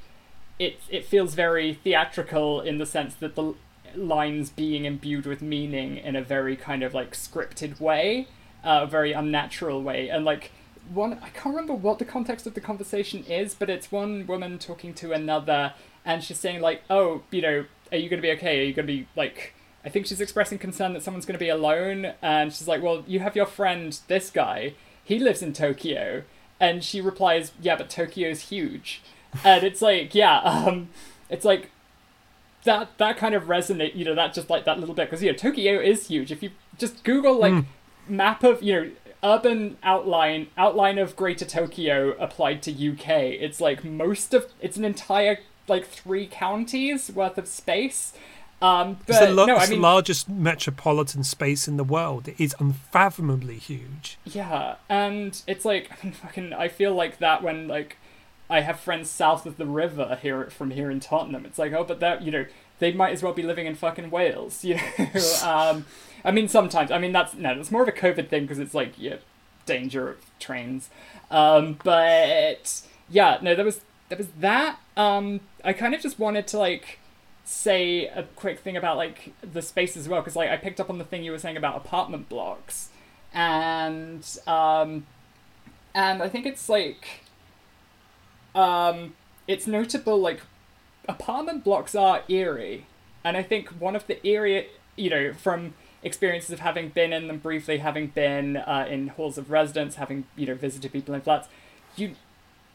[0.60, 3.54] it it feels very theatrical in the sense that the
[3.96, 8.28] lines being imbued with meaning in a very kind of like scripted way,
[8.66, 10.52] uh, a very unnatural way, and like
[10.94, 14.60] one I can't remember what the context of the conversation is, but it's one woman
[14.60, 15.74] talking to another,
[16.04, 18.62] and she's saying like, "Oh, you know, are you going to be okay?
[18.62, 21.46] Are you going to be like?" I think she's expressing concern that someone's going to
[21.46, 24.74] be alone, and she's like, "Well, you have your friend, this guy.
[25.04, 26.24] He lives in Tokyo,"
[26.60, 29.02] and she replies, "Yeah, but Tokyo's huge,"
[29.44, 30.90] and it's like, yeah, um,
[31.30, 31.70] it's like
[32.64, 35.32] that that kind of resonate, you know, that just like that little bit because you
[35.32, 36.32] know Tokyo is huge.
[36.32, 37.66] If you just Google like Mm.
[38.08, 38.92] Map of you know
[39.24, 44.86] urban outline outline of Greater Tokyo applied to UK, it's like most of it's an
[44.86, 48.14] entire like three counties worth of space.
[48.62, 51.84] Um, it's but the, lo- no, I it's the mean, largest metropolitan space in the
[51.84, 52.28] world.
[52.28, 54.18] It is unfathomably huge.
[54.26, 56.54] Yeah, and it's like I mean, fucking.
[56.54, 57.98] I feel like that when like
[58.50, 61.46] I have friends south of the river here from here in Tottenham.
[61.46, 62.46] It's like oh, but that you know
[62.80, 64.64] they might as well be living in fucking Wales.
[64.64, 65.86] You know, um,
[66.26, 66.92] I mean sometimes.
[66.92, 69.18] I mean that's no, it's more of a COVID thing because it's like yeah,
[69.66, 70.90] danger of trains.
[71.32, 74.80] Um, but yeah, no, there was there was that.
[74.98, 77.00] Um, I kind of just wanted to like
[77.46, 80.90] say a quick thing about like the space as well because like I picked up
[80.90, 82.90] on the thing you were saying about apartment blocks
[83.34, 85.06] and um
[85.94, 87.22] and I think it's like
[88.56, 89.14] um
[89.48, 90.42] it's notable like
[91.08, 92.88] apartment blocks are eerie
[93.24, 95.76] and I think one of the eerie you know from
[96.06, 100.24] experiences of having been in them briefly having been uh, in halls of residence having
[100.38, 101.50] you know visited people in flats
[101.98, 102.16] you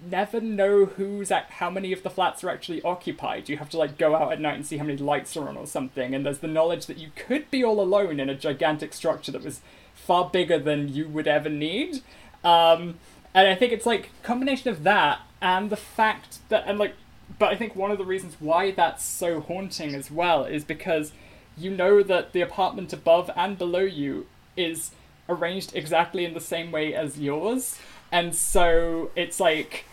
[0.02, 3.48] never know who's at how many of the flats are actually occupied.
[3.48, 5.56] You have to like go out at night and see how many lights are on
[5.56, 6.14] or something.
[6.14, 9.44] And there's the knowledge that you could be all alone in a gigantic structure that
[9.44, 9.60] was
[9.94, 12.02] far bigger than you would ever need.
[12.42, 12.98] Um,
[13.34, 16.94] and I think it's like combination of that and the fact that and like,
[17.38, 21.12] but I think one of the reasons why that's so haunting as well is because
[21.60, 24.26] you know that the apartment above and below you
[24.56, 24.90] is
[25.28, 27.78] arranged exactly in the same way as yours.
[28.12, 29.84] And so it's like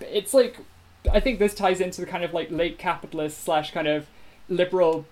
[0.00, 0.58] it's like
[1.10, 4.06] I think this ties into the kind of like late capitalist slash kind of
[4.48, 5.06] liberal,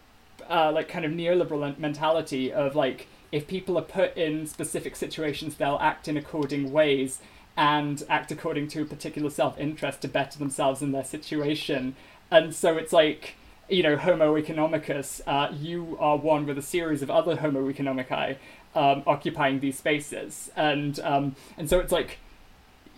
[0.49, 5.57] uh, like kind of neoliberal mentality of like if people are put in specific situations,
[5.57, 7.21] they'll act in according ways
[7.57, 11.95] and act according to a particular self interest to better themselves in their situation.
[12.31, 13.35] And so it's like
[13.71, 18.37] you know Homo economicus, uh, you are one with a series of other Homo economici
[18.75, 22.19] um, occupying these spaces, and um, and so it's like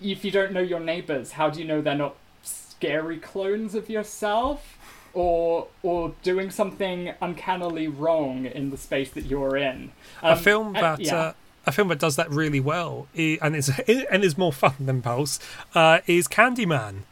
[0.02, 3.88] if you don't know your neighbors, how do you know they're not scary clones of
[3.88, 4.78] yourself?
[5.14, 9.92] Or, or doing something uncannily wrong in the space that you're in.
[10.22, 11.14] a Um, film uh, that yeah.
[11.14, 11.32] uh,
[11.66, 13.68] a film that does that really well and is
[14.10, 15.38] and is more fun than Pulse
[15.74, 17.02] uh, is Candyman.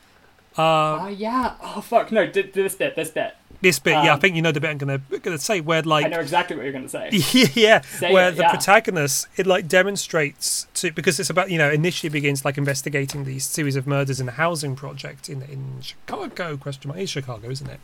[0.57, 1.57] Ah, yeah.
[1.63, 2.11] Oh fuck!
[2.11, 3.35] No, d- this bit, this bit.
[3.63, 5.83] This bit, yeah, I Um, think you know the bit I'm gonna gonna say where
[5.83, 7.11] like I know exactly what you're gonna say.
[7.55, 8.51] yeah, Say where it, the yeah.
[8.51, 13.45] protagonist it like demonstrates to because it's about you know initially begins like investigating these
[13.45, 17.69] series of murders in a housing project in in Chicago question mark is Chicago isn't
[17.69, 17.81] it?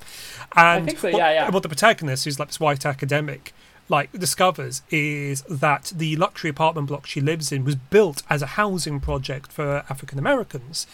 [0.55, 1.44] And think so, what, yeah, yeah.
[1.44, 3.53] and what the protagonist who's like this white academic
[3.89, 8.47] like discovers is that the luxury apartment block she lives in was built as a
[8.47, 10.86] housing project for African Americans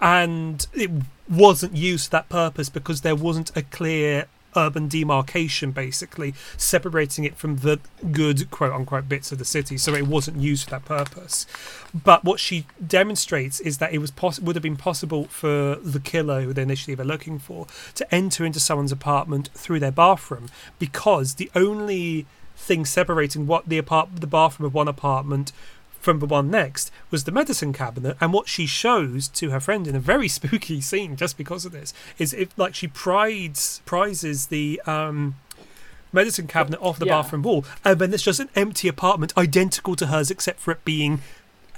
[0.00, 0.90] and it
[1.28, 7.36] wasn't used for that purpose because there wasn't a clear urban demarcation basically separating it
[7.36, 7.78] from the
[8.10, 9.76] good quote unquote bits of the city.
[9.78, 11.46] So it wasn't used for that purpose.
[11.94, 16.00] But what she demonstrates is that it was poss- would have been possible for the
[16.00, 20.48] killer who they initially were looking for to enter into someone's apartment through their bathroom.
[20.78, 25.52] Because the only thing separating what the apart- the bathroom of one apartment
[26.00, 29.86] from the one next was the medicine cabinet and what she shows to her friend
[29.86, 34.46] in a very spooky scene just because of this is if like she prides prizes
[34.46, 35.34] the um
[36.12, 37.20] medicine cabinet off the Yeah.
[37.22, 40.84] bathroom wall and then it's just an empty apartment identical to hers except for it
[40.84, 41.20] being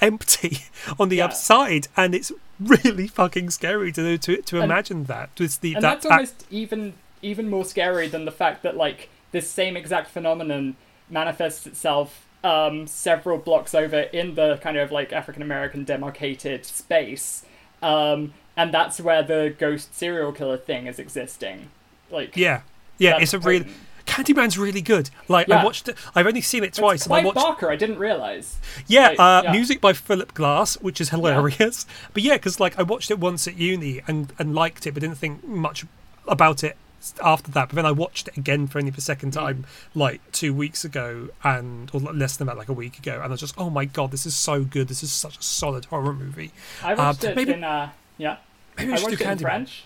[0.00, 0.58] empty
[0.98, 1.24] on the Yeah.
[1.26, 5.30] outside and it's really fucking scary to to to And- imagine that.
[5.38, 8.76] It's the and that that's act- almost even even more scary than the fact that
[8.76, 10.76] like this same exact phenomenon
[11.10, 17.44] manifests itself um, several blocks over in the kind of like African American demarcated space,
[17.82, 21.70] um, and that's where the ghost serial killer thing is existing.
[22.10, 22.62] Like yeah,
[22.98, 23.18] yeah.
[23.20, 23.66] It's a really.
[24.04, 25.10] Candyman's really good.
[25.28, 25.96] Like I watched it.
[26.14, 27.36] I've only seen it It's twice, and I watched.
[27.36, 27.70] Barker.
[27.70, 28.58] I didn't realize.
[28.88, 29.52] Yeah, Like, uh, yeah.
[29.52, 31.86] music by Philip Glass, which is hilarious.
[32.12, 35.00] But yeah, because like I watched it once at uni and and liked it, but
[35.00, 35.86] didn't think much
[36.26, 36.76] about it
[37.22, 37.68] after that.
[37.68, 39.38] But then I watched it again for only the second Mm.
[39.40, 43.24] time, like two weeks ago, and or less than that, like a week ago, and
[43.24, 44.88] I was just, oh my god, this is so good.
[44.88, 46.52] This is such a solid horror movie.
[46.82, 48.36] I watched it maybe- in uh, yeah.
[48.78, 49.84] Maybe I watched it in French.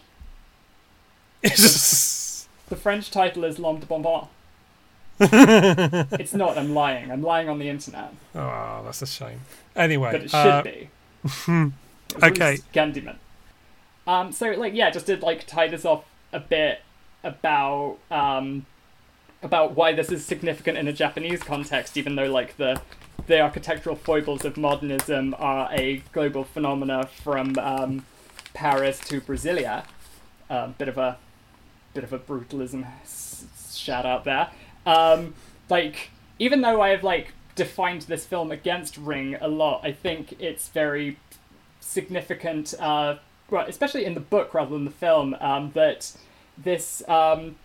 [1.43, 4.27] It's The French title is L'Homme de Bonbon.
[5.21, 6.59] it's not.
[6.59, 7.11] I'm lying.
[7.11, 9.41] I'm lying on the internet, oh, that's a shame.
[9.75, 10.91] Anyway, but it should uh, be.
[12.23, 12.59] okay.
[12.75, 13.17] Candyman.
[14.07, 14.33] Um.
[14.33, 16.81] So like yeah, just to like tie this off a bit
[17.27, 18.65] about um
[19.43, 22.81] about why this is significant in a Japanese context, even though like the
[23.27, 28.05] the architectural foibles of modernism are a global phenomena from um,
[28.55, 29.85] Paris to Brasilia.
[30.49, 31.19] Um, bit of a
[31.93, 32.87] bit of a brutalism
[33.75, 34.51] shout out there.
[34.85, 35.35] Um,
[35.69, 40.37] like even though I have like defined this film against Ring a lot, I think
[40.41, 41.19] it's very
[41.81, 42.75] significant.
[42.79, 43.17] Uh,
[43.51, 46.17] well, especially in the book rather than the film, um, that
[46.57, 47.57] this um,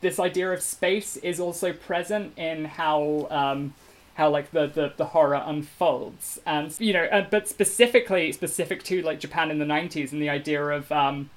[0.00, 3.74] this idea of space is also present in how um,
[4.14, 6.40] how like the, the, the horror unfolds.
[6.46, 10.30] And you know uh, but specifically specific to like Japan in the 90s and the
[10.30, 11.30] idea of um,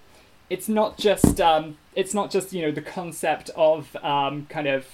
[0.49, 4.85] it's not just um, it's not just you know the concept of um, kind of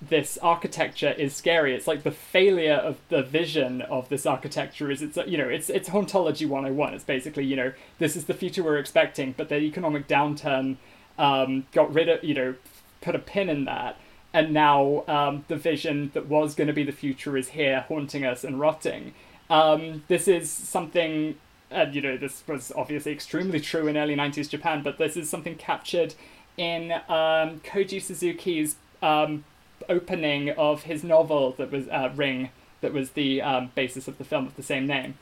[0.00, 1.74] this architecture is scary.
[1.74, 5.70] It's like the failure of the vision of this architecture is it's you know it's
[5.70, 9.58] it's hauntology 101 it's basically you know this is the future we're expecting but the
[9.58, 10.76] economic downturn
[11.22, 12.54] um, got rid of you know
[13.00, 13.96] put a pin in that.
[14.34, 18.24] And now um, the vision that was going to be the future is here haunting
[18.24, 19.12] us and rotting.
[19.50, 21.36] Um, this is something
[21.70, 25.30] and you know this was obviously extremely true in early 90s japan but this is
[25.30, 26.14] something captured
[26.58, 29.42] in um, koji suzuki's um,
[29.88, 32.50] opening of his novel that was uh, ring
[32.82, 35.14] that was the um, basis of the film of the same name.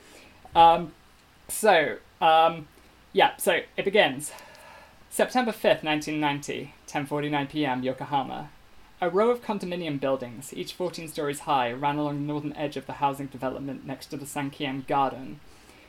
[1.47, 1.97] So
[3.13, 4.31] yeah so it begins
[5.13, 7.83] September 5th, 1990, 10:49 p.m.
[7.83, 8.49] Yokohama.
[9.01, 12.85] A row of condominium buildings, each 14 stories high, ran along the northern edge of
[12.85, 15.41] the housing development next to the Sankeien Garden.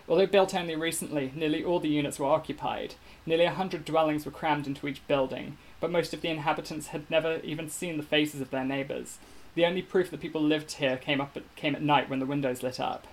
[0.08, 2.96] Although built only recently, nearly all the units were occupied.
[3.24, 7.08] Nearly a hundred dwellings were crammed into each building, but most of the inhabitants had
[7.08, 9.18] never even seen the faces of their neighbours.
[9.54, 12.26] The only proof that people lived here came up at, came at night when the
[12.26, 13.06] windows lit up.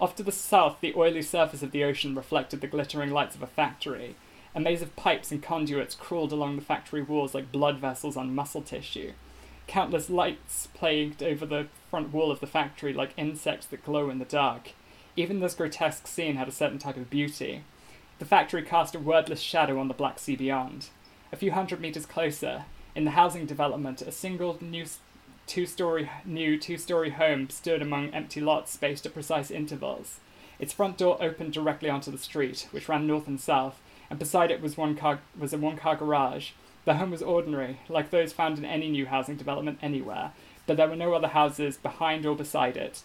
[0.00, 3.42] Off to the south, the oily surface of the ocean reflected the glittering lights of
[3.42, 4.14] a factory.
[4.54, 8.34] A maze of pipes and conduits crawled along the factory walls like blood vessels on
[8.34, 9.12] muscle tissue.
[9.66, 14.18] Countless lights played over the front wall of the factory like insects that glow in
[14.18, 14.72] the dark.
[15.16, 17.64] Even this grotesque scene had a certain type of beauty.
[18.18, 20.88] The factory cast a wordless shadow on the Black Sea beyond.
[21.32, 22.64] A few hundred meters closer,
[22.94, 24.84] in the housing development, a single new
[25.46, 30.20] two-story new two-story home stood among empty lots spaced at precise intervals.
[30.58, 33.80] Its front door opened directly onto the street, which ran north and south,
[34.12, 36.50] and beside it was one car was a one-car garage.
[36.84, 40.32] The home was ordinary, like those found in any new housing development anywhere,
[40.66, 43.04] but there were no other houses behind or beside it.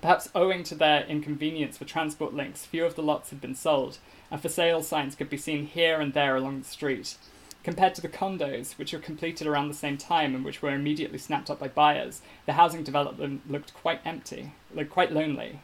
[0.00, 3.98] Perhaps owing to their inconvenience for transport links, few of the lots had been sold,
[4.30, 7.16] and for sale signs could be seen here and there along the street.
[7.62, 11.18] Compared to the condos, which were completed around the same time and which were immediately
[11.18, 15.60] snapped up by buyers, the housing development looked quite empty, looked quite lonely.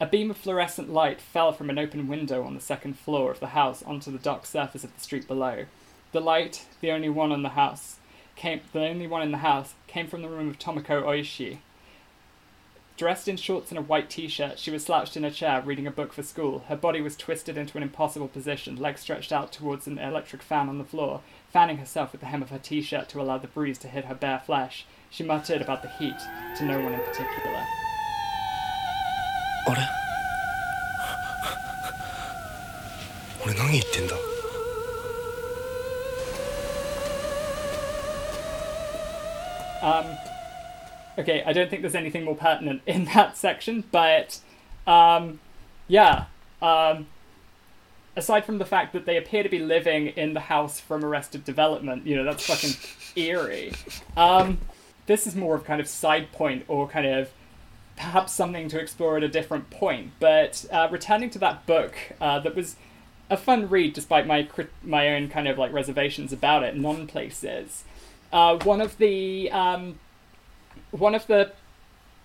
[0.00, 3.38] A beam of fluorescent light fell from an open window on the second floor of
[3.38, 5.66] the house onto the dark surface of the street below.
[6.10, 7.98] The light, the only one on the house,
[8.34, 11.58] came the only one in the house, came from the room of Tomoko Oishi.
[12.96, 15.92] Dressed in shorts and a white t-shirt, she was slouched in a chair reading a
[15.92, 16.64] book for school.
[16.68, 20.68] Her body was twisted into an impossible position, legs stretched out towards an electric fan
[20.68, 21.20] on the floor,
[21.52, 24.14] fanning herself with the hem of her t-shirt to allow the breeze to hit her
[24.14, 24.86] bare flesh.
[25.10, 26.18] She muttered about the heat
[26.56, 27.64] to no one in particular.
[29.67, 29.81] あれ
[33.45, 34.15] 俺何言ってんだ
[39.81, 40.05] Um,
[41.17, 44.39] okay, I don't think there's anything more pertinent in that section, but
[44.85, 45.39] um,
[45.87, 46.25] yeah.
[46.61, 47.07] Um,
[48.15, 51.45] aside from the fact that they appear to be living in the house from Arrested
[51.45, 52.75] Development, you know, that's fucking
[53.15, 53.71] eerie.
[54.17, 54.59] Um,
[55.05, 57.29] this is more of kind of side point or kind of
[57.96, 60.12] perhaps something to explore at a different point.
[60.18, 62.76] But uh, returning to that book uh, that was
[63.30, 64.48] a fun read, despite my
[64.82, 67.84] my own kind of like reservations about it, non places.
[68.32, 69.98] Uh, one of the um,
[70.90, 71.52] one of the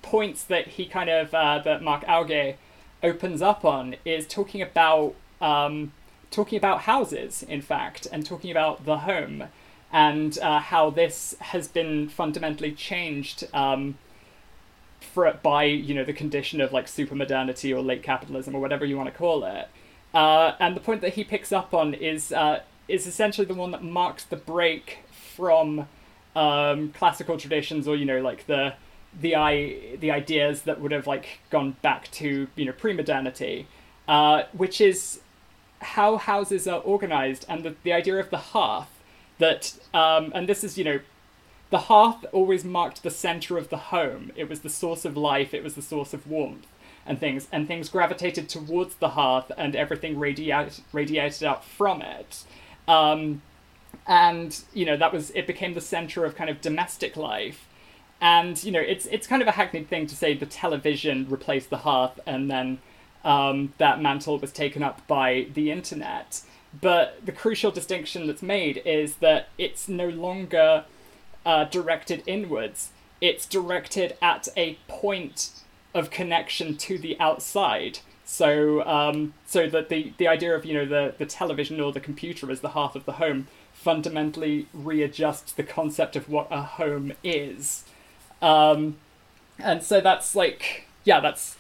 [0.01, 2.55] points that he kind of uh, that Marc Augé
[3.01, 5.93] opens up on is talking about um,
[6.31, 9.45] talking about houses, in fact, and talking about the home
[9.91, 13.97] and uh, how this has been fundamentally changed um,
[14.99, 18.85] for by you know the condition of like super modernity or late capitalism or whatever
[18.85, 19.67] you want to call it.
[20.13, 23.71] Uh, and the point that he picks up on is uh, is essentially the one
[23.71, 25.87] that marks the break from
[26.35, 28.73] um, classical traditions or you know like the
[29.21, 33.67] the i the ideas that would have like gone back to you know pre-modernity,
[34.07, 35.21] uh, which is
[35.81, 38.89] how houses are organized and the, the idea of the hearth
[39.37, 40.99] that um, and this is you know
[41.69, 44.31] the hearth always marked the center of the home.
[44.35, 46.67] It was the source of life it was the source of warmth
[47.05, 52.43] and things and things gravitated towards the hearth and everything radiated radiated out from it.
[52.87, 53.41] Um,
[54.07, 57.67] and you know that was it became the center of kind of domestic life.
[58.21, 61.69] And you know it's it's kind of a hackneyed thing to say the television replaced
[61.69, 62.79] the hearth and then
[63.23, 66.41] um, that mantle was taken up by the internet.
[66.79, 70.85] But the crucial distinction that's made is that it's no longer
[71.49, 72.91] uh, directed inwards.
[73.21, 75.49] It's directed at a point
[75.95, 77.99] of connection to the outside.
[78.23, 81.99] So, um, so that the, the idea of you know the, the television or the
[81.99, 87.13] computer as the hearth of the home fundamentally readjusts the concept of what a home
[87.23, 87.83] is,
[88.43, 88.97] um,
[89.57, 91.57] and so that's like yeah that's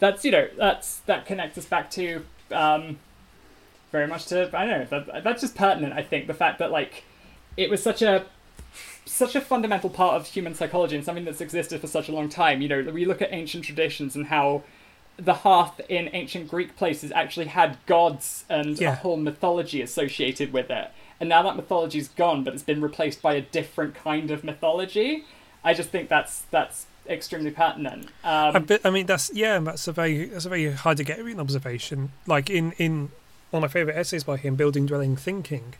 [0.00, 2.98] that's you know that's that connects us back to um,
[3.92, 5.92] very much to I don't know that, that's just pertinent.
[5.92, 7.04] I think the fact that like
[7.56, 8.26] it was such a
[9.08, 12.28] such a fundamental part of human psychology and something that's existed for such a long
[12.28, 12.60] time.
[12.62, 14.62] You know, we look at ancient traditions and how
[15.16, 18.92] the hearth in ancient Greek places actually had gods and Yeah.
[18.92, 20.90] a whole mythology associated with it.
[21.20, 25.24] And now that mythology's gone, but it's been replaced by a different kind of mythology.
[25.64, 28.04] I just think that's that's extremely pertinent.
[28.22, 32.12] Um, I, bit, I mean, that's yeah, that's a very that's a very Heideggerian observation.
[32.26, 33.10] Like in in
[33.50, 35.74] one of my favorite essays by him, "Building, Dwelling, Thinking,"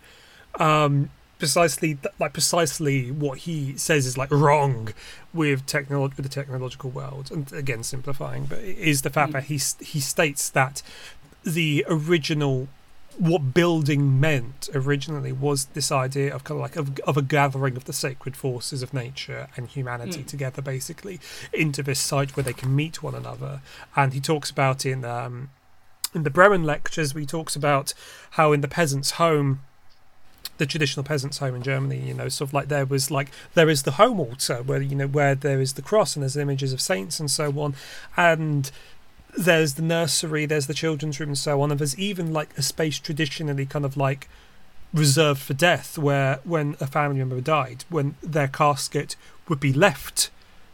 [0.58, 4.88] um, precisely like precisely what he says is like wrong
[5.32, 9.32] with technology with the technological world, and again simplifying, but is the fact Mm.
[9.34, 10.82] that he he states that
[11.44, 12.68] the original
[13.16, 17.76] what building meant originally was this idea of kind of like of, of a gathering
[17.76, 20.26] of the sacred forces of nature and humanity Mm.
[20.26, 21.18] together basically
[21.52, 23.60] into this site where they can meet one another
[23.96, 25.50] and he talks about in um
[26.14, 27.92] in the Bremen lectures he talks about
[28.32, 29.60] how in the peasant's home
[30.58, 33.68] the traditional peasant's home in Germany, you know, sort of like there was like there
[33.68, 36.72] is the home altar where you know where there is the cross and there's images
[36.72, 37.74] of saints and so on,
[38.16, 38.70] and
[39.36, 42.62] there's the nursery, there's the children's room and so on, and there's even like a
[42.62, 44.28] space traditionally kind of like
[44.92, 49.16] reserved for death where when a family member died, when their casket
[49.48, 50.30] would be left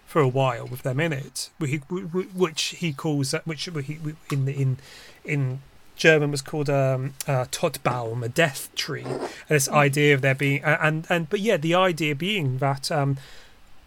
[0.06, 3.98] for a while with them in it, whi- whi- which he calls that which he
[4.30, 4.78] in in
[5.24, 5.60] in
[5.96, 10.62] German was called um, uh, Todbaum, a death tree, and this idea of there being
[10.64, 13.16] and and but yeah, the idea being that um,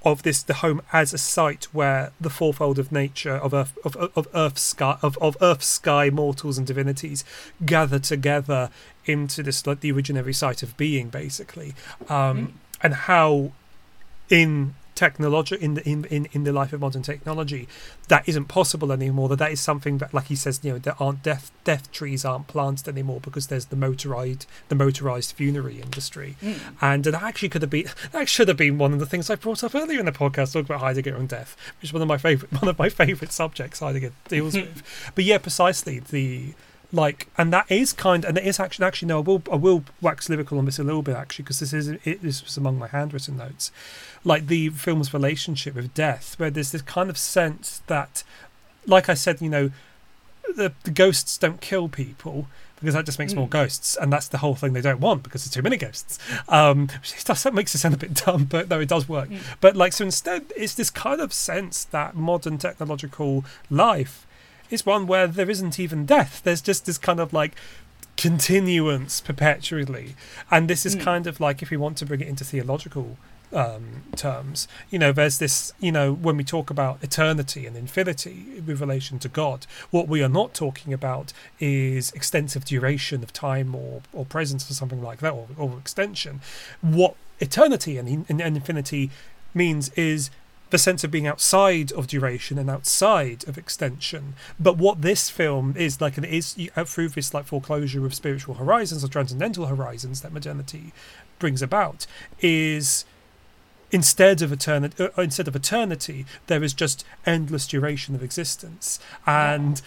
[0.06, 3.96] of this the home as a site where the fourfold of nature of earth of,
[3.96, 7.26] of, earth sky of, of earth sky mortals and divinities
[7.66, 8.70] gather together
[9.06, 11.74] into this like the originary site of being basically.
[12.10, 13.52] Um, and how
[14.30, 17.68] in technology in the in, in in the life of modern technology
[18.10, 19.30] that isn't possible anymore.
[19.30, 22.26] That that is something that like he says you know there aren't death death trees
[22.26, 26.36] aren't planted anymore because there's the motorized the motorized funerary industry.
[26.42, 26.60] Mm.
[26.82, 29.36] and that actually could have been that should have been one of the things I
[29.36, 32.10] brought up earlier in the podcast talking about Heidegger and death which is one of
[32.10, 34.84] my favorite one of my favorite subjects Heidegger deals with.
[35.16, 36.54] But yeah precisely the
[36.94, 39.84] like and that is kind and it is actually actually no I will I will
[40.02, 42.80] wax lyrical on this a little bit actually because this is it, this was among
[42.80, 43.72] my handwritten notes
[44.24, 48.24] like the film's relationship with death where there's this kind of sense that
[48.86, 49.72] like I said you know
[50.56, 52.48] the, the ghosts don't kill people
[52.80, 53.52] because that just makes more Mm.
[53.52, 56.88] ghosts and that's the whole thing they don't want because there's too many ghosts um
[57.02, 59.40] which does, that makes it sound a bit dumb but no it does work Mm.
[59.60, 64.26] but like so instead it's this kind of sense that modern technological life
[64.70, 67.54] is one where there isn't even death there's just this kind of like
[68.18, 70.16] continuance perpetually
[70.50, 71.02] and this is Mm.
[71.02, 73.18] kind of like if we want to bring it into theological
[73.54, 74.68] um, terms.
[74.90, 79.20] You know, there's this, you know, when we talk about eternity and infinity with relation
[79.20, 84.26] to God, what we are not talking about is extensive duration of time or, or
[84.26, 86.42] presence or something like that, or, or extension.
[86.82, 89.12] What eternity and, and infinity
[89.54, 90.30] means is
[90.70, 94.34] the sense of being outside of duration and outside of extension.
[94.60, 98.56] But what this film is like, and it is through this like foreclosure of spiritual
[98.56, 100.92] horizons or transcendental horizons that modernity
[101.40, 102.06] brings about,
[102.42, 103.06] is
[103.92, 109.82] instead of eternity, uh, instead of eternity, there is just endless duration of existence, and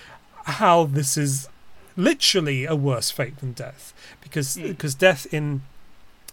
[0.45, 1.49] how this is
[1.97, 3.93] literally a worse fate than death,
[4.23, 4.69] because Mm.
[4.69, 5.61] because death in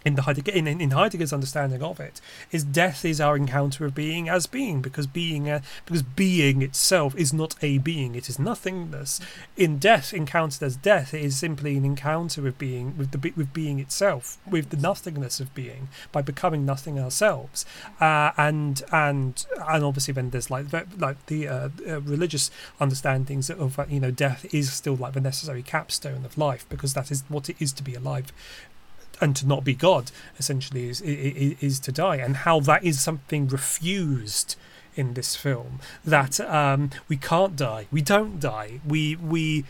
[0.04, 2.20] in the Heidegger in, in Heidegger's understanding of it
[2.52, 7.16] is death is our encounter of being as being because being a, because being itself
[7.16, 8.14] is not a being.
[8.14, 9.20] It is nothingness.
[9.56, 13.52] In death encountered as death it is simply an encounter with being with the with
[13.52, 17.66] being itself with the nothingness of being by becoming nothing ourselves.
[18.00, 20.66] Uh, and and and obviously then there's like
[20.98, 22.50] like the uh, uh, religious
[22.80, 26.94] understandings of uh, you know death is still like the necessary capstone of life because
[26.94, 28.32] that is what it is to be alive
[29.20, 33.00] and to not be God essentially is, is is to die, and how that is
[33.00, 34.56] something refused
[34.96, 35.80] in this film.
[36.04, 39.64] That um, we can't die, we don't die, we we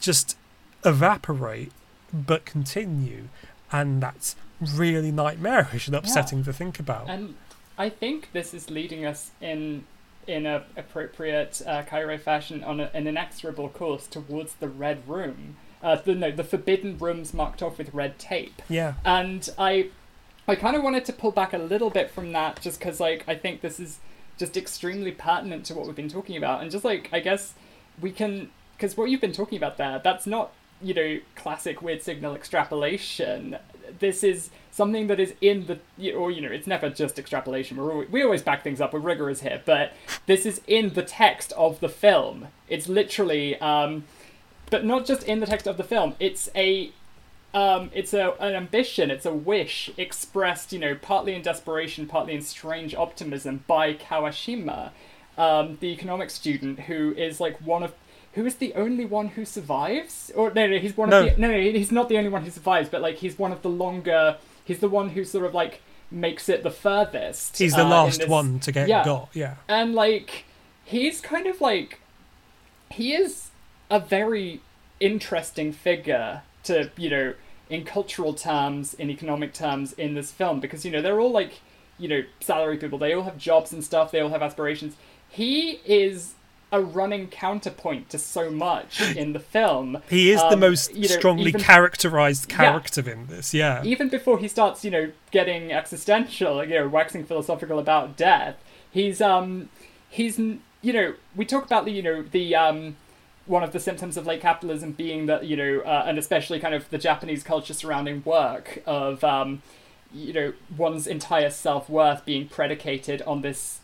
[0.00, 0.36] just
[0.84, 1.72] evaporate
[2.12, 3.28] but continue,
[3.70, 7.08] and that's really nightmarish and upsetting to think about.
[7.08, 7.34] And
[7.76, 9.84] I think this is leading us in
[10.26, 15.56] in a appropriate uh, Kairo fashion on a, an inexorable course towards the red room.
[15.82, 18.62] Uh, the no, the forbidden rooms marked off with red tape.
[18.68, 19.90] yeah, And I,
[20.48, 23.24] I kind of wanted to pull back a little bit from that, just because like
[23.28, 24.00] I think this is
[24.38, 27.54] just extremely pertinent to what we've been talking about, and just like I guess
[28.00, 32.02] we can, because what you've been talking about there, that's not you know classic weird
[32.02, 33.56] signal extrapolation.
[34.00, 37.76] This is something that is in the or you know it's never just extrapolation.
[37.76, 39.92] We're always, we always back things up with rigorous here, but
[40.26, 42.48] this is in the text of the film.
[42.68, 43.60] It's literally.
[43.60, 44.04] Um,
[44.70, 46.14] but not just in the text of the film.
[46.20, 46.90] It's a
[47.54, 52.34] um, it's a an ambition, it's a wish expressed, you know, partly in desperation, partly
[52.34, 54.90] in strange optimism by Kawashima,
[55.38, 57.94] um, the economics student who is like one of
[58.34, 60.30] who is the only one who survives?
[60.36, 61.26] Or no, no, he's one No.
[61.26, 63.52] of the no, no, he's not the only one who survives, but like he's one
[63.52, 64.36] of the longer.
[64.64, 65.80] He's the one who sort of like
[66.10, 67.56] makes it the furthest.
[67.58, 69.04] he's the uh, last this- one to get yeah.
[69.04, 69.30] got.
[69.32, 70.44] Yeah, and like
[70.84, 72.00] he's kind of like
[72.90, 73.47] he is
[73.90, 74.60] a very
[75.00, 77.34] interesting figure to you know
[77.70, 81.60] in cultural terms in economic terms in this film because you know they're all like
[81.98, 82.98] you know salary people.
[82.98, 84.10] They all have jobs and stuff.
[84.10, 84.96] They all have aspirations.
[85.28, 86.34] He is
[86.70, 89.98] a running counterpoint to so much in the film.
[90.10, 93.54] He is the Um, most you know, strongly even- characterized character in this.
[93.54, 98.56] Yeah, even before he starts, you know, getting existential, you know, waxing philosophical about death,
[98.90, 99.68] he's um,
[100.10, 102.96] he's you know, we talk about the you know the um,
[103.48, 106.74] one of the symptoms of late capitalism being that you know, uh, and especially kind
[106.74, 109.62] of the Japanese culture surrounding work of um,
[110.12, 113.80] you know, one's entire self worth being predicated on this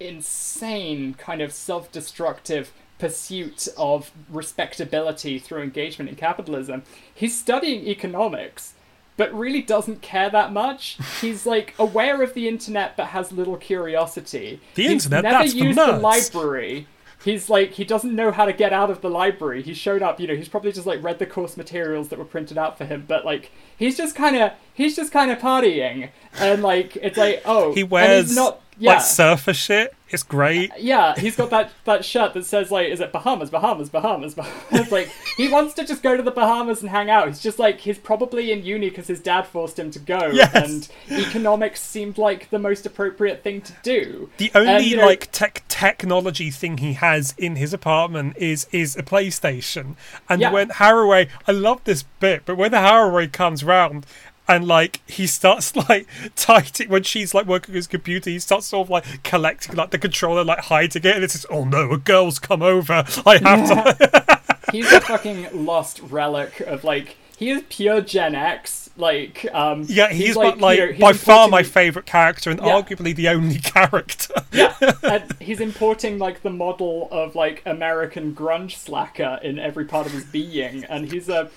[0.00, 6.82] insane kind of self-destructive pursuit of respectability through engagement in capitalism.
[7.12, 8.74] He's studying economics,
[9.16, 10.98] but really doesn't care that much.
[11.20, 14.60] He's like aware of the internet but has little curiosity.
[14.74, 16.00] The He's internet, never that's used the nerds.
[16.00, 16.86] library.
[17.24, 19.62] He's like he doesn't know how to get out of the library.
[19.62, 22.24] He showed up, you know, he's probably just like read the course materials that were
[22.24, 26.10] printed out for him, but like he's just kind of he's just kind of partying
[26.38, 29.94] and like it's like oh he and wears he's not yeah like surfer shit.
[30.10, 30.70] It's great.
[30.70, 34.34] Uh, yeah, he's got that, that shirt that says like, is it Bahamas, Bahamas, Bahamas,
[34.34, 34.92] Bahamas?
[34.92, 35.08] like
[35.38, 37.28] he wants to just go to the Bahamas and hang out.
[37.28, 40.54] He's just like he's probably in uni because his dad forced him to go, Yes.
[40.54, 40.88] and
[41.18, 44.28] economics seemed like the most appropriate thing to do.
[44.36, 48.66] The only And, you know- like tech technology thing he has in his apartment is
[48.70, 49.96] is a PlayStation.
[50.28, 50.52] And Yeah.
[50.52, 54.04] when Harue, I love this bit, but when the Harue comes round
[54.48, 56.06] and like he starts like
[56.36, 59.98] tightening when she's like working his computer, he starts sort of like collecting like the
[59.98, 62.92] controller, like hiding it, and it's just oh no, a girl's come over.
[63.26, 64.40] I have to.
[64.72, 68.78] He's a fucking lost relic of like he is pure Gen X.
[68.96, 72.50] Like um Yeah, he's, like, like, like you know, he's by far my favorite character
[72.50, 72.80] and Yeah.
[72.80, 74.34] arguably the only character.
[74.52, 80.06] yeah, and he's importing like the model of like American grunge slacker in every part
[80.06, 81.50] of his being, and he's a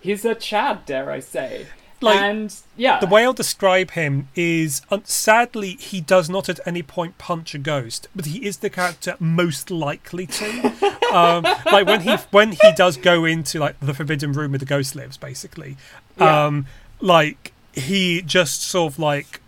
[0.00, 1.66] he's a Chad, dare I say?
[2.04, 6.82] Like, and yeah, The way I'll describe him is, sadly, he does not at any
[6.82, 10.96] point punch a ghost, but he is the character most likely to.
[11.12, 14.64] um, like when he when he does go into like the forbidden room where the
[14.64, 15.76] ghost lives, basically.
[16.18, 16.46] Yeah.
[16.46, 16.66] Um,
[17.00, 19.40] like he just sort of like.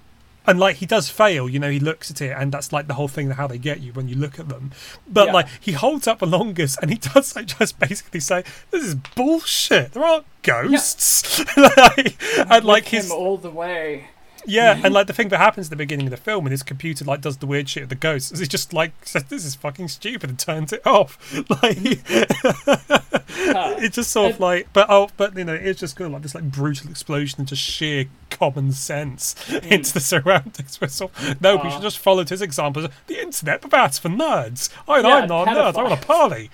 [0.46, 2.94] And like he does fail, you know, he looks at it, and that's like the
[2.94, 4.70] whole thing how they get you when you look at them.
[5.08, 5.32] But Yeah.
[5.32, 8.94] like he holds up the longest, and he does like just basically say, "This is
[8.94, 9.92] bullshit.
[9.92, 12.16] There aren't ghosts." like,
[12.50, 14.08] and like him his all the way.
[14.46, 16.62] Yeah, and like the thing that happens at the beginning of the film when his
[16.62, 19.44] computer like does the weird shit with the ghosts is it just like says this
[19.44, 21.18] is fucking stupid and turns it off.
[21.62, 21.76] Like
[23.78, 26.22] it's just sort of like but oh but you know it's just kind of like
[26.22, 30.80] this like brutal explosion of just sheer common sense into the surroundings.
[30.80, 31.64] We're sort of, no, we Mm.
[31.66, 31.70] Ah.
[31.70, 32.88] should just follow his examples.
[33.06, 34.68] The internet, but that's for nerds.
[34.88, 35.76] I, Yeah, I'm not a nerd.
[35.76, 36.50] I want a parley.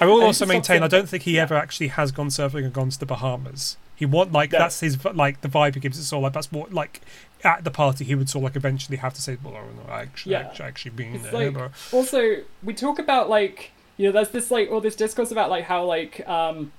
[0.00, 2.90] I will also maintain I don't think he ever actually has gone surfing and gone
[2.90, 3.76] to the Bahamas.
[3.96, 4.58] He want like No.
[4.58, 5.98] that's his like the vibe he gives.
[5.98, 7.00] It's all like that's what like
[7.42, 9.56] at the party he would sort of like eventually have to say, well,
[9.88, 10.40] I actually Yeah.
[10.40, 11.50] actually, actually been It's there.
[11.50, 15.48] like also we talk about like you know there's this like all this discourse about
[15.50, 16.72] like how like um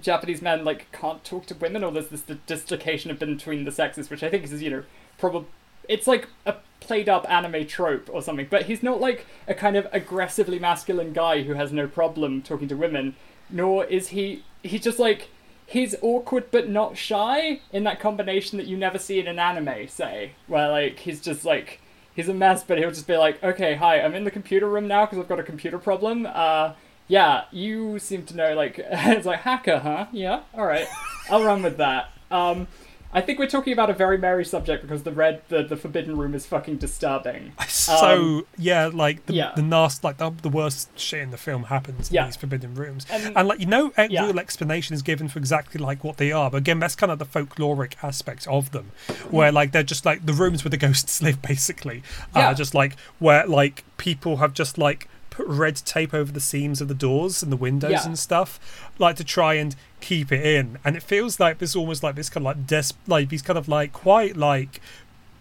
[0.00, 4.22] Japanese men like can't talk to women or there's this dislocation between the sexes which
[4.22, 4.82] I think is you know
[5.18, 5.46] probably
[5.88, 9.76] it's like a played up anime trope or something but he's not like a kind
[9.76, 13.14] of aggressively masculine guy who has no problem talking to women
[13.50, 15.28] nor is he he's just like
[15.66, 19.88] he's awkward but not shy in that combination that you never see in an anime
[19.88, 20.32] say.
[20.46, 21.80] Where like he's just like
[22.14, 24.86] he's a mess but he'll just be like okay hi i'm in the computer room
[24.86, 26.26] now because i've got a computer problem.
[26.32, 26.74] Uh
[27.08, 30.06] yeah you seem to know like it's like hacker huh?
[30.12, 30.42] Yeah?
[30.54, 30.86] All right.
[31.30, 32.10] I'll run with that.
[32.30, 32.66] Um
[33.14, 36.16] i think we're talking about a very merry subject because the red the, the forbidden
[36.16, 39.52] room is fucking disturbing so yeah, like the Um, yeah.
[39.56, 42.24] the nasty, like the, the worst shit in the film happens in Yeah.
[42.26, 44.26] these forbidden rooms, And- and, like you know, Yeah.
[44.26, 46.50] real explanation is given for exactly like what they are.
[46.50, 48.92] But again, that's kind of the folkloric aspect of them,
[49.30, 52.02] where like they're just like the rooms where the ghosts live, basically.
[52.34, 52.50] Yeah.
[52.50, 56.80] Uh, just like where like people have just like put red tape over the seams
[56.80, 58.06] of the doors and the windows Yeah.
[58.06, 58.58] and stuff,
[58.98, 60.78] like to try and keep it in.
[60.84, 63.58] And it feels like this almost like this kind of like des like these kind
[63.58, 64.80] of like quite like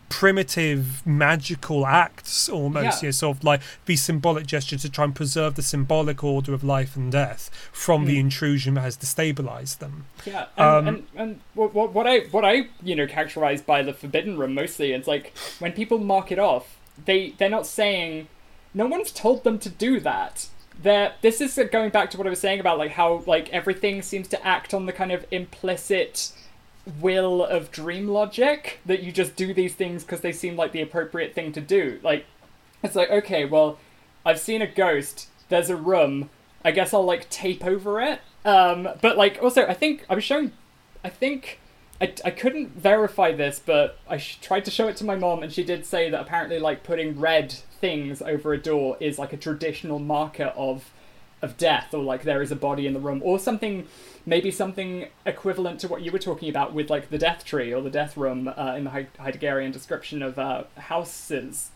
[0.10, 3.02] primitive magical acts almost Yeah.
[3.02, 6.54] you know, sort of like these symbolic gestures to try and preserve the symbolic order
[6.54, 8.20] of life and death from the Mm.
[8.20, 12.46] intrusion that has destabilized them Yeah, and, Um, and, and what, what, what I what
[12.46, 16.38] I you know characterize by the Forbidden Room mostly it's like when people mark it
[16.40, 18.28] off, they they're not saying,
[18.74, 20.48] no one's told them to do that.
[20.82, 24.02] They're, this is going back to what I was saying about like how like everything
[24.02, 26.32] seems to act on the kind of implicit
[27.00, 30.82] will of dream logic that you just do these things because they seem like the
[30.82, 32.00] appropriate thing to do.
[32.04, 32.26] Like
[32.82, 33.78] it's like okay, well,
[34.26, 35.28] I've seen a ghost.
[35.50, 36.30] There's a room.
[36.66, 38.22] I guess I'll like tape over it.
[38.44, 40.52] Um, but like also, I think I was showing.
[41.04, 41.60] I think
[42.02, 45.44] I, I couldn't verify this, but I sh- tried to show it to my mom,
[45.44, 49.34] and she did say that apparently like putting red things over a door is like
[49.34, 50.92] a traditional marker of
[51.42, 53.88] of death, or like there is a body in the room, or something.
[54.26, 57.82] Maybe something equivalent to what you were talking about with like the death tree or
[57.82, 61.72] the death room uh, in the Heid- Heideggerian description of uh, houses.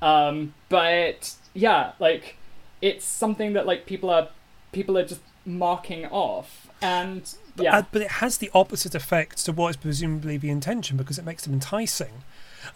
[0.00, 2.36] Um, but yeah, like
[2.80, 4.28] it's something that like people are
[4.72, 9.52] people are just marking off, and yeah, Uh, but it has the opposite effect to
[9.52, 12.22] what is presumably the intention because it makes them enticing.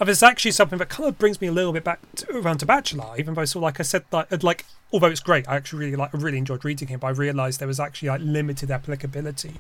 [0.01, 2.59] And it's actually something that kind of brings me a little bit back to, around
[2.59, 5.57] to Bachelard, even though so like I said, like, uh, like although it's great, I
[5.57, 8.21] actually really like, I really enjoyed reading him, but I realised there was actually like
[8.23, 9.55] limited applicability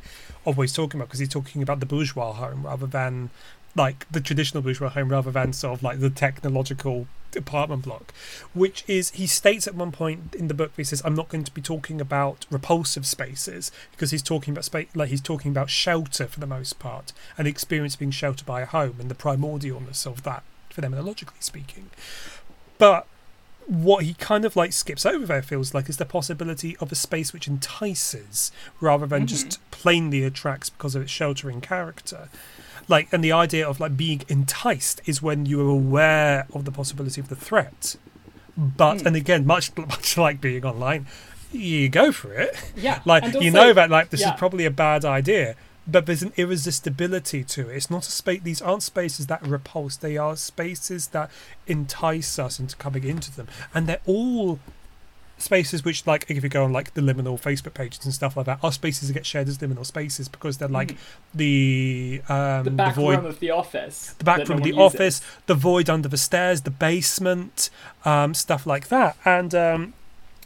[0.44, 3.30] of what he's talking about because he's talking about the bourgeois home rather than
[3.76, 8.14] like the traditional bourgeois home rather than sort of like the technological apartment block
[8.54, 11.44] which is he states at one point in the book he says i'm not going
[11.44, 15.68] to be talking about repulsive spaces because he's talking about space like he's talking about
[15.68, 19.10] shelter for the most part and the experience of being sheltered by a home and
[19.10, 20.42] the primordialness of that
[20.76, 21.90] phenomenologically speaking.
[22.78, 23.06] But
[23.66, 26.94] what he kind of like skips over there feels like is the possibility of a
[26.94, 29.26] space which entices rather than mm-hmm.
[29.26, 32.28] just plainly attracts because of its sheltering character
[32.88, 36.72] like and the idea of like being enticed is when you are aware of the
[36.72, 37.96] possibility of the threat.
[38.56, 39.08] But Hmm.
[39.08, 41.06] and again much much like being online
[41.52, 42.54] you go for it.
[42.76, 44.34] Yeah, like and you know that like this yeah.
[44.34, 45.56] is probably a bad idea
[45.86, 47.76] but there's an irresistibility to it.
[47.76, 49.96] It's not a space these aren't spaces that repulse.
[49.96, 51.30] They are spaces that
[51.66, 53.46] entice us into coming into them.
[53.72, 54.58] And they're all
[55.38, 58.46] spaces which like if you go on like the liminal facebook pages and stuff like
[58.46, 60.96] that are spaces that get shared as liminal spaces because they're like Mhm.
[61.34, 64.70] the um the back void room of the office, the back that no room, one
[64.70, 64.94] the uses.
[64.94, 67.70] office, the void under the stairs, the basement,
[68.04, 69.16] um, stuff like that.
[69.24, 69.92] And um,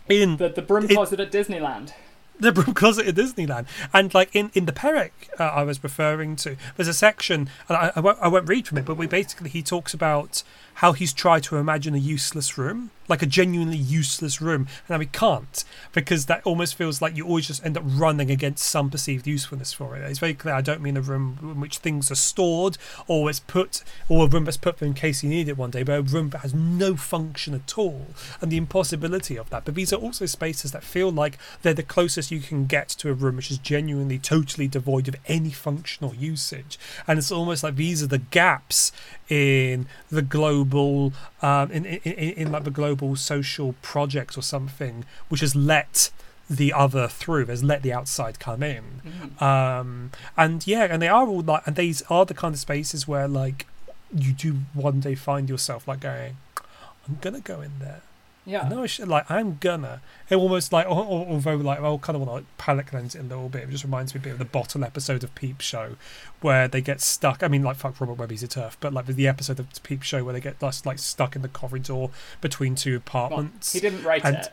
[0.09, 1.93] in the the broom closet at Disneyland.
[2.41, 6.37] the broom closet at Disneyland, and like in in the Perec uh, I was referring
[6.37, 9.07] to, there's a section, and I, I won't I won't read from it, but we
[9.07, 10.43] basically he talks about
[10.75, 15.09] how he's tried to imagine a useless room, like a genuinely useless room, and he
[15.09, 19.27] can't because that almost feels like you always just end up running against some perceived
[19.27, 20.09] usefulness for it.
[20.09, 20.55] It's very clear.
[20.55, 24.29] I don't mean a room in which things are stored or is put, or a
[24.29, 26.39] room that's put there in case you need it one day, but a room that
[26.39, 28.07] has no function at all,
[28.41, 29.65] and the impossibility of that.
[29.65, 33.11] But these are also spaces that feel like they're the closest you can get to
[33.11, 36.79] a room which is genuinely totally devoid of any functional usage.
[37.07, 38.93] And it's almost like these are the gaps
[39.29, 45.05] in the global, um, in, in, in, in like the global social project or something,
[45.29, 46.11] which has let
[46.49, 47.47] the other through.
[47.47, 48.85] Has let the outside come in.
[49.41, 53.07] Um, and yeah, and they are all like, and these are the kind of spaces
[53.07, 53.67] where like
[54.15, 56.37] you do one day find yourself like going,
[57.09, 58.03] I'm gonna go in there.
[58.51, 58.69] Yeah.
[58.69, 60.01] No, I like I'm gonna.
[60.29, 63.15] It almost like, al- al- although like I'll kind of want to like palate cleanse
[63.15, 63.63] it a little bit.
[63.65, 65.97] It just reminds me a bit of the bottle episode of Peep Show,
[66.41, 67.43] where they get stuck.
[67.43, 70.25] I mean, like fuck Robert Webby's a TERF, but like the episode of Peep Show
[70.25, 72.07] where they get like stuck in the corridor
[72.41, 73.73] between two Well, apartments.
[73.73, 74.53] he didn't write And- it.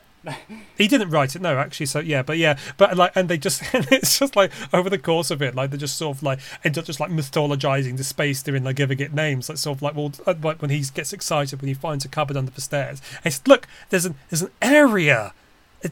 [0.77, 1.87] He didn't write it, no, actually.
[1.87, 4.97] So yeah, but yeah, but like, and they just, and it's just like over the
[4.97, 8.03] course of it, like they just sort of like end up just like mythologizing the
[8.03, 10.11] space they're in, like giving it names, like sort of like well,
[10.43, 13.45] like when he gets excited when he finds a cupboard under the stairs, and it's
[13.47, 15.33] look, there's an there's an area.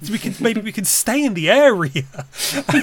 [0.10, 2.04] We can maybe we can stay in the area.
[2.74, 2.76] and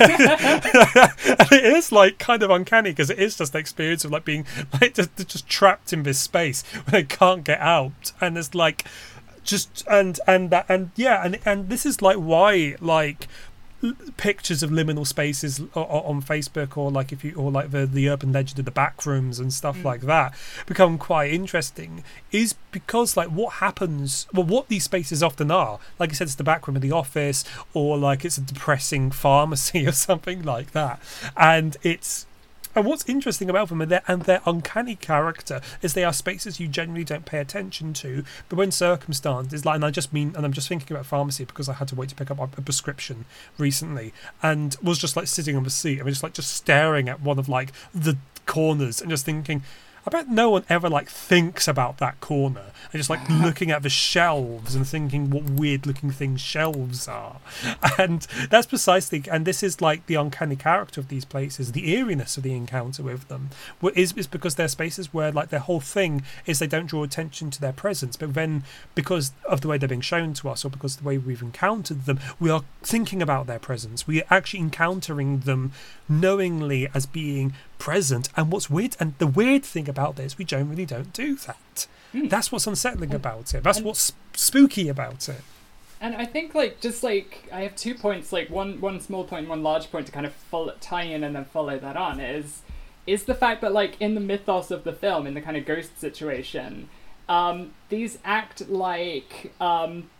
[1.50, 4.46] it is like kind of uncanny because it is just the experience of like being
[4.80, 8.84] like just, just trapped in this space where they can't get out, and it's like
[9.44, 13.28] just and and that and yeah and and this is like why like
[14.16, 18.32] pictures of liminal spaces on Facebook or like if you or like the the urban
[18.32, 19.84] legend of the back rooms and stuff mm.
[19.84, 20.32] like that
[20.66, 26.10] become quite interesting is because like what happens well what these spaces often are like
[26.10, 29.86] you said it's the back room of the office or like it's a depressing pharmacy
[29.86, 31.00] or something like that.
[31.36, 32.26] And it's
[32.74, 36.60] and what's interesting about them and their, and their uncanny character is they are spaces
[36.60, 40.44] you generally don't pay attention to, but when circumstances, like, and I just mean, and
[40.44, 43.24] I'm just thinking about pharmacy because I had to wait to pick up a prescription
[43.58, 47.08] recently and was just like sitting on the seat and was just like just staring
[47.08, 49.62] at one of like the corners and just thinking,
[50.06, 53.82] I bet no one ever like thinks about that corner and just like looking at
[53.82, 57.38] the shelves and thinking what weird looking things shelves are.
[57.98, 62.36] And that's precisely and this is like the uncanny character of these places, the eeriness
[62.36, 63.50] of the encounter with them.
[63.94, 67.50] Is is because they're spaces where like their whole thing is they don't draw attention
[67.50, 68.64] to their presence, but then
[68.94, 71.42] because of the way they're being shown to us or because of the way we've
[71.42, 74.06] encountered them, we are thinking about their presence.
[74.06, 75.72] We are actually encountering them
[76.08, 78.28] knowingly as being present.
[78.36, 81.88] And what's weird, and the weird thing about this, we generally don't do that.
[82.14, 83.64] That's what's unsettling about it.
[83.64, 85.40] That's and- what's spooky about it.
[86.00, 89.40] And I think like just like I have two points, like one one small point,
[89.42, 92.18] and one large point to kind of follow, tie in and then follow that on
[92.18, 92.62] is
[93.06, 95.64] is the fact that like in the mythos of the film, in the kind of
[95.64, 96.88] ghost situation,
[97.28, 100.10] um, these act like um,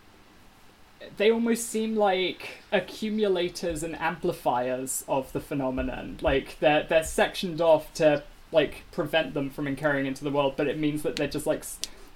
[1.17, 6.19] they almost seem like accumulators and amplifiers of the phenomenon.
[6.21, 10.67] Like they're they're sectioned off to like prevent them from incurring into the world, but
[10.67, 11.65] it means that they're just like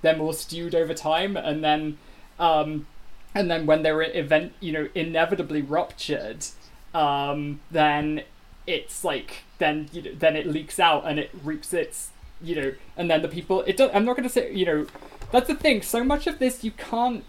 [0.02, 1.98] they're more stewed over time, and then
[2.39, 2.86] um,
[3.34, 6.47] and then when they're event you know inevitably ruptured,
[6.94, 8.23] um, then
[8.66, 12.10] it's like then you know, then it leaks out and it reaps its
[12.42, 14.86] you know and then the people it does, I'm not going to say you know
[15.32, 17.24] that's the thing so much of this you can't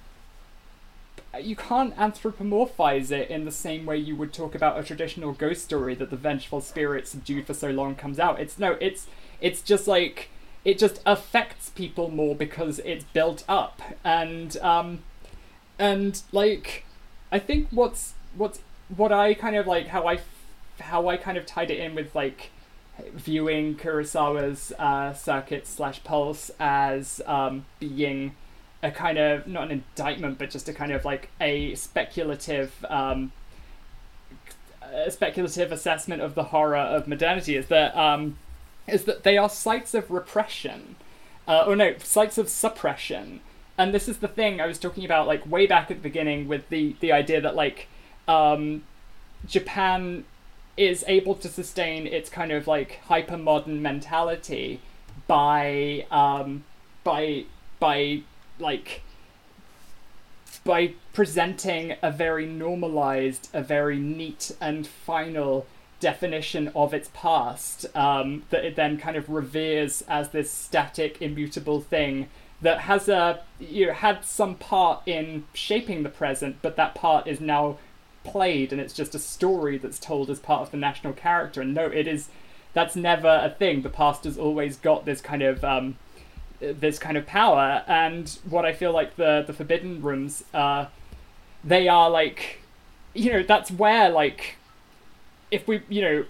[1.42, 5.64] you can't anthropomorphize it in the same way you would talk about a traditional ghost
[5.64, 8.40] story that the vengeful spirit subdued for so long comes out.
[8.40, 9.08] It's no, it's
[9.42, 10.30] it's just like
[10.66, 15.00] it just affects people more because it's built up and um
[15.80, 16.86] and like
[17.32, 18.60] I think what's what's
[18.96, 20.20] what I kind of like how I
[20.80, 22.52] how I kind of tied it in with like
[23.14, 28.36] viewing Kurosawa's uh, circuit slash pulse as um, being
[28.84, 33.32] a kind of not an indictment but just a kind of like a speculative um,
[34.94, 38.38] a speculative assessment of the horror of modernity is that um,
[38.88, 40.96] is that they are sites of repression.
[41.48, 43.40] Uh, or no sites of suppression.
[43.78, 46.50] And this is the thing I was talking about like way back at the beginning
[46.50, 47.88] with the the idea that like
[48.28, 48.84] um,
[49.46, 50.26] Japan
[50.76, 54.82] is able to sustain its kind of like hyper modern mentality
[55.26, 56.66] by um,
[57.06, 57.46] by
[57.80, 58.24] by
[58.60, 59.02] like
[60.64, 65.66] by presenting a very normalized, a very neat and final
[66.00, 71.82] definition of its past um, that it then kind of reveres as this static, immutable
[71.82, 72.28] thing
[72.62, 77.28] that has a you know, had some part in shaping the present, but that part
[77.28, 77.78] is now
[78.24, 81.62] played and it's just a story that's told as part of the national character.
[81.62, 82.30] And no, it is
[82.74, 83.82] that's never a thing.
[83.82, 85.98] The past has always got this kind of um,
[86.60, 90.86] this kind of power and what i feel like the the forbidden rooms uh
[91.64, 92.62] they are like
[93.14, 94.56] you know that's where like
[95.52, 96.26] if we you know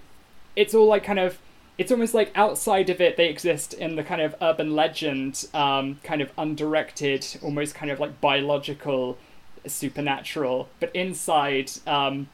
[0.55, 1.37] it's all like kind of
[1.77, 5.99] it's almost like outside of it they exist in the kind of urban legend um
[6.03, 9.17] kind of undirected almost kind of like biological
[9.65, 12.27] supernatural but inside um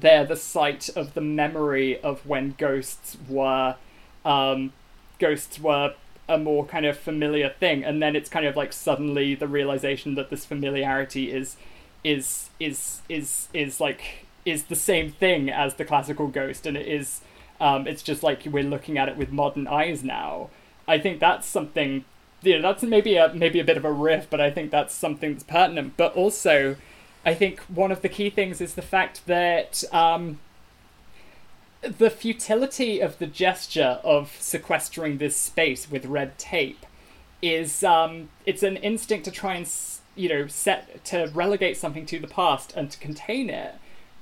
[0.00, 3.76] they're the site of the memory of when ghosts were
[4.24, 4.72] um,
[5.18, 5.94] ghosts were
[6.28, 10.14] a more kind of familiar thing and then it's kind of like suddenly the realization
[10.14, 11.56] that this familiarity is
[12.02, 16.86] is is is is like is the same thing as the classical ghost and it
[16.86, 17.20] is
[17.60, 20.50] um, it's just like we're looking at it with modern eyes now.
[20.88, 22.04] I think that's something
[22.42, 24.94] you know that's maybe a maybe a bit of a riff but i think that's
[24.94, 25.96] something that's pertinent.
[25.96, 26.76] But also
[27.24, 30.40] i think one of the key things is the fact that um,
[31.88, 36.86] the futility of the gesture of sequestering this space with red tape
[37.42, 39.70] is um, it's an instinct to try and
[40.14, 43.74] you know set to relegate something to the past and to contain it.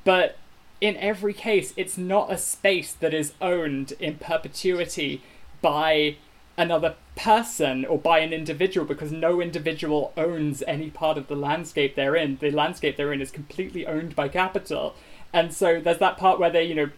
[0.04, 0.36] But
[0.80, 5.22] in every case it's not a space that is owned in perpetuity
[5.60, 6.16] by
[6.58, 11.94] another person or by an individual because no individual owns any part of the landscape
[11.94, 12.36] they're in.
[12.40, 14.94] The landscape they're in is completely owned by capital.
[15.32, 16.90] And so there's that part where they you know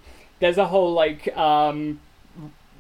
[0.45, 1.99] there's a whole like um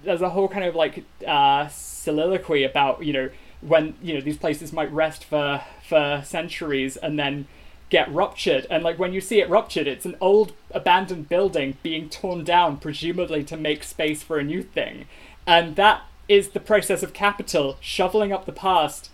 [0.02, 3.30] there's a whole kind of like uh soliloquy about you know
[3.62, 7.46] when you know these places might rest for for centuries and then
[7.88, 8.66] get ruptured.
[8.68, 12.76] And like when you see it ruptured it's an old abandoned building being torn down
[12.76, 15.06] presumably to make space for a new thing.
[15.46, 19.10] And that is the process of capital shoveling up the past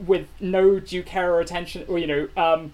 [0.00, 2.72] with no due care or attention or you know um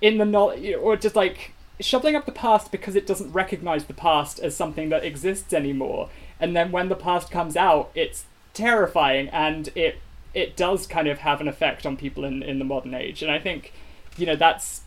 [0.00, 3.94] in the knowledge or just like shoveling up the past because it doesn't recognize the
[3.94, 6.08] past as something that exists anymore.
[6.40, 8.24] And then when the past comes out it's
[8.54, 9.98] terrifying and it
[10.32, 13.22] it does kind of have an effect on people in in the modern age.
[13.22, 13.72] And i think
[14.16, 14.82] you know that's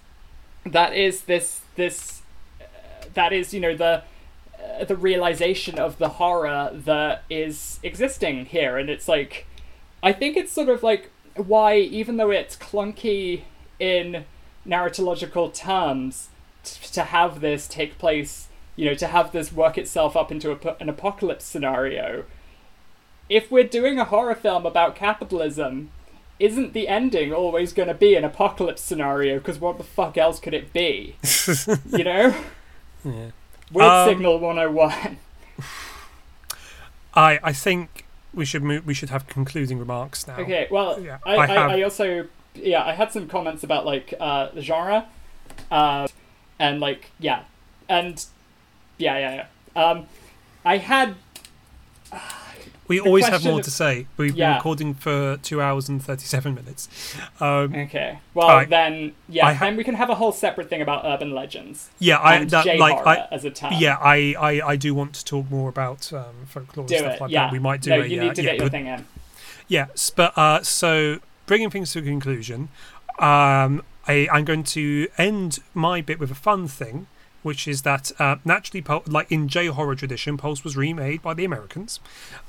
[0.65, 2.21] that is this this
[2.59, 2.65] uh,
[3.13, 4.03] that is you know the
[4.59, 8.77] uh, the realization of the horror that is existing here.
[8.77, 9.45] And it's like
[10.01, 13.43] i think it's sort of like why even though it's clunky
[13.79, 14.25] in
[14.67, 16.28] narratological terms
[16.63, 20.51] t- to have this take place you know to have this work itself up into
[20.51, 22.23] a, an apocalypse scenario
[23.29, 25.89] if we're doing a horror film about capitalism
[26.39, 30.39] isn't the ending always going to be an apocalypse scenario because what the fuck else
[30.39, 31.15] could it be
[31.91, 32.33] you know
[33.03, 33.31] Yeah.
[33.71, 35.17] weird Um, signal 101
[37.13, 38.85] I I think we should move.
[38.85, 40.37] We should have concluding remarks now.
[40.37, 43.85] Okay, well, Yeah, I, I I, have- I, also yeah I had some comments about
[43.85, 45.07] like uh, the genre,
[45.71, 46.07] uh,
[46.59, 47.43] and like yeah,
[47.87, 48.23] and
[48.97, 49.81] yeah yeah yeah.
[49.89, 50.05] Um,
[50.65, 51.15] I had
[52.87, 54.07] We always have more of- to say.
[54.17, 56.89] We've been recording for two hours and thirty-seven minutes.
[57.39, 58.17] Um, okay.
[58.33, 58.69] Well Alright.
[58.69, 62.19] then yeah, ha- then we can have a whole separate thing about urban legends yeah,
[62.19, 63.73] I that, like I as a term.
[63.77, 67.15] yeah I, I I do want to talk more about um, folklore do and stuff
[67.15, 67.21] it.
[67.21, 67.51] like yeah, that.
[67.53, 69.05] We might do no, a you uh, need to yeah, get your thing in.
[69.67, 72.69] Yes, but uh, so bringing things to a conclusion,
[73.19, 77.07] um, I, I'm going to end my bit with a fun thing,
[77.43, 81.33] which is that uh, naturally, Pul- like in J horror tradition, Pulse was remade by
[81.33, 81.99] the Americans.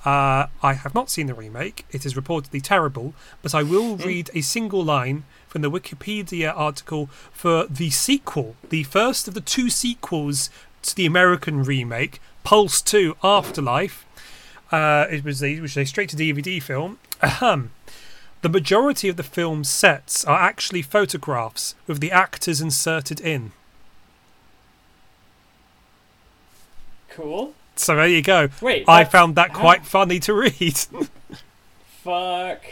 [0.05, 3.15] Uh, I have not seen the remake; it is reportedly terrible.
[3.43, 8.85] But I will read a single line from the Wikipedia article for the sequel, the
[8.85, 10.51] first of the two sequels
[10.83, 14.07] to the American remake, Pulse Two: Afterlife.
[14.73, 16.99] Uh, it was a, which is a straight to DVD film.
[17.23, 17.73] Ahem.
[18.43, 23.53] The majority of the film's sets are actually photographs with the actors inserted in.
[27.11, 27.55] Cool.
[27.77, 28.49] So there you go.
[28.61, 30.79] Wait, I found that how- quite funny to read.
[32.03, 32.63] Fuck.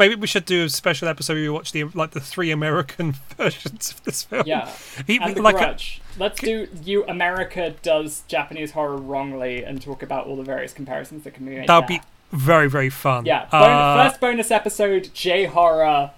[0.00, 3.12] Maybe we should do a special episode where we watch the like the three American
[3.36, 4.42] versions of this film.
[4.44, 4.68] Yeah.
[5.06, 6.00] He- And the like a- Grudge.
[6.18, 11.22] Let's do you America does Japanese horror wrongly and talk about all the various comparisons
[11.24, 11.68] that can be made.
[11.68, 11.98] that would there.
[11.98, 13.26] be very very fun.
[13.26, 16.10] Yeah, bon- Uh, first bonus episode, J horror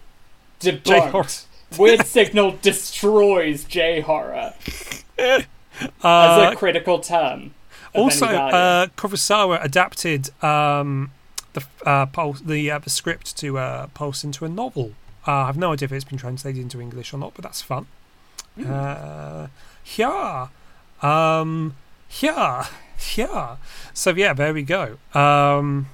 [0.61, 0.85] debunked.
[0.85, 1.27] J-horror.
[1.79, 4.53] Weird Signal destroys J horror
[5.19, 5.45] as
[6.05, 7.55] uh, a critical term.
[7.95, 11.11] also, uh, Kurosawa adapted um,
[11.55, 14.93] the uh, Pulse, the uh, the script to uh, Pulse into a novel.
[15.27, 17.63] Uh, I have no idea if it's been translated into English or not, but that's
[17.63, 17.87] fun.
[18.69, 19.47] Uh,
[19.97, 20.49] yeah,
[21.01, 21.75] um,
[22.21, 22.67] yeah,
[23.17, 23.57] yeah.
[23.95, 24.99] So yeah, there we go.
[25.15, 25.87] Um,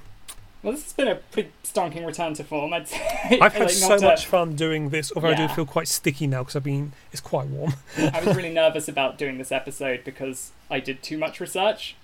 [0.63, 2.73] well, this has been a pretty stonking return to form.
[2.73, 3.39] I'd say.
[3.41, 6.27] I've had Like, so to- much fun doing this, although I do feel quite sticky
[6.27, 6.93] now because I've been.
[7.11, 7.73] It's quite warm.
[7.97, 11.95] I was really nervous about doing this episode because I did too much research.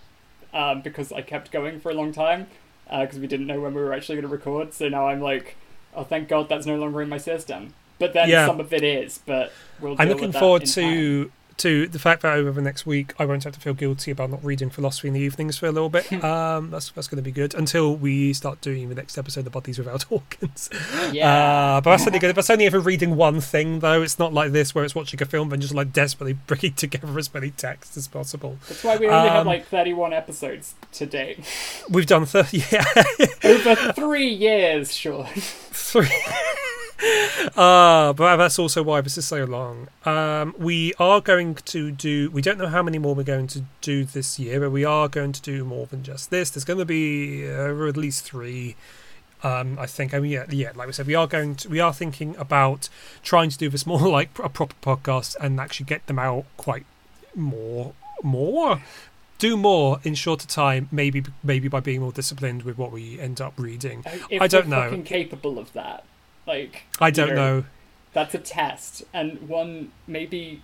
[0.53, 2.47] Um, because I kept going for a long time
[2.89, 4.73] because we didn't know when we were actually going to record.
[4.73, 5.57] So now I'm like,
[5.93, 7.73] oh, thank God that's no longer in my system.
[7.99, 8.45] But then Yeah.
[8.47, 9.19] some of it is.
[9.25, 9.51] But
[9.81, 9.95] we'll.
[9.99, 13.53] I'm looking forward to to the fact that over the next week I won't have
[13.53, 16.05] to feel guilty about not reading philosophy in the evenings for a little bit.
[16.25, 19.53] Um, that's that's going to be good until we start doing the next episode of
[19.53, 20.69] Bodies Without Organs.
[21.11, 21.75] Yeah.
[21.77, 22.31] Uh, but that's only good.
[22.31, 24.01] If That's only ever reading one thing though.
[24.01, 27.17] It's not like this where it's watching a film and just like desperately bringing together
[27.19, 28.57] as many texts as possible.
[28.67, 31.39] That's why we only have um, like 31 episodes to date.
[31.89, 32.63] We've done thirty.
[32.71, 32.85] Yeah,
[33.43, 35.25] Over three years, sure.
[35.35, 36.09] three.
[37.55, 39.87] Uh, but that's also why this is so long.
[40.05, 42.29] Um, we are going to do.
[42.31, 45.07] We don't know how many more we're going to do this year, but we are
[45.07, 46.49] going to do more than just this.
[46.49, 48.75] There's going to be uh, at least three.
[49.43, 50.13] Um, I think.
[50.13, 50.71] I mean, yeah, yeah.
[50.75, 51.69] Like we said, we are going to.
[51.69, 52.89] We are thinking about
[53.23, 56.85] trying to do this more like a proper podcast and actually get them out quite
[57.35, 57.93] more,
[58.23, 58.81] more.
[59.37, 63.41] Do more in shorter time, maybe maybe by being more disciplined with what we end
[63.41, 64.03] up reading.
[64.29, 65.01] If I don't know.
[65.05, 66.05] capable of that.
[66.47, 67.65] Like, I don't know.
[68.13, 70.61] That's a test, and one maybe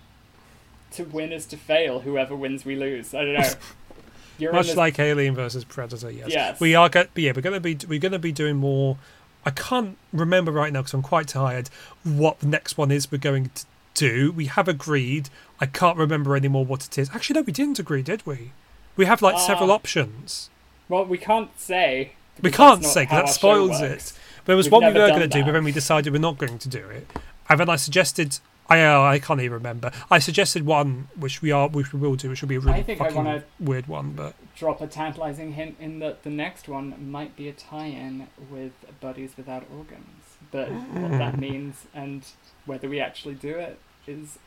[0.92, 2.00] to win is to fail.
[2.00, 3.14] Whoever wins, we lose.
[3.14, 3.50] I don't know.
[4.38, 6.28] You're Much this- like Alien versus Predator, yes.
[6.30, 6.60] Yes.
[6.60, 8.96] We are go- yeah, we're gonna be we're gonna be doing more.
[9.44, 11.68] I can't remember right now because I'm quite tired.
[12.04, 14.30] What the next one is we're going to do?
[14.32, 15.28] We have agreed.
[15.60, 17.10] I can't remember anymore what it is.
[17.10, 18.52] Actually, no, we didn't agree, did we?
[18.96, 20.48] We have like several Uh, options.
[20.88, 22.12] well, we can't say.
[22.40, 24.12] We can't say not say 'cause how that spoils it.
[24.44, 26.38] There was We've one we were going to do, but then we decided we're not
[26.38, 27.06] going to do it.
[27.48, 28.38] And then I suggested.
[28.68, 29.90] I uh, I can't even remember.
[30.10, 32.78] I suggested one which we are which we will do, which will be a really
[32.78, 36.68] I think fucking wanna- weird one, but Drop a tantalizing hint in that the next
[36.68, 42.22] one might be a tie-in with Bodies Without Organs, but what that means and
[42.64, 44.38] whether we actually do it is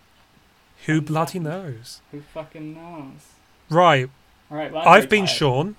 [0.86, 1.06] who Uncertain.
[1.06, 2.02] bloody knows?
[2.12, 3.34] who fucking knows.
[3.70, 4.10] Right.
[4.50, 5.36] All right, well, I'm I've been tired.
[5.38, 5.76] Sean.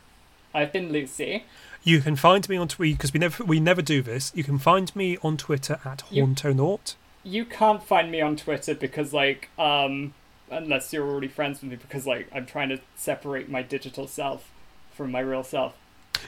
[0.54, 1.44] I've been Lucy.
[1.86, 4.32] You can find me on Twitter because we never we never do this.
[4.34, 6.96] You can find me on Twitter at You- Horntonaut.
[7.22, 10.12] You can't find me on Twitter because, like, um,
[10.50, 14.50] unless you're already friends with me, because, like, I'm trying to separate my digital self
[14.92, 15.74] from my real self.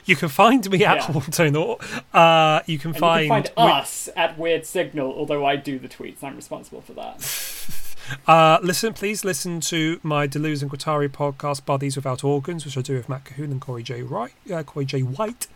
[0.05, 1.07] You can find me at Yeah.
[1.07, 2.03] Horntonaut.
[2.13, 5.77] Uh, you can And find, you can find us at Weird Signal, although I do
[5.77, 6.23] the tweets.
[6.23, 7.17] I'm responsible for that.
[8.27, 12.81] Uh, listen, please listen to my Deleuze and Guattari podcast, Bodies Without Organs, which I
[12.81, 14.03] do with Matt Cahoon and Corey J.
[14.03, 15.01] Wright, uh, Corey J.
[15.01, 15.47] White,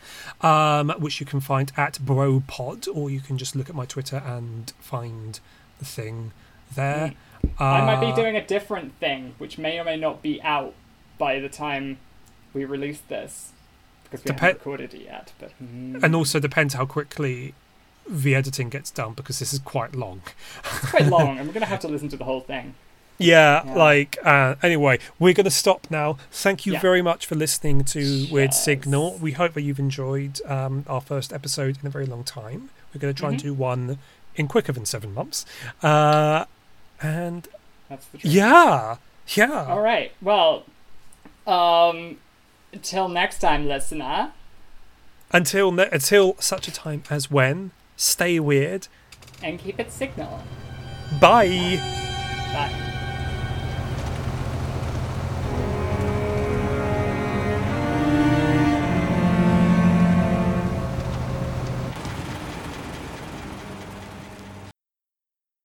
[0.42, 4.18] um, which you can find at BroPod, or you can just look at my Twitter
[4.26, 5.40] and find
[5.80, 6.32] the thing
[6.76, 7.14] there.
[7.60, 10.74] I might be Uh, doing a different thing, which may or may not be out
[11.18, 11.98] by the time
[12.54, 13.52] we release this,
[14.04, 15.34] because we Depe- haven't recorded it yet.
[15.40, 15.98] But hmm.
[16.02, 17.54] and also depends how quickly
[18.08, 20.22] the editing gets done because this is quite long.
[20.66, 22.76] it's quite long, and we're gonna have to listen to the whole thing.
[23.20, 23.74] Yeah, Yeah.
[23.76, 26.18] like uh, anyway, we're going to stop now.
[26.32, 26.80] Thank you Yeah.
[26.82, 29.18] very much for listening to Weird Signal.
[29.22, 32.72] We hope that you've enjoyed um, our first episode in a very long time.
[32.94, 33.44] We're going to try and Mhm.
[33.44, 34.00] do one
[34.36, 35.46] in quicker than seven months.
[35.84, 36.46] Uh,
[37.04, 37.48] and
[37.88, 38.34] That's the truth.
[38.34, 38.96] yeah,
[39.36, 39.66] yeah.
[39.70, 40.12] All right.
[40.20, 40.66] Well,
[41.46, 42.18] um,
[42.74, 44.32] until next time, listener.
[45.32, 47.72] Until ne- until such a time as when,
[48.04, 48.88] stay weird.
[49.42, 50.40] and keep it signal.
[51.20, 51.80] Bye.
[52.54, 52.90] Bye.